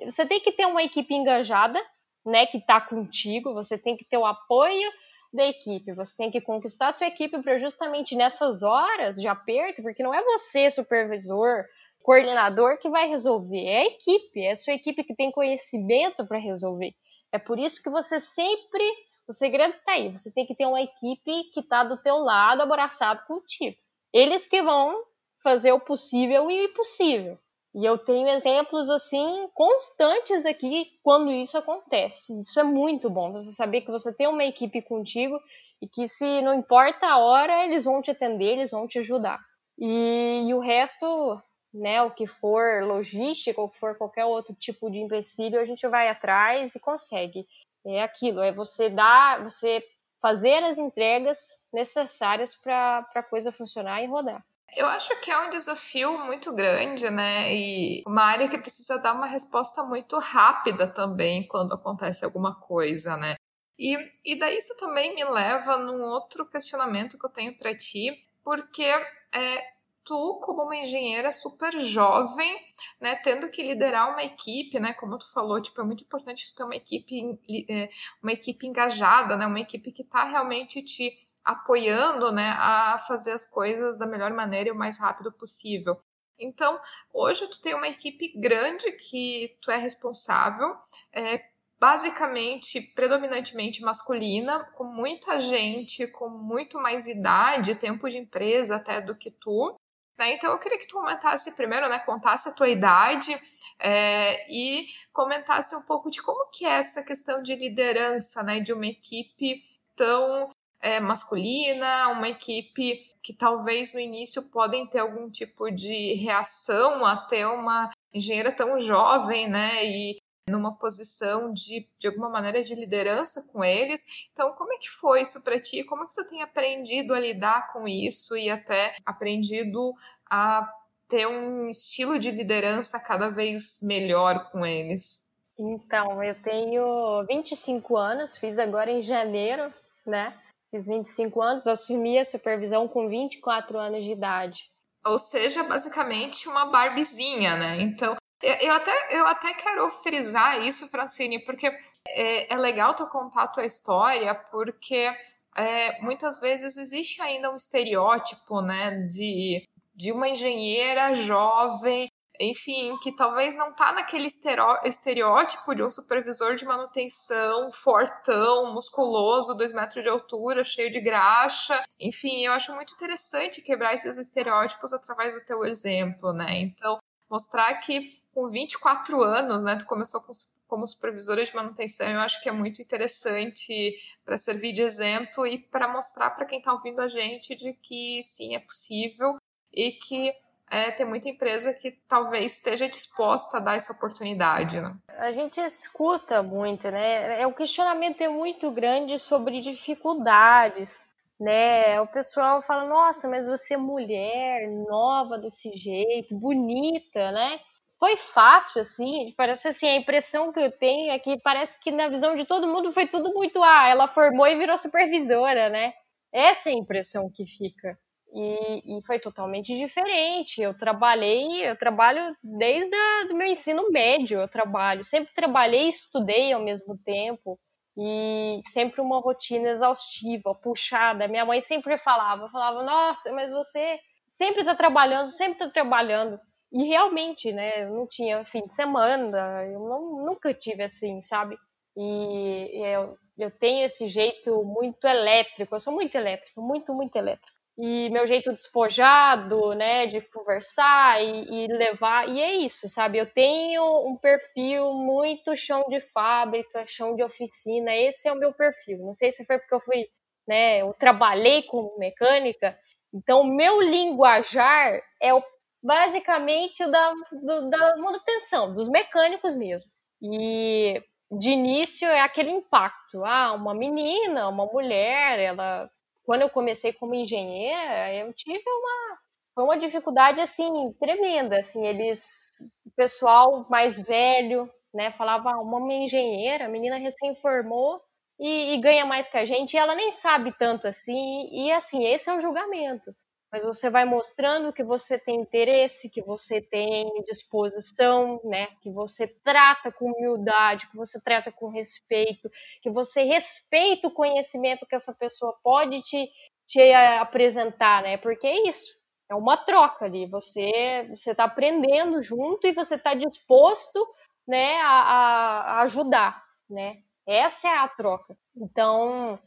Você 0.06 0.26
tem 0.26 0.40
que 0.40 0.52
ter 0.52 0.66
uma 0.66 0.84
equipe 0.84 1.14
engajada, 1.14 1.80
né, 2.26 2.46
que 2.46 2.58
está 2.58 2.82
contigo, 2.82 3.54
você 3.54 3.78
tem 3.78 3.96
que 3.96 4.06
ter 4.06 4.18
o 4.18 4.26
apoio 4.26 4.92
da 5.32 5.46
equipe. 5.46 5.94
Você 5.94 6.18
tem 6.18 6.32
que 6.32 6.42
conquistar 6.42 6.92
sua 6.92 7.08
equipe 7.08 7.42
para 7.42 7.58
justamente 7.58 8.16
nessas 8.16 8.64
horas 8.64 9.16
de 9.16 9.28
aperto, 9.28 9.84
porque 9.84 10.02
não 10.02 10.14
é 10.14 10.24
você, 10.24 10.72
supervisor, 10.72 11.66
coordenador, 12.02 12.78
que 12.80 12.90
vai 12.90 13.08
resolver, 13.08 13.66
é 13.66 13.82
a 13.82 13.86
equipe, 13.86 14.42
é 14.42 14.52
a 14.52 14.56
sua 14.56 14.74
equipe 14.74 15.04
que 15.04 15.16
tem 15.16 15.32
conhecimento 15.32 16.26
para 16.26 16.38
resolver. 16.38 16.94
É 17.32 17.40
por 17.40 17.60
isso 17.60 17.82
que 17.82 17.90
você 17.90 18.20
sempre. 18.20 18.84
O 19.28 19.34
segredo 19.34 19.74
está 19.76 19.94
aí. 19.94 20.10
Você 20.10 20.32
tem 20.32 20.46
que 20.46 20.56
ter 20.56 20.66
uma 20.66 20.82
equipe 20.82 21.44
que 21.54 21.60
está 21.60 21.84
do 21.84 21.98
teu 21.98 22.18
lado, 22.18 22.62
abraçado 22.62 23.26
contigo. 23.26 23.76
Eles 24.14 24.48
que 24.48 24.62
vão 24.62 25.04
fazer 25.44 25.72
o 25.72 25.80
possível 25.80 26.50
e 26.50 26.62
o 26.62 26.66
impossível. 26.66 27.38
E 27.76 27.84
eu 27.84 27.98
tenho 27.98 28.30
exemplos 28.30 28.90
assim 28.90 29.50
constantes 29.54 30.46
aqui 30.46 30.86
quando 31.04 31.30
isso 31.30 31.58
acontece. 31.58 32.40
Isso 32.40 32.58
é 32.58 32.64
muito 32.64 33.10
bom. 33.10 33.34
Você 33.34 33.52
saber 33.52 33.82
que 33.82 33.92
você 33.92 34.16
tem 34.16 34.28
uma 34.28 34.46
equipe 34.46 34.82
contigo 34.82 35.38
e 35.82 35.88
que 35.88 36.08
se 36.08 36.42
não 36.42 36.54
importa 36.54 37.06
a 37.06 37.18
hora, 37.18 37.66
eles 37.66 37.84
vão 37.84 38.02
te 38.02 38.12
atender, 38.12 38.54
eles 38.54 38.72
vão 38.72 38.88
te 38.88 39.00
ajudar. 39.00 39.40
E, 39.78 40.46
e 40.48 40.54
o 40.54 40.60
resto, 40.60 41.38
né, 41.74 42.02
o 42.02 42.12
que 42.12 42.26
for 42.26 42.82
logística, 42.86 43.60
ou 43.60 43.70
que 43.70 43.78
for 43.78 43.98
qualquer 43.98 44.24
outro 44.24 44.56
tipo 44.56 44.90
de 44.90 45.00
empecilho, 45.00 45.60
a 45.60 45.66
gente 45.66 45.86
vai 45.86 46.08
atrás 46.08 46.76
e 46.76 46.80
consegue. 46.80 47.46
É 47.86 48.04
aquilo, 48.04 48.42
é 48.42 48.52
você 48.52 48.90
dar, 48.90 49.44
você 49.44 49.84
fazer 50.22 50.64
as 50.64 50.78
entregas 50.78 51.52
necessárias 51.72 52.56
para 52.56 53.06
a 53.14 53.24
coisa 53.24 53.52
funcionar 53.52 54.02
e 54.02 54.08
rodar. 54.08 54.44
Eu 54.76 54.88
acho 54.88 55.20
que 55.22 55.30
é 55.30 55.38
um 55.38 55.50
desafio 55.50 56.18
muito 56.26 56.54
grande, 56.54 57.10
né? 57.10 57.54
E 57.54 58.04
uma 58.08 58.24
área 58.24 58.50
que 58.50 58.58
precisa 58.58 58.98
dar 58.98 59.14
uma 59.14 59.28
resposta 59.28 59.84
muito 59.84 60.18
rápida 60.18 60.88
também 60.88 61.48
quando 61.48 61.74
acontece 61.74 62.26
alguma 62.26 62.56
coisa, 62.56 63.16
né? 63.16 63.36
E, 63.78 63.96
e 64.24 64.40
daí 64.40 64.58
isso 64.58 64.76
também 64.78 65.14
me 65.14 65.24
leva 65.24 65.78
num 65.78 66.02
outro 66.02 66.46
questionamento 66.48 67.20
que 67.20 67.26
eu 67.26 67.32
tenho 67.32 67.58
para 67.58 67.78
ti, 67.78 68.12
porque 68.44 68.84
é, 68.84 69.75
tu, 70.06 70.40
como 70.42 70.64
uma 70.64 70.76
engenheira 70.76 71.34
super 71.34 71.78
jovem, 71.80 72.56
né, 73.02 73.16
tendo 73.18 73.50
que 73.50 73.64
liderar 73.64 74.12
uma 74.12 74.24
equipe, 74.24 74.80
né, 74.80 74.94
como 74.94 75.18
tu 75.18 75.32
falou, 75.32 75.62
tipo, 75.62 75.82
é 75.82 75.84
muito 75.84 76.04
importante 76.04 76.48
tu 76.48 76.56
ter 76.56 76.64
uma 76.64 76.76
equipe, 76.76 77.40
é, 77.70 77.90
uma 78.22 78.32
equipe 78.32 78.68
engajada, 78.68 79.36
né, 79.36 79.46
uma 79.46 79.60
equipe 79.60 79.92
que 79.92 80.04
está 80.04 80.24
realmente 80.24 80.82
te 80.84 81.14
apoiando 81.44 82.32
né, 82.32 82.56
a 82.58 82.98
fazer 83.08 83.32
as 83.32 83.46
coisas 83.46 83.98
da 83.98 84.08
melhor 84.08 84.32
maneira 84.34 84.70
e 84.70 84.72
o 84.72 84.78
mais 84.78 84.98
rápido 84.98 85.32
possível. 85.32 86.00
Então, 86.40 86.80
hoje 87.14 87.48
tu 87.50 87.62
tem 87.62 87.76
uma 87.76 87.88
equipe 87.88 88.34
grande 88.38 88.92
que 88.94 89.58
tu 89.62 89.72
é 89.72 89.78
responsável, 89.78 90.76
é, 91.14 91.42
basicamente, 91.80 92.82
predominantemente 92.94 93.82
masculina, 93.82 94.64
com 94.76 94.84
muita 94.84 95.40
gente, 95.40 96.08
com 96.08 96.30
muito 96.30 96.80
mais 96.80 97.08
idade, 97.08 97.76
tempo 97.76 98.10
de 98.10 98.18
empresa 98.18 98.78
até 98.78 99.02
do 99.02 99.16
que 99.16 99.32
tu. 99.32 99.76
Né? 100.18 100.34
Então, 100.34 100.52
eu 100.52 100.60
queria 100.60 100.78
que 100.78 100.88
tu 100.88 100.96
comentasse 100.96 101.56
primeiro, 101.56 101.90
né, 101.90 102.00
contasse 102.00 102.48
a 102.48 102.54
tua 102.54 102.70
idade 102.70 103.36
é, 103.80 104.46
e 104.50 104.88
comentasse 105.12 105.76
um 105.76 105.82
pouco 105.84 106.10
de 106.10 106.22
como 106.22 106.50
que 106.50 106.66
é 106.66 106.78
essa 106.78 107.04
questão 107.04 107.44
de 107.44 107.56
liderança, 107.56 108.42
né, 108.44 108.60
de 108.60 108.72
uma 108.72 108.88
equipe 108.88 109.62
tão 109.96 110.50
é, 110.82 111.00
masculina, 111.00 112.10
uma 112.10 112.30
equipe 112.30 113.00
que 113.22 113.34
talvez 113.34 113.94
no 113.94 114.00
início 114.00 114.44
podem 114.44 114.88
ter 114.88 115.00
algum 115.00 115.30
tipo 115.30 115.72
de 115.72 116.14
reação 116.14 117.04
até 117.06 117.48
uma 117.48 117.90
engenheira 118.14 118.52
tão 118.52 118.78
jovem, 118.78 119.50
né? 119.50 119.84
E 119.84 120.18
numa 120.50 120.78
posição 120.78 121.52
de, 121.52 121.88
de 121.98 122.08
alguma 122.08 122.30
maneira 122.30 122.64
de 122.64 122.76
liderança 122.76 123.42
com 123.52 123.64
eles. 123.64 124.06
Então, 124.32 124.54
como 124.54 124.74
é 124.74 124.78
que 124.78 124.90
foi 124.90 125.22
isso 125.22 125.44
para 125.44 125.60
ti? 125.60 125.84
Como 125.84 126.04
é 126.04 126.08
que 126.08 126.14
tu 126.14 126.26
tem 126.28 126.42
aprendido 126.42 127.14
a 127.14 127.20
lidar 127.20 127.74
com 127.74 127.88
isso 127.88 128.38
e 128.38 128.50
até 128.50 128.96
aprendido 129.06 129.94
a 130.30 130.72
ter 131.10 131.28
um 131.28 131.68
estilo 131.68 132.20
de 132.20 132.32
liderança 132.32 133.00
cada 133.00 133.30
vez 133.30 133.80
melhor 133.82 134.52
com 134.52 134.66
eles? 134.66 135.24
Então, 135.58 136.22
eu 136.22 136.40
tenho 136.42 137.26
25 137.28 137.98
anos, 137.98 138.38
fiz 138.38 138.60
agora 138.60 138.92
em 138.92 139.02
janeiro, 139.02 139.74
né? 140.06 140.38
Fiz 140.70 140.86
25 140.86 141.42
anos, 141.42 141.66
assumi 141.66 142.20
a 142.20 142.26
supervisão 142.26 142.88
com 142.88 143.08
24 143.08 143.80
anos 143.80 144.04
de 144.04 144.12
idade. 144.12 144.70
Ou 145.06 145.18
seja, 145.18 145.64
basicamente 145.64 146.50
uma 146.50 146.66
barbizinha, 146.66 147.56
né? 147.56 147.80
Então, 147.80 148.18
eu 148.42 148.74
até, 148.74 149.18
eu 149.18 149.26
até 149.28 149.54
quero 149.54 149.90
frisar 149.90 150.62
isso, 150.64 150.88
Francine, 150.88 151.40
porque 151.40 151.68
é, 152.08 152.54
é 152.54 152.58
legal 152.58 152.94
tu 152.94 153.08
contar 153.08 153.44
a 153.44 153.48
tua 153.48 153.66
história, 153.66 154.36
porque 154.52 155.12
é, 155.56 156.02
muitas 156.02 156.40
vezes 156.40 156.78
existe 156.78 157.22
ainda 157.22 157.52
um 157.52 157.56
estereótipo, 157.56 158.62
né, 158.62 158.92
de, 159.08 159.68
de 159.96 160.12
uma 160.12 160.28
engenheira 160.28 161.14
jovem 161.14 162.10
enfim, 162.40 162.98
que 163.02 163.12
talvez 163.16 163.56
não 163.56 163.74
tá 163.74 163.94
naquele 163.94 164.28
estereótipo 164.28 165.74
de 165.74 165.84
um 165.84 165.92
supervisor 165.92 166.56
de 166.56 166.66
manutenção 166.66 167.72
fortão, 167.72 168.74
musculoso, 168.74 169.56
dois 169.56 169.72
metros 169.74 170.04
de 170.04 170.10
altura, 170.10 170.64
cheio 170.64 170.92
de 170.92 171.00
graxa. 171.00 171.82
Enfim, 172.00 172.46
eu 172.46 172.54
acho 172.54 172.74
muito 172.74 172.94
interessante 172.94 173.62
quebrar 173.62 173.94
esses 173.94 174.18
estereótipos 174.18 174.94
através 174.94 175.36
do 175.36 175.46
teu 175.46 175.66
exemplo, 175.66 176.34
né? 176.34 176.60
Então, 176.60 177.00
mostrar 177.30 177.74
que 177.76 178.08
com 178.36 178.50
24 178.50 179.24
anos, 179.24 179.64
né, 179.64 179.78
tu 179.78 179.86
começou 179.86 180.20
com, 180.20 180.34
como 180.68 180.86
supervisora 180.86 181.42
de 181.42 181.56
manutenção, 181.56 182.06
eu 182.06 182.20
acho 182.20 182.44
que 182.44 182.50
é 182.50 182.52
muito 182.52 182.82
interessante 182.82 183.96
para 184.26 184.38
servir 184.38 184.74
de 184.74 184.82
exemplo 184.82 185.48
e 185.48 185.58
para 185.58 185.88
mostrar 185.88 186.32
para 186.32 186.46
quem 186.46 186.60
está 186.60 186.74
ouvindo 186.74 187.00
a 187.00 187.08
gente 187.08 187.56
de 187.56 187.72
que 187.72 188.22
sim, 188.24 188.54
é 188.54 188.60
possível 188.60 189.38
e 189.74 189.92
que 189.92 190.34
é, 190.70 190.92
tem 190.92 191.06
muita 191.06 191.30
empresa 191.30 191.74
que 191.74 191.92
talvez 191.92 192.58
esteja 192.58 192.90
disposta 192.90 193.58
a 193.58 193.60
dar 193.62 193.76
essa 193.76 193.94
oportunidade. 193.94 194.82
Né? 194.82 194.94
A 195.18 195.32
gente 195.32 195.62
escuta 195.62 196.44
muito, 196.44 196.90
né? 196.92 197.40
É, 197.40 197.48
o 197.48 197.54
questionamento 197.54 198.20
é 198.22 198.28
muito 198.28 198.70
grande 198.72 199.18
sobre 199.18 199.62
dificuldades, 199.62 201.08
né? 201.40 202.02
O 202.02 202.08
pessoal 202.08 202.62
fala, 202.62 202.86
nossa, 202.86 203.30
mas 203.30 203.46
você 203.46 203.76
é 203.76 203.78
mulher, 203.78 204.68
nova 204.70 205.38
desse 205.38 205.72
jeito, 205.72 206.36
bonita, 206.36 207.32
né? 207.32 207.60
Foi 208.00 208.18
fácil, 208.18 208.82
assim, 208.82 209.34
parece 209.38 209.70
assim, 209.70 209.88
a 209.88 209.96
impressão 209.96 210.52
que 210.52 210.60
eu 210.60 210.72
tenho 210.72 211.12
é 211.12 211.20
que 211.20 211.40
parece 211.42 211.80
que 211.80 211.92
na 211.92 212.10
visão 212.10 212.36
de 212.36 212.46
todo 212.46 212.68
mundo 212.68 212.92
foi 212.92 213.08
tudo 213.08 213.34
muito, 213.34 213.64
ah, 213.64 213.88
ela 213.88 214.08
formou 214.08 214.46
e 214.48 214.58
virou 214.58 214.78
supervisora, 214.78 215.70
né? 215.70 215.94
Essa 216.34 216.70
é 216.70 216.74
a 216.74 216.78
impressão 216.78 217.32
que 217.34 217.46
fica. 217.48 217.98
E, 218.34 218.98
e, 218.98 219.02
foi 219.06 219.18
totalmente 219.18 219.74
diferente. 219.78 220.62
Eu 220.62 220.78
trabalhei, 220.78 221.66
eu 221.70 221.78
trabalho 221.78 222.36
desde 222.44 222.94
o 223.32 223.36
meu 223.36 223.48
ensino 223.48 223.90
médio, 223.90 224.42
eu 224.42 224.48
trabalho. 224.50 225.06
Sempre 225.06 225.34
trabalhei 225.34 225.86
e 225.86 225.90
estudei 225.90 226.52
ao 226.52 226.62
mesmo 226.62 226.98
tempo. 226.98 227.58
E 227.98 228.60
sempre 228.62 229.00
uma 229.00 229.22
rotina 229.22 229.70
exaustiva, 229.70 230.54
puxada. 230.54 231.30
Minha 231.30 231.46
mãe 231.46 231.62
sempre 231.62 231.98
falava, 231.98 232.50
falava, 232.50 232.84
nossa, 232.84 233.32
mas 233.32 233.50
você 233.52 233.98
sempre 234.28 234.62
está 234.62 234.76
trabalhando, 234.76 235.30
sempre 235.32 235.54
está 235.54 235.70
trabalhando. 235.70 236.38
E 236.76 236.84
realmente, 236.86 237.54
né, 237.54 237.86
eu 237.86 237.92
não 237.92 238.08
tinha 238.08 238.46
fim 238.46 238.64
de 238.66 238.74
semana, 238.74 239.64
eu 239.66 239.80
não, 239.80 240.26
nunca 240.26 240.54
tive 240.54 240.84
assim, 240.84 241.22
sabe? 241.22 241.58
E 241.98 242.70
eu, 242.86 243.18
eu 243.38 243.52
tenho 243.52 243.86
esse 243.86 244.08
jeito 244.10 244.64
muito 244.66 245.06
elétrico, 245.08 245.76
eu 245.76 245.80
sou 245.80 245.94
muito 245.94 246.16
elétrico, 246.16 246.62
muito, 246.62 246.94
muito 246.94 247.16
elétrico. 247.16 247.48
e 247.78 248.10
meu 248.10 248.28
jeito 248.28 248.52
despojado, 248.52 249.74
né, 249.76 250.08
de 250.08 250.22
conversar 250.22 251.22
e, 251.24 251.66
e, 251.66 251.68
levar, 251.68 252.28
e 252.30 252.42
é 252.42 252.56
isso, 252.56 252.88
sabe? 252.90 253.18
Eu 253.20 253.28
tenho 253.34 253.84
um 254.08 254.18
perfil 254.18 254.94
muito 254.94 255.56
chão 255.56 255.84
de 255.90 256.02
fábrica, 256.02 256.86
chão 256.88 257.16
de 257.16 257.24
oficina, 257.24 257.96
esse 257.96 258.28
é 258.28 258.34
o 258.34 258.38
meu 258.40 258.54
perfil. 258.54 259.00
Não 259.00 259.14
sei 259.14 259.32
se 259.32 259.46
foi 259.46 259.60
porque 259.60 259.76
eu 259.76 259.82
fui, 259.82 260.08
né, 260.48 260.80
eu 260.82 260.94
trabalhei 260.94 261.64
com 261.64 261.96
mecânica, 261.98 262.78
então 263.14 263.42
o 263.42 263.56
meu 263.56 263.82
linguajar 263.82 265.02
é 265.22 265.34
o, 265.34 265.44
basicamente 265.86 266.84
o 266.84 266.90
da, 266.90 267.14
do, 267.32 267.70
da 267.70 267.98
manutenção, 267.98 268.74
dos 268.74 268.90
mecânicos 268.90 269.54
mesmo. 269.54 269.90
E 270.22 271.02
de 271.32 271.52
início 271.52 272.08
é 272.08 272.22
aquele 272.22 272.50
impacto, 272.50 273.24
ah, 273.24 273.54
uma 273.54 273.74
menina, 273.74 274.50
uma 274.50 274.66
mulher, 274.66 275.40
ela 275.40 275.90
quando 276.26 276.42
eu 276.42 276.50
comecei 276.50 276.92
como 276.92 277.14
engenheira, 277.14 278.12
eu 278.16 278.34
tive 278.34 278.64
uma 278.68 279.20
foi 279.54 279.64
uma 279.64 279.78
dificuldade 279.78 280.42
assim 280.42 280.92
tremenda, 281.00 281.60
assim, 281.60 281.86
eles 281.86 282.58
o 282.86 282.92
pessoal 282.96 283.64
mais 283.70 283.98
velho, 283.98 284.70
né, 284.94 285.12
falava 285.12 285.52
ah, 285.52 285.62
uma 285.62 285.94
engenheira, 285.94 286.66
a 286.66 286.70
menina 286.70 286.98
recém 286.98 287.36
formou 287.36 288.02
e, 288.40 288.74
e, 288.74 288.82
ganha 288.82 289.06
mais 289.06 289.28
que 289.28 289.38
a 289.38 289.46
gente, 289.46 289.76
e 289.76 289.78
ela 289.78 289.96
nem 289.96 290.12
sabe 290.12 290.54
tanto 290.58 290.88
assim, 290.88 291.48
e 291.52 291.72
assim, 291.72 292.06
esse 292.06 292.30
é 292.30 292.36
o 292.36 292.40
julgamento 292.40 293.16
mas 293.56 293.64
você 293.64 293.90
vai 293.90 294.04
mostrando 294.04 294.74
que 294.74 294.84
você 294.84 295.18
tem 295.18 295.40
interesse, 295.40 296.10
que 296.10 296.22
você 296.22 296.60
tem 296.60 297.10
disposição, 297.24 298.42
né? 298.44 298.68
Que 298.82 298.92
você 298.92 299.30
trata 299.30 299.94
com 299.94 300.12
humildade, 300.12 300.90
que 300.90 300.98
você 300.98 301.22
trata 301.22 301.54
com 301.54 301.70
respeito, 301.70 302.52
que 302.82 302.90
você 302.90 303.24
respeita 303.24 304.10
o 304.10 304.12
conhecimento 304.12 304.86
que 304.86 304.94
essa 304.94 305.14
pessoa 305.14 305.56
pode 305.64 306.02
te, 306.02 306.30
te 306.68 306.92
apresentar, 306.94 308.04
né? 308.04 308.18
Porque 308.18 308.46
é 308.46 308.68
isso, 308.68 308.94
é 309.32 309.36
uma 309.36 309.56
troca 309.56 310.04
ali. 310.04 310.26
Você 310.26 311.08
você 311.10 311.32
está 311.32 311.46
aprendendo 311.46 312.22
junto 312.22 312.68
e 312.68 312.74
você 312.74 312.96
está 312.96 313.14
disposto, 313.14 314.06
né, 314.46 314.82
a, 314.82 315.00
a 315.00 315.82
ajudar, 315.84 316.44
né? 316.70 316.98
Essa 317.26 317.70
é 317.70 317.78
a 317.78 317.88
troca. 317.88 318.36
Então 318.54 319.40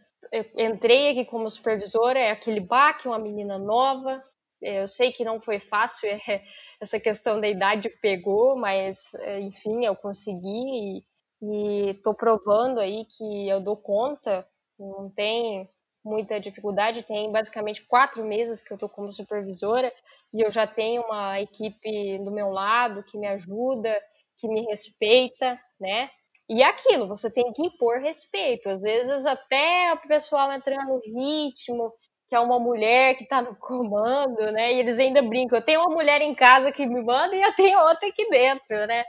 entrei 0.57 1.11
aqui 1.11 1.25
como 1.25 1.51
supervisora, 1.51 2.19
é 2.19 2.31
aquele 2.31 2.61
baque, 2.61 3.09
uma 3.09 3.19
menina 3.19 3.59
nova. 3.59 4.23
É, 4.63 4.83
eu 4.83 4.89
sei 4.89 5.13
que 5.13 5.25
não 5.25 5.41
foi 5.41 5.61
fácil, 5.61 6.09
é, 6.09 6.19
essa 6.81 6.99
questão 6.99 7.41
da 7.41 7.49
idade 7.49 7.89
pegou, 8.03 8.57
mas 8.57 9.15
é, 9.21 9.41
enfim, 9.41 9.85
eu 9.85 9.95
consegui 9.95 11.05
e 11.41 11.91
estou 11.91 12.15
provando 12.15 12.81
aí 12.81 13.05
que 13.05 13.49
eu 13.49 13.61
dou 13.61 13.77
conta, 13.77 14.47
não 14.79 15.09
tem 15.11 15.69
muita 16.05 16.41
dificuldade. 16.41 17.05
Tem 17.05 17.31
basicamente 17.31 17.85
quatro 17.85 18.25
meses 18.25 18.63
que 18.63 18.73
eu 18.73 18.77
estou 18.77 18.89
como 18.89 19.13
supervisora 19.13 19.93
e 20.35 20.41
eu 20.41 20.51
já 20.51 20.67
tenho 20.67 21.03
uma 21.03 21.41
equipe 21.41 22.19
do 22.19 22.31
meu 22.31 22.51
lado 22.51 23.05
que 23.05 23.19
me 23.19 23.27
ajuda, 23.27 23.95
que 24.39 24.49
me 24.49 24.63
respeita, 24.63 25.61
né? 25.79 26.11
E 26.49 26.63
aquilo, 26.63 27.07
você 27.07 27.31
tem 27.31 27.53
que 27.53 27.67
impor 27.67 28.01
respeito. 28.01 28.69
Às 28.69 28.81
vezes 28.81 29.27
até 29.27 29.93
o 29.95 30.09
pessoal 30.09 30.51
entrando 30.53 30.89
no 30.89 31.01
ritmo, 31.01 31.93
que 32.29 32.35
é 32.35 32.41
uma 32.41 32.59
mulher 32.59 33.17
que 33.17 33.25
está 33.25 33.43
no 33.43 33.55
comando, 33.61 34.51
né? 34.53 34.73
E 34.75 34.79
eles 34.81 34.99
ainda 34.99 35.23
brincam. 35.23 35.59
Eu 35.59 35.65
tenho 35.65 35.81
uma 35.81 35.95
mulher 35.95 36.21
em 36.23 36.35
casa 36.35 36.73
que 36.73 36.87
me 36.87 37.03
manda 37.03 37.35
e 37.37 37.43
eu 37.43 37.55
tenho 37.55 37.79
outra 37.81 38.09
aqui 38.09 38.29
dentro, 38.31 38.87
né? 38.87 39.05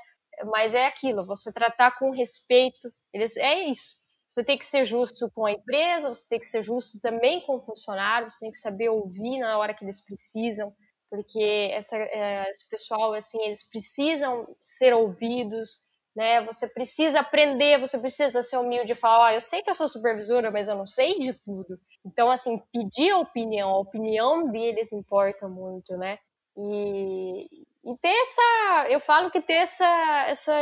Mas 0.46 0.74
é 0.74 0.86
aquilo, 0.86 1.26
você 1.26 1.52
tratar 1.52 1.98
com 1.98 2.12
respeito. 2.12 2.92
Eles, 3.14 3.36
é 3.38 3.56
isso. 3.66 4.00
Você 4.28 4.44
tem 4.44 4.58
que 4.58 4.66
ser 4.66 4.86
justo 4.86 5.30
com 5.34 5.46
a 5.46 5.52
empresa, 5.52 6.10
você 6.10 6.28
tem 6.30 6.40
que 6.40 6.46
ser 6.46 6.62
justo 6.62 7.00
também 7.00 7.42
com 7.46 7.58
o 7.58 7.62
funcionário, 7.66 8.32
você 8.32 8.46
tem 8.46 8.52
que 8.52 8.58
saber 8.60 8.90
ouvir 8.90 9.40
na 9.40 9.58
hora 9.58 9.74
que 9.74 9.84
eles 9.84 10.06
precisam, 10.06 10.72
porque 11.10 11.72
essa, 11.74 11.98
é, 11.98 12.48
esse 12.50 12.70
pessoal, 12.70 13.14
assim, 13.14 13.42
eles 13.44 13.68
precisam 13.68 14.48
ser 14.62 14.94
ouvidos, 14.94 15.80
né? 16.20 16.41
Você 16.41 16.67
precisa 16.67 17.22
aprender, 17.22 17.80
você 17.80 17.97
precisa 17.97 18.43
ser 18.43 18.57
humilde 18.57 18.91
e 18.91 18.95
falar, 18.95 19.32
oh, 19.32 19.36
eu 19.36 19.39
sei 19.39 19.63
que 19.63 19.70
eu 19.70 19.74
sou 19.74 19.88
supervisora, 19.88 20.51
mas 20.51 20.67
eu 20.67 20.76
não 20.76 20.86
sei 20.86 21.17
de 21.17 21.32
tudo. 21.32 21.80
Então, 22.05 22.30
assim, 22.30 22.61
pedir 22.74 23.11
a 23.11 23.20
opinião, 23.20 23.70
a 23.70 23.80
opinião 23.80 24.51
deles 24.51 24.91
importa 24.91 25.47
muito, 25.47 25.95
né? 25.95 26.20
E, 26.57 27.47
e 27.86 27.97
ter 28.01 28.09
essa, 28.09 28.89
eu 28.89 28.99
falo 28.99 29.32
que 29.32 29.39
ter 29.39 29.53
essa, 29.53 30.26
essa, 30.28 30.53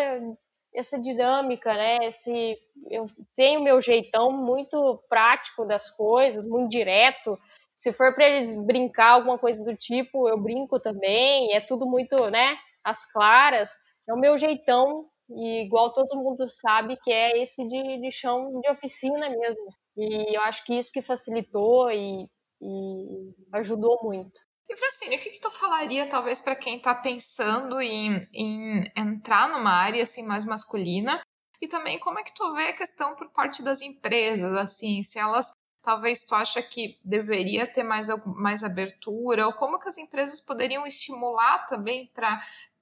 essa 0.75 1.01
dinâmica, 1.01 1.73
né? 1.73 2.05
Esse, 2.05 2.55
eu 2.91 3.07
tenho 3.35 3.63
meu 3.63 3.81
jeitão 3.81 4.29
muito 4.29 5.03
prático 5.09 5.65
das 5.65 5.89
coisas, 5.89 6.47
muito 6.47 6.69
direto. 6.69 7.35
Se 7.73 7.91
for 7.91 8.13
para 8.13 8.27
eles 8.27 8.53
brincar 8.53 9.13
alguma 9.13 9.39
coisa 9.39 9.65
do 9.65 9.75
tipo, 9.75 10.29
eu 10.29 10.37
brinco 10.37 10.79
também. 10.79 11.55
É 11.55 11.61
tudo 11.61 11.87
muito, 11.87 12.29
né? 12.29 12.55
As 12.83 13.11
claras. 13.11 13.71
É 14.07 14.13
o 14.13 14.19
meu 14.19 14.37
jeitão 14.37 15.03
e 15.29 15.65
igual 15.65 15.93
todo 15.93 16.17
mundo 16.17 16.49
sabe 16.49 16.97
que 17.03 17.11
é 17.11 17.41
esse 17.41 17.67
de, 17.67 17.99
de 17.99 18.11
chão 18.11 18.59
de 18.61 18.69
oficina 18.69 19.27
mesmo. 19.29 19.69
E 19.97 20.35
eu 20.35 20.41
acho 20.41 20.63
que 20.63 20.77
isso 20.77 20.91
que 20.91 21.01
facilitou 21.01 21.91
e, 21.91 22.27
e 22.61 23.33
ajudou 23.53 23.99
muito. 24.03 24.39
E 24.69 24.75
Francine, 24.75 25.15
o 25.15 25.19
que, 25.19 25.29
que 25.29 25.39
tu 25.39 25.49
falaria, 25.49 26.09
talvez, 26.09 26.41
para 26.41 26.55
quem 26.55 26.77
está 26.77 26.93
pensando 26.93 27.79
em, 27.79 28.27
em 28.33 28.91
entrar 28.95 29.47
numa 29.49 29.71
área 29.71 30.03
assim 30.03 30.23
mais 30.23 30.43
masculina? 30.43 31.21
E 31.61 31.67
também 31.67 31.97
como 31.97 32.19
é 32.19 32.23
que 32.23 32.33
tu 32.33 32.53
vê 32.53 32.67
a 32.67 32.77
questão 32.77 33.15
por 33.15 33.31
parte 33.31 33.63
das 33.63 33.81
empresas, 33.81 34.53
assim, 34.53 35.01
se 35.03 35.17
elas 35.17 35.51
talvez 35.81 36.25
tu 36.25 36.35
acha 36.35 36.61
que 36.61 36.99
deveria 37.03 37.65
ter 37.65 37.81
mais, 37.81 38.09
mais 38.25 38.61
abertura, 38.61 39.47
ou 39.47 39.53
como 39.53 39.79
que 39.79 39.87
as 39.87 39.97
empresas 39.97 40.41
poderiam 40.41 40.85
estimular 40.85 41.65
também 41.65 42.11
para 42.13 42.37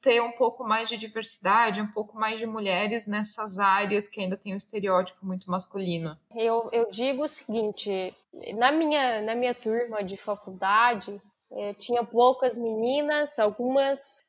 ter 0.05 0.21
um 0.21 0.33
pouco 0.33 0.63
mais 0.63 0.87
de 0.87 0.97
diversidade, 0.97 1.81
um 1.81 1.91
pouco 1.91 2.15
mais 2.15 2.37
de 2.37 2.45
mulheres 2.45 3.07
nessas 3.07 3.57
áreas 3.57 4.07
que 4.07 4.21
ainda 4.21 4.37
tem 4.37 4.53
um 4.53 4.57
estereótipo 4.57 5.25
muito 5.25 5.49
masculino? 5.49 6.15
Eu, 6.35 6.69
eu 6.71 6.91
digo 6.91 7.23
o 7.23 7.27
seguinte, 7.27 8.15
na 8.53 8.71
minha, 8.71 9.23
na 9.23 9.33
minha 9.33 9.55
turma 9.55 10.03
de 10.03 10.15
faculdade, 10.15 11.19
é, 11.51 11.73
tinha 11.73 12.03
poucas 12.03 12.55
meninas, 12.55 13.39
algumas... 13.39 14.23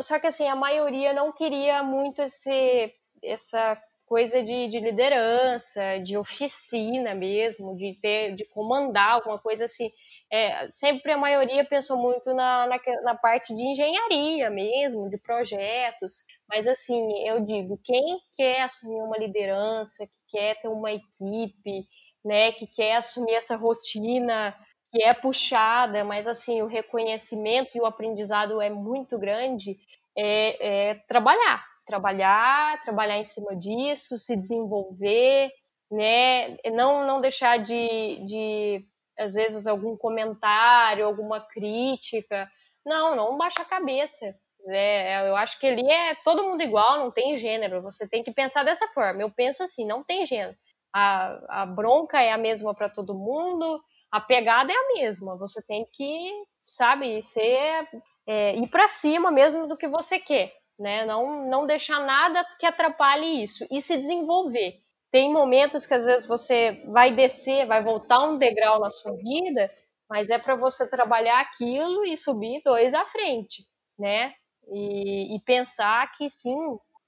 Só 0.00 0.18
que 0.18 0.26
assim, 0.26 0.48
a 0.48 0.56
maioria 0.56 1.12
não 1.12 1.30
queria 1.30 1.82
muito 1.82 2.22
esse, 2.22 2.90
essa 3.22 3.76
coisa 4.06 4.42
de, 4.42 4.68
de, 4.68 4.80
liderança, 4.80 5.98
de 6.02 6.16
oficina 6.16 7.14
mesmo, 7.14 7.76
de 7.76 7.92
ter, 8.00 8.34
de 8.34 8.46
comandar 8.46 9.10
alguma 9.10 9.38
coisa 9.38 9.66
assim. 9.66 9.92
É, 10.32 10.70
sempre 10.70 11.10
a 11.12 11.18
maioria 11.18 11.64
pensou 11.64 11.96
muito 11.96 12.32
na, 12.32 12.66
na, 12.66 12.78
na, 13.02 13.14
parte 13.16 13.52
de 13.52 13.62
engenharia 13.62 14.48
mesmo, 14.48 15.10
de 15.10 15.20
projetos. 15.20 16.22
Mas 16.48 16.68
assim, 16.68 17.26
eu 17.26 17.40
digo, 17.40 17.80
quem 17.82 18.20
quer 18.36 18.62
assumir 18.62 19.02
uma 19.02 19.18
liderança, 19.18 20.06
que 20.06 20.38
quer 20.38 20.60
ter 20.60 20.68
uma 20.68 20.92
equipe, 20.92 21.84
né, 22.24 22.52
que 22.52 22.66
quer 22.66 22.96
assumir 22.96 23.34
essa 23.34 23.56
rotina 23.56 24.54
que 24.90 25.02
é 25.02 25.12
puxada, 25.14 26.04
mas 26.04 26.26
assim 26.26 26.62
o 26.62 26.66
reconhecimento 26.66 27.76
e 27.76 27.80
o 27.80 27.86
aprendizado 27.86 28.60
é 28.60 28.68
muito 28.68 29.18
grande, 29.18 29.78
é, 30.16 30.90
é 30.90 30.94
trabalhar, 31.08 31.64
trabalhar, 31.86 32.80
trabalhar 32.82 33.18
em 33.18 33.24
cima 33.24 33.54
disso, 33.56 34.18
se 34.18 34.36
desenvolver, 34.36 35.50
né? 35.90 36.56
Não, 36.72 37.06
não 37.06 37.20
deixar 37.20 37.58
de, 37.58 38.24
de, 38.26 38.84
às 39.20 39.34
vezes, 39.34 39.66
algum 39.66 39.96
comentário, 39.96 41.06
alguma 41.06 41.40
crítica. 41.40 42.50
Não, 42.84 43.14
não 43.14 43.36
baixa 43.36 43.62
a 43.62 43.68
cabeça. 43.68 44.34
Né? 44.64 45.28
Eu 45.28 45.36
acho 45.36 45.58
que 45.58 45.66
ali 45.66 45.88
é 45.90 46.14
todo 46.16 46.44
mundo 46.44 46.62
igual, 46.62 46.98
não 46.98 47.10
tem 47.10 47.36
gênero. 47.36 47.82
Você 47.82 48.08
tem 48.08 48.22
que 48.22 48.32
pensar 48.32 48.64
dessa 48.64 48.88
forma. 48.88 49.22
Eu 49.22 49.30
penso 49.30 49.62
assim, 49.62 49.86
não 49.86 50.02
tem 50.02 50.26
gênero. 50.26 50.56
A, 50.94 51.62
a 51.62 51.66
bronca 51.66 52.20
é 52.20 52.32
a 52.32 52.38
mesma 52.38 52.74
para 52.74 52.88
todo 52.88 53.14
mundo, 53.14 53.80
a 54.10 54.20
pegada 54.20 54.72
é 54.72 54.74
a 54.74 54.94
mesma. 54.94 55.36
Você 55.36 55.62
tem 55.62 55.86
que, 55.92 56.30
sabe, 56.58 57.22
ser, 57.22 57.88
é, 58.26 58.56
ir 58.56 58.68
para 58.68 58.88
cima 58.88 59.30
mesmo 59.30 59.68
do 59.68 59.76
que 59.76 59.86
você 59.86 60.18
quer 60.18 60.52
né? 60.80 61.04
Não, 61.04 61.46
não 61.46 61.66
deixar 61.66 62.00
nada 62.00 62.44
que 62.58 62.64
atrapalhe 62.64 63.42
isso 63.42 63.66
e 63.70 63.82
se 63.82 63.96
desenvolver. 63.98 64.80
Tem 65.10 65.32
momentos 65.32 65.86
que 65.86 65.94
às 65.94 66.04
vezes 66.04 66.26
você 66.26 66.82
vai 66.92 67.12
descer, 67.12 67.66
vai 67.66 67.82
voltar 67.82 68.20
um 68.20 68.38
degrau 68.38 68.78
na 68.78 68.90
sua 68.90 69.12
vida, 69.12 69.70
mas 70.08 70.30
é 70.30 70.38
para 70.38 70.56
você 70.56 70.88
trabalhar 70.88 71.40
aquilo 71.40 72.04
e 72.04 72.16
subir 72.16 72.62
dois 72.64 72.94
à 72.94 73.04
frente, 73.06 73.64
né? 73.98 74.32
E, 74.68 75.36
e, 75.36 75.40
pensar 75.40 76.10
que 76.12 76.28
sim, 76.28 76.56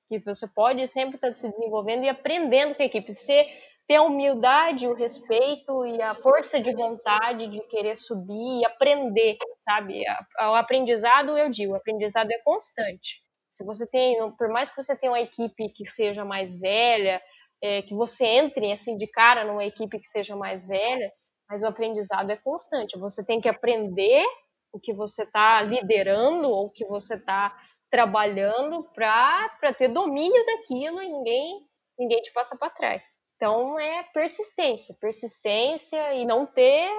que 0.08 0.18
você 0.18 0.48
pode 0.48 0.86
sempre 0.88 1.14
estar 1.14 1.32
se 1.32 1.48
desenvolvendo 1.48 2.04
e 2.04 2.08
aprendendo 2.08 2.74
com 2.74 2.82
a 2.82 2.86
equipe. 2.86 3.12
Você 3.12 3.46
ter 3.86 3.96
a 3.96 4.02
humildade, 4.02 4.86
o 4.86 4.94
respeito 4.94 5.84
e 5.84 6.00
a 6.00 6.14
força 6.14 6.60
de 6.60 6.72
vontade 6.72 7.48
de 7.48 7.60
querer 7.68 7.96
subir 7.96 8.60
e 8.60 8.64
aprender, 8.64 9.36
sabe? 9.58 10.02
O 10.40 10.54
aprendizado, 10.54 11.36
eu 11.36 11.50
digo, 11.50 11.72
o 11.72 11.76
aprendizado 11.76 12.30
é 12.30 12.38
constante. 12.38 13.22
Se 13.50 13.64
você 13.64 13.86
tem, 13.86 14.16
por 14.32 14.48
mais 14.48 14.70
que 14.70 14.82
você 14.82 14.96
tenha 14.96 15.12
uma 15.12 15.20
equipe 15.20 15.68
que 15.68 15.84
seja 15.84 16.24
mais 16.24 16.58
velha, 16.58 17.20
é, 17.62 17.82
que 17.82 17.94
você 17.94 18.26
entre 18.26 18.72
assim 18.72 18.96
de 18.98 19.06
cara 19.06 19.44
numa 19.44 19.64
equipe 19.64 19.98
que 19.98 20.06
seja 20.06 20.34
mais 20.34 20.66
velha, 20.66 21.08
mas 21.48 21.62
o 21.62 21.66
aprendizado 21.66 22.30
é 22.30 22.36
constante. 22.36 22.98
Você 22.98 23.24
tem 23.24 23.40
que 23.40 23.48
aprender 23.48 24.24
o 24.72 24.80
que 24.80 24.92
você 24.92 25.22
está 25.22 25.62
liderando 25.62 26.48
ou 26.48 26.66
o 26.66 26.70
que 26.70 26.84
você 26.86 27.14
está 27.14 27.56
trabalhando 27.90 28.84
para 28.94 29.74
ter 29.76 29.88
domínio 29.88 30.44
daquilo 30.46 31.02
e 31.02 31.08
ninguém, 31.08 31.60
ninguém 31.98 32.20
te 32.22 32.32
passa 32.32 32.56
para 32.56 32.70
trás. 32.70 33.18
Então 33.36 33.78
é 33.78 34.02
persistência, 34.14 34.96
persistência 35.00 36.14
e 36.14 36.24
não 36.24 36.46
ter, 36.46 36.90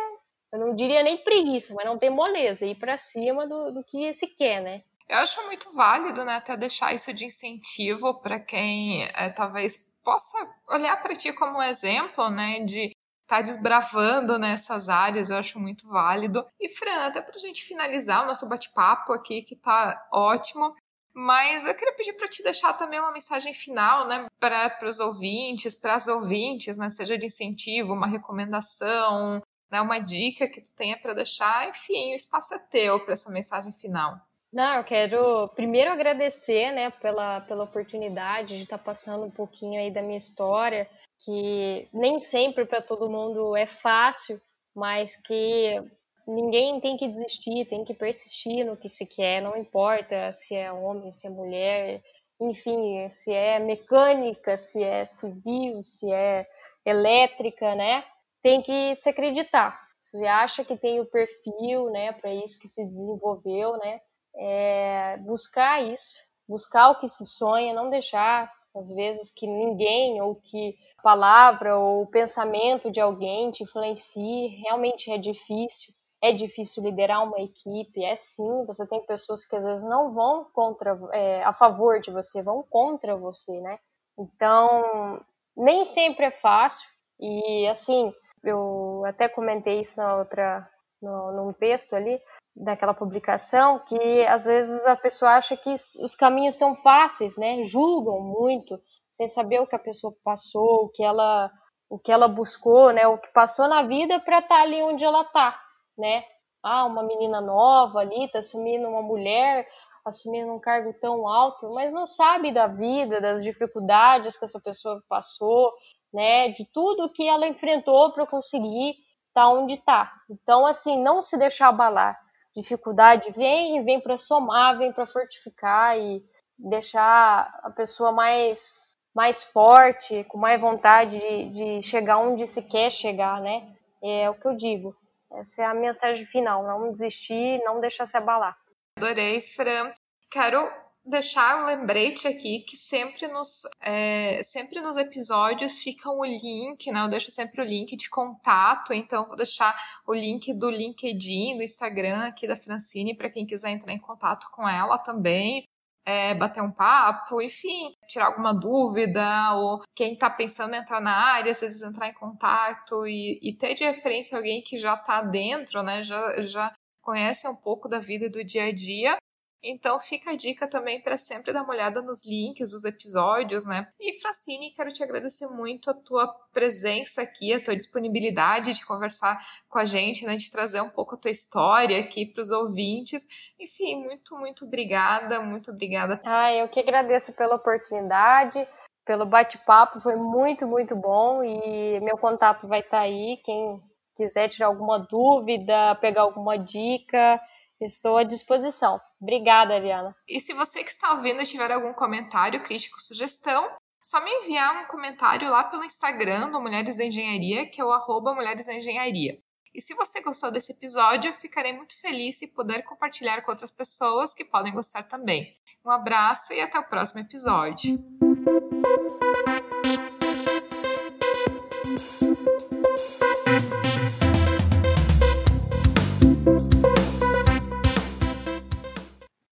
eu 0.54 0.60
não 0.60 0.76
diria 0.76 1.02
nem 1.02 1.24
preguiça, 1.24 1.74
mas 1.74 1.86
não 1.86 1.98
ter 1.98 2.10
moleza, 2.10 2.66
ir 2.66 2.76
para 2.76 2.96
cima 2.96 3.48
do, 3.48 3.72
do 3.72 3.84
que 3.84 4.14
se 4.14 4.28
quer, 4.36 4.62
né? 4.62 4.84
Eu 5.10 5.18
acho 5.18 5.44
muito 5.46 5.74
válido, 5.74 6.24
né, 6.24 6.36
até 6.36 6.56
deixar 6.56 6.94
isso 6.94 7.14
de 7.14 7.26
incentivo 7.26 8.22
para 8.22 8.40
quem 8.40 9.04
é, 9.04 9.30
talvez 9.30 9.93
possa 10.04 10.38
olhar 10.70 11.02
para 11.02 11.16
ti 11.16 11.32
como 11.34 11.60
um 11.60 11.64
exemplo, 11.64 12.30
né, 12.30 12.60
de 12.62 12.92
estar 13.24 13.38
tá 13.38 13.42
desbravando 13.42 14.38
nessas 14.38 14.90
áreas, 14.90 15.30
eu 15.30 15.38
acho 15.38 15.60
muito 15.60 15.88
válido. 15.88 16.46
E 16.60 16.70
Fran, 16.70 17.08
até 17.08 17.22
para 17.22 17.36
a 17.36 17.40
gente 17.40 17.64
finalizar 17.64 18.24
o 18.24 18.28
nosso 18.28 18.48
bate-papo 18.48 19.14
aqui, 19.14 19.42
que 19.42 19.56
está 19.56 20.08
ótimo, 20.12 20.74
mas 21.14 21.66
eu 21.66 21.76
queria 21.76 21.96
pedir 21.96 22.14
para 22.14 22.28
te 22.28 22.44
deixar 22.44 22.74
também 22.74 23.00
uma 23.00 23.12
mensagem 23.12 23.54
final, 23.54 24.08
né, 24.08 24.28
para 24.40 24.78
os 24.84 25.00
ouvintes, 25.00 25.76
para 25.76 25.96
as 25.96 26.08
ouvintes, 26.08 26.78
né, 26.78 26.90
seja 26.90 27.18
de 27.18 27.26
incentivo, 27.26 27.94
uma 27.94 28.08
recomendação, 28.08 29.42
né, 29.72 29.80
uma 29.80 30.00
dica 30.00 30.48
que 30.48 30.62
tu 30.62 30.74
tenha 30.76 30.98
para 31.00 31.14
deixar, 31.14 31.70
enfim, 31.70 32.12
o 32.12 32.16
espaço 32.16 32.54
é 32.56 32.60
teu 32.70 33.00
para 33.04 33.14
essa 33.14 33.32
mensagem 33.32 33.72
final. 33.72 34.20
Não, 34.54 34.78
eu 34.78 34.84
quero 34.84 35.48
primeiro 35.56 35.90
agradecer, 35.90 36.72
né, 36.72 36.92
pela, 36.92 37.42
pela 37.42 37.64
oportunidade 37.64 38.56
de 38.56 38.62
estar 38.62 38.78
tá 38.78 38.84
passando 38.84 39.26
um 39.26 39.32
pouquinho 39.32 39.82
aí 39.82 39.90
da 39.90 40.04
minha 40.04 40.16
história, 40.16 40.88
que 41.26 41.90
nem 41.92 42.20
sempre 42.20 42.64
para 42.64 42.80
todo 42.80 43.10
mundo 43.10 43.58
é 43.58 43.66
fácil, 43.66 44.40
mas 44.76 45.16
que 45.16 45.82
ninguém 46.28 46.80
tem 46.80 46.98
que 46.98 47.08
desistir, 47.08 47.66
tem 47.66 47.84
que 47.84 47.96
persistir 47.96 48.64
no 48.64 48.78
que 48.78 48.88
se 48.88 49.08
quer, 49.08 49.42
não 49.42 49.58
importa 49.58 50.32
se 50.32 50.56
é 50.56 50.72
homem, 50.72 51.12
se 51.12 51.26
é 51.26 51.32
mulher, 51.32 52.04
enfim, 52.40 53.10
se 53.10 53.34
é 53.34 53.58
mecânica, 53.58 54.56
se 54.56 54.84
é 54.84 55.04
civil, 55.08 55.84
se 55.84 56.12
é 56.12 56.48
elétrica, 56.86 57.74
né? 57.74 58.04
Tem 58.44 58.62
que 58.62 58.94
se 58.94 59.10
acreditar. 59.10 59.82
Se 60.00 60.24
acha 60.28 60.64
que 60.64 60.78
tem 60.78 61.00
o 61.00 61.06
perfil, 61.08 61.90
né, 61.90 62.12
para 62.12 62.32
isso 62.32 62.60
que 62.60 62.68
se 62.68 62.86
desenvolveu, 62.86 63.78
né? 63.78 64.00
É 64.36 65.18
buscar 65.18 65.84
isso, 65.84 66.18
buscar 66.48 66.90
o 66.90 67.00
que 67.00 67.08
se 67.08 67.26
sonha, 67.26 67.74
não 67.74 67.90
deixar 67.90 68.52
às 68.76 68.90
vezes 68.90 69.32
que 69.32 69.46
ninguém 69.46 70.22
ou 70.22 70.36
que 70.36 70.76
palavra 71.04 71.78
ou 71.78 72.08
pensamento 72.08 72.90
de 72.90 73.00
alguém 73.00 73.52
te 73.52 73.64
influencie, 73.64 74.48
realmente 74.64 75.12
é 75.12 75.18
difícil 75.18 75.94
é 76.24 76.32
difícil 76.32 76.82
liderar 76.82 77.22
uma 77.22 77.42
equipe, 77.42 78.02
é 78.02 78.16
sim, 78.16 78.66
você 78.66 78.88
tem 78.88 79.06
pessoas 79.06 79.46
que 79.46 79.58
às 79.58 79.64
vezes 79.66 79.86
não 79.86 80.14
vão 80.14 80.46
contra, 80.54 80.98
é, 81.12 81.44
a 81.44 81.52
favor 81.52 82.00
de 82.00 82.12
você, 82.12 82.42
vão 82.42 82.64
contra 82.64 83.14
você, 83.18 83.60
né? 83.60 83.78
Então, 84.18 85.22
nem 85.56 85.84
sempre 85.84 86.28
é 86.28 86.32
fácil, 86.32 86.88
e 87.20 87.68
assim, 87.68 88.14
eu 88.42 89.04
até 89.06 89.28
comentei 89.28 89.82
isso 89.82 90.00
na 90.00 90.16
outra, 90.16 90.66
no, 91.02 91.34
num 91.34 91.52
texto 91.52 91.94
ali, 91.94 92.18
daquela 92.56 92.94
publicação, 92.94 93.80
que 93.80 94.26
às 94.28 94.46
vezes 94.46 94.86
a 94.86 94.96
pessoa 94.96 95.32
acha 95.32 95.58
que 95.58 95.74
os 95.74 96.16
caminhos 96.16 96.56
são 96.56 96.76
fáceis, 96.76 97.38
né? 97.38 97.64
Julgam 97.64 98.20
muito, 98.22 98.80
sem 99.10 99.28
saber 99.28 99.60
o 99.60 99.68
que 99.68 99.76
a 99.76 99.80
pessoa 99.80 100.14
passou, 100.24 100.86
o 100.86 100.90
que 100.90 101.04
ela, 101.04 101.52
o 101.90 101.98
que 101.98 102.12
ela 102.12 102.28
buscou, 102.28 102.92
né? 102.92 103.08
O 103.08 103.18
que 103.18 103.32
passou 103.34 103.68
na 103.68 103.84
vida 103.84 104.20
para 104.20 104.40
estar 104.40 104.56
tá 104.56 104.62
ali 104.62 104.82
onde 104.84 105.04
ela 105.04 105.22
está 105.22 105.60
né? 105.98 106.24
Ah, 106.62 106.86
uma 106.86 107.04
menina 107.04 107.42
nova 107.42 108.00
ali, 108.00 108.30
tá 108.32 108.40
assumindo 108.40 108.88
uma 108.88 109.02
mulher, 109.02 109.68
assumindo 110.06 110.52
um 110.52 110.60
cargo 110.60 110.94
tão 111.00 111.28
alto, 111.28 111.70
mas 111.74 111.94
não 111.94 112.08
sabe 112.08 112.52
da 112.52 112.68
vida, 112.68 113.22
das 113.22 113.44
dificuldades 113.44 114.38
que 114.38 114.46
essa 114.46 114.60
pessoa 114.60 115.02
passou, 115.10 115.74
né? 116.14 116.50
De 116.50 116.66
tudo 116.66 117.12
que 117.12 117.28
ela 117.28 117.48
enfrentou 117.48 118.14
para 118.14 118.26
conseguir 118.26 118.92
estar 119.28 119.44
tá 119.44 119.50
onde 119.50 119.74
está. 119.76 120.12
Então, 120.30 120.66
assim, 120.66 121.02
não 121.02 121.22
se 121.22 121.38
deixar 121.38 121.70
abalar. 121.70 122.20
Dificuldade 122.56 123.32
vem, 123.32 123.84
vem 123.84 124.00
para 124.00 124.18
somar, 124.18 124.78
vem 124.78 124.92
para 124.92 125.08
fortificar 125.08 125.98
e 125.98 126.24
deixar 126.58 127.60
a 127.64 127.70
pessoa 127.70 128.12
mais 128.12 128.94
mais 129.14 129.44
forte, 129.44 130.24
com 130.24 130.40
mais 130.40 130.60
vontade 130.60 131.20
de, 131.20 131.50
de 131.80 131.88
chegar 131.88 132.18
onde 132.18 132.48
se 132.48 132.64
quer 132.64 132.92
chegar, 132.92 133.40
né? 133.40 133.76
É 134.02 134.28
o 134.28 134.34
que 134.34 134.48
eu 134.48 134.56
digo. 134.56 134.96
Essa 135.32 135.62
é 135.62 135.66
a 135.66 135.74
mensagem 135.74 136.26
final, 136.26 136.64
não 136.64 136.92
desistir, 136.92 137.62
não 137.64 137.80
deixar 137.80 138.08
se 138.08 138.18
abalar. 138.18 138.58
Adorei, 138.98 139.40
Fran. 139.40 139.92
Quero 140.32 140.58
deixar 141.06 141.62
um 141.62 141.66
lembrete 141.66 142.28
aqui 142.28 142.60
que 142.60 142.78
sempre 142.78 143.28
nos, 143.28 143.64
é, 143.82 144.42
sempre 144.42 144.82
nos 144.82 144.98
episódios 144.98 145.80
fica 145.80 146.10
o 146.10 146.22
um 146.22 146.26
link, 146.26 146.92
né? 146.92 147.02
Eu 147.02 147.10
deixo 147.10 147.30
sempre 147.30 147.62
o 147.62 147.66
link 147.66 147.96
de 147.96 148.10
contato, 148.10 148.94
então 148.94 149.28
vou 149.28 149.36
deixar 149.36 149.76
o 150.08 150.14
link 150.14 150.54
do 150.54 150.70
LinkedIn, 150.70 151.58
do 151.58 151.64
Instagram 151.64 152.26
aqui 152.26 152.48
da 152.48 152.56
Francine 152.56 153.16
para 153.16 153.30
quem 153.30 153.46
quiser 153.46 153.72
entrar 153.72 153.94
em 153.94 154.00
contato 154.00 154.48
com 154.52 154.68
ela 154.68 154.98
também 154.98 155.66
é, 156.06 156.34
bater 156.36 156.62
um 156.62 156.72
papo, 156.72 157.42
enfim, 157.42 157.96
tirar 158.08 158.28
alguma 158.28 158.54
dúvida, 158.54 159.54
ou 159.56 159.82
quem 159.96 160.14
está 160.14 160.30
pensando 160.30 160.76
em 160.76 160.80
entrar 160.80 161.00
na 161.02 161.16
área, 161.16 161.52
às 161.52 161.62
vezes 161.62 161.82
entrar 161.82 162.10
em 162.10 162.14
contato 162.14 163.08
e, 163.08 163.40
e 163.42 163.58
ter 163.58 163.74
de 163.74 163.84
referência 163.84 164.38
alguém 164.38 164.62
que 164.62 164.78
já 164.78 164.96
está 164.96 165.22
dentro, 165.22 165.82
né, 165.82 166.04
já, 166.04 166.42
já 166.42 166.74
conhece 167.02 167.48
um 167.48 167.56
pouco 167.56 167.88
da 167.88 168.00
vida 168.00 168.30
do 168.30 168.44
dia 168.44 168.66
a 168.66 168.72
dia 168.74 169.18
então 169.64 170.00
fica 170.00 170.32
a 170.32 170.36
dica 170.36 170.68
também 170.68 171.02
para 171.02 171.18
sempre 171.18 171.54
dar 171.54 171.64
uma 171.64 171.74
olhada 171.74 172.02
nos 172.02 172.26
links 172.26 172.72
dos 172.72 172.84
episódios, 172.84 173.66
né? 173.66 173.88
E 174.00 174.20
Francine, 174.20 174.72
quero 174.72 174.92
te 174.92 175.04
agradecer 175.04 175.48
muito 175.48 175.90
a 175.90 175.94
tua 175.94 176.28
presença 176.52 177.22
aqui, 177.22 177.54
a 177.54 177.64
tua 177.64 177.76
disponibilidade 177.76 178.74
de 178.74 178.86
conversar 178.86 179.38
com 179.70 179.80
a 179.80 179.86
gente, 179.86 180.26
né? 180.26 180.36
De 180.36 180.52
trazer 180.52 180.82
um 180.82 180.90
pouco 180.90 181.16
a 181.16 181.18
tua 181.18 181.32
história 181.32 182.00
aqui 182.00 182.26
para 182.26 182.42
os 182.42 182.52
ouvintes. 182.52 183.26
Enfim, 183.60 184.04
muito, 184.04 184.38
muito 184.38 184.66
obrigada, 184.66 185.42
muito 185.42 185.72
obrigada. 185.72 186.22
Ah, 186.26 186.54
eu 186.54 186.68
que 186.68 186.80
agradeço 186.80 187.34
pela 187.34 187.56
oportunidade 187.56 188.68
pelo 189.06 189.26
bate-papo, 189.26 190.00
foi 190.00 190.16
muito, 190.16 190.66
muito 190.66 190.96
bom 190.96 191.44
e 191.44 192.00
meu 192.00 192.18
contato 192.18 192.68
vai 192.68 192.80
estar 192.80 192.98
tá 192.98 193.04
aí. 193.04 193.38
Quem 193.44 193.82
quiser 194.16 194.48
tirar 194.50 194.68
alguma 194.68 195.00
dúvida, 195.00 195.96
pegar 195.96 196.22
alguma 196.22 196.58
dica, 196.58 197.40
Estou 197.86 198.18
à 198.18 198.24
disposição. 198.24 199.00
Obrigada, 199.22 199.74
Ariana. 199.74 200.16
E 200.28 200.40
se 200.40 200.54
você 200.54 200.84
que 200.84 200.92
está 200.92 201.14
ouvindo 201.14 201.46
tiver 201.46 201.72
algum 201.72 201.94
comentário, 201.94 202.64
crítico, 202.64 203.02
sugestão, 203.02 203.70
só 204.02 204.24
me 204.24 204.30
enviar 204.30 204.84
um 204.84 204.88
comentário 204.88 205.50
lá 205.50 205.64
pelo 205.64 205.84
Instagram 205.84 206.52
do 206.52 206.62
Mulheres 206.62 206.98
da 206.98 207.06
Engenharia, 207.06 207.70
que 207.70 207.80
é 207.80 207.86
o 207.86 207.92
arroba 207.92 208.34
Mulheres 208.34 208.66
da 208.66 208.74
Engenharia. 208.74 209.38
E 209.74 209.82
se 209.82 209.96
você 209.96 210.22
gostou 210.22 210.52
desse 210.52 210.72
episódio, 210.72 211.30
eu 211.30 211.34
ficarei 211.34 211.74
muito 211.74 212.00
feliz 212.00 212.38
se 212.38 212.54
puder 212.54 212.84
compartilhar 212.84 213.42
com 213.42 213.52
outras 213.52 213.72
pessoas 213.72 214.34
que 214.34 214.46
podem 214.46 214.74
gostar 214.74 215.04
também. 215.04 215.52
Um 215.86 215.90
abraço 215.90 216.54
e 216.54 216.62
até 216.62 216.78
o 216.78 216.88
próximo 216.88 217.22
episódio. 217.22 217.98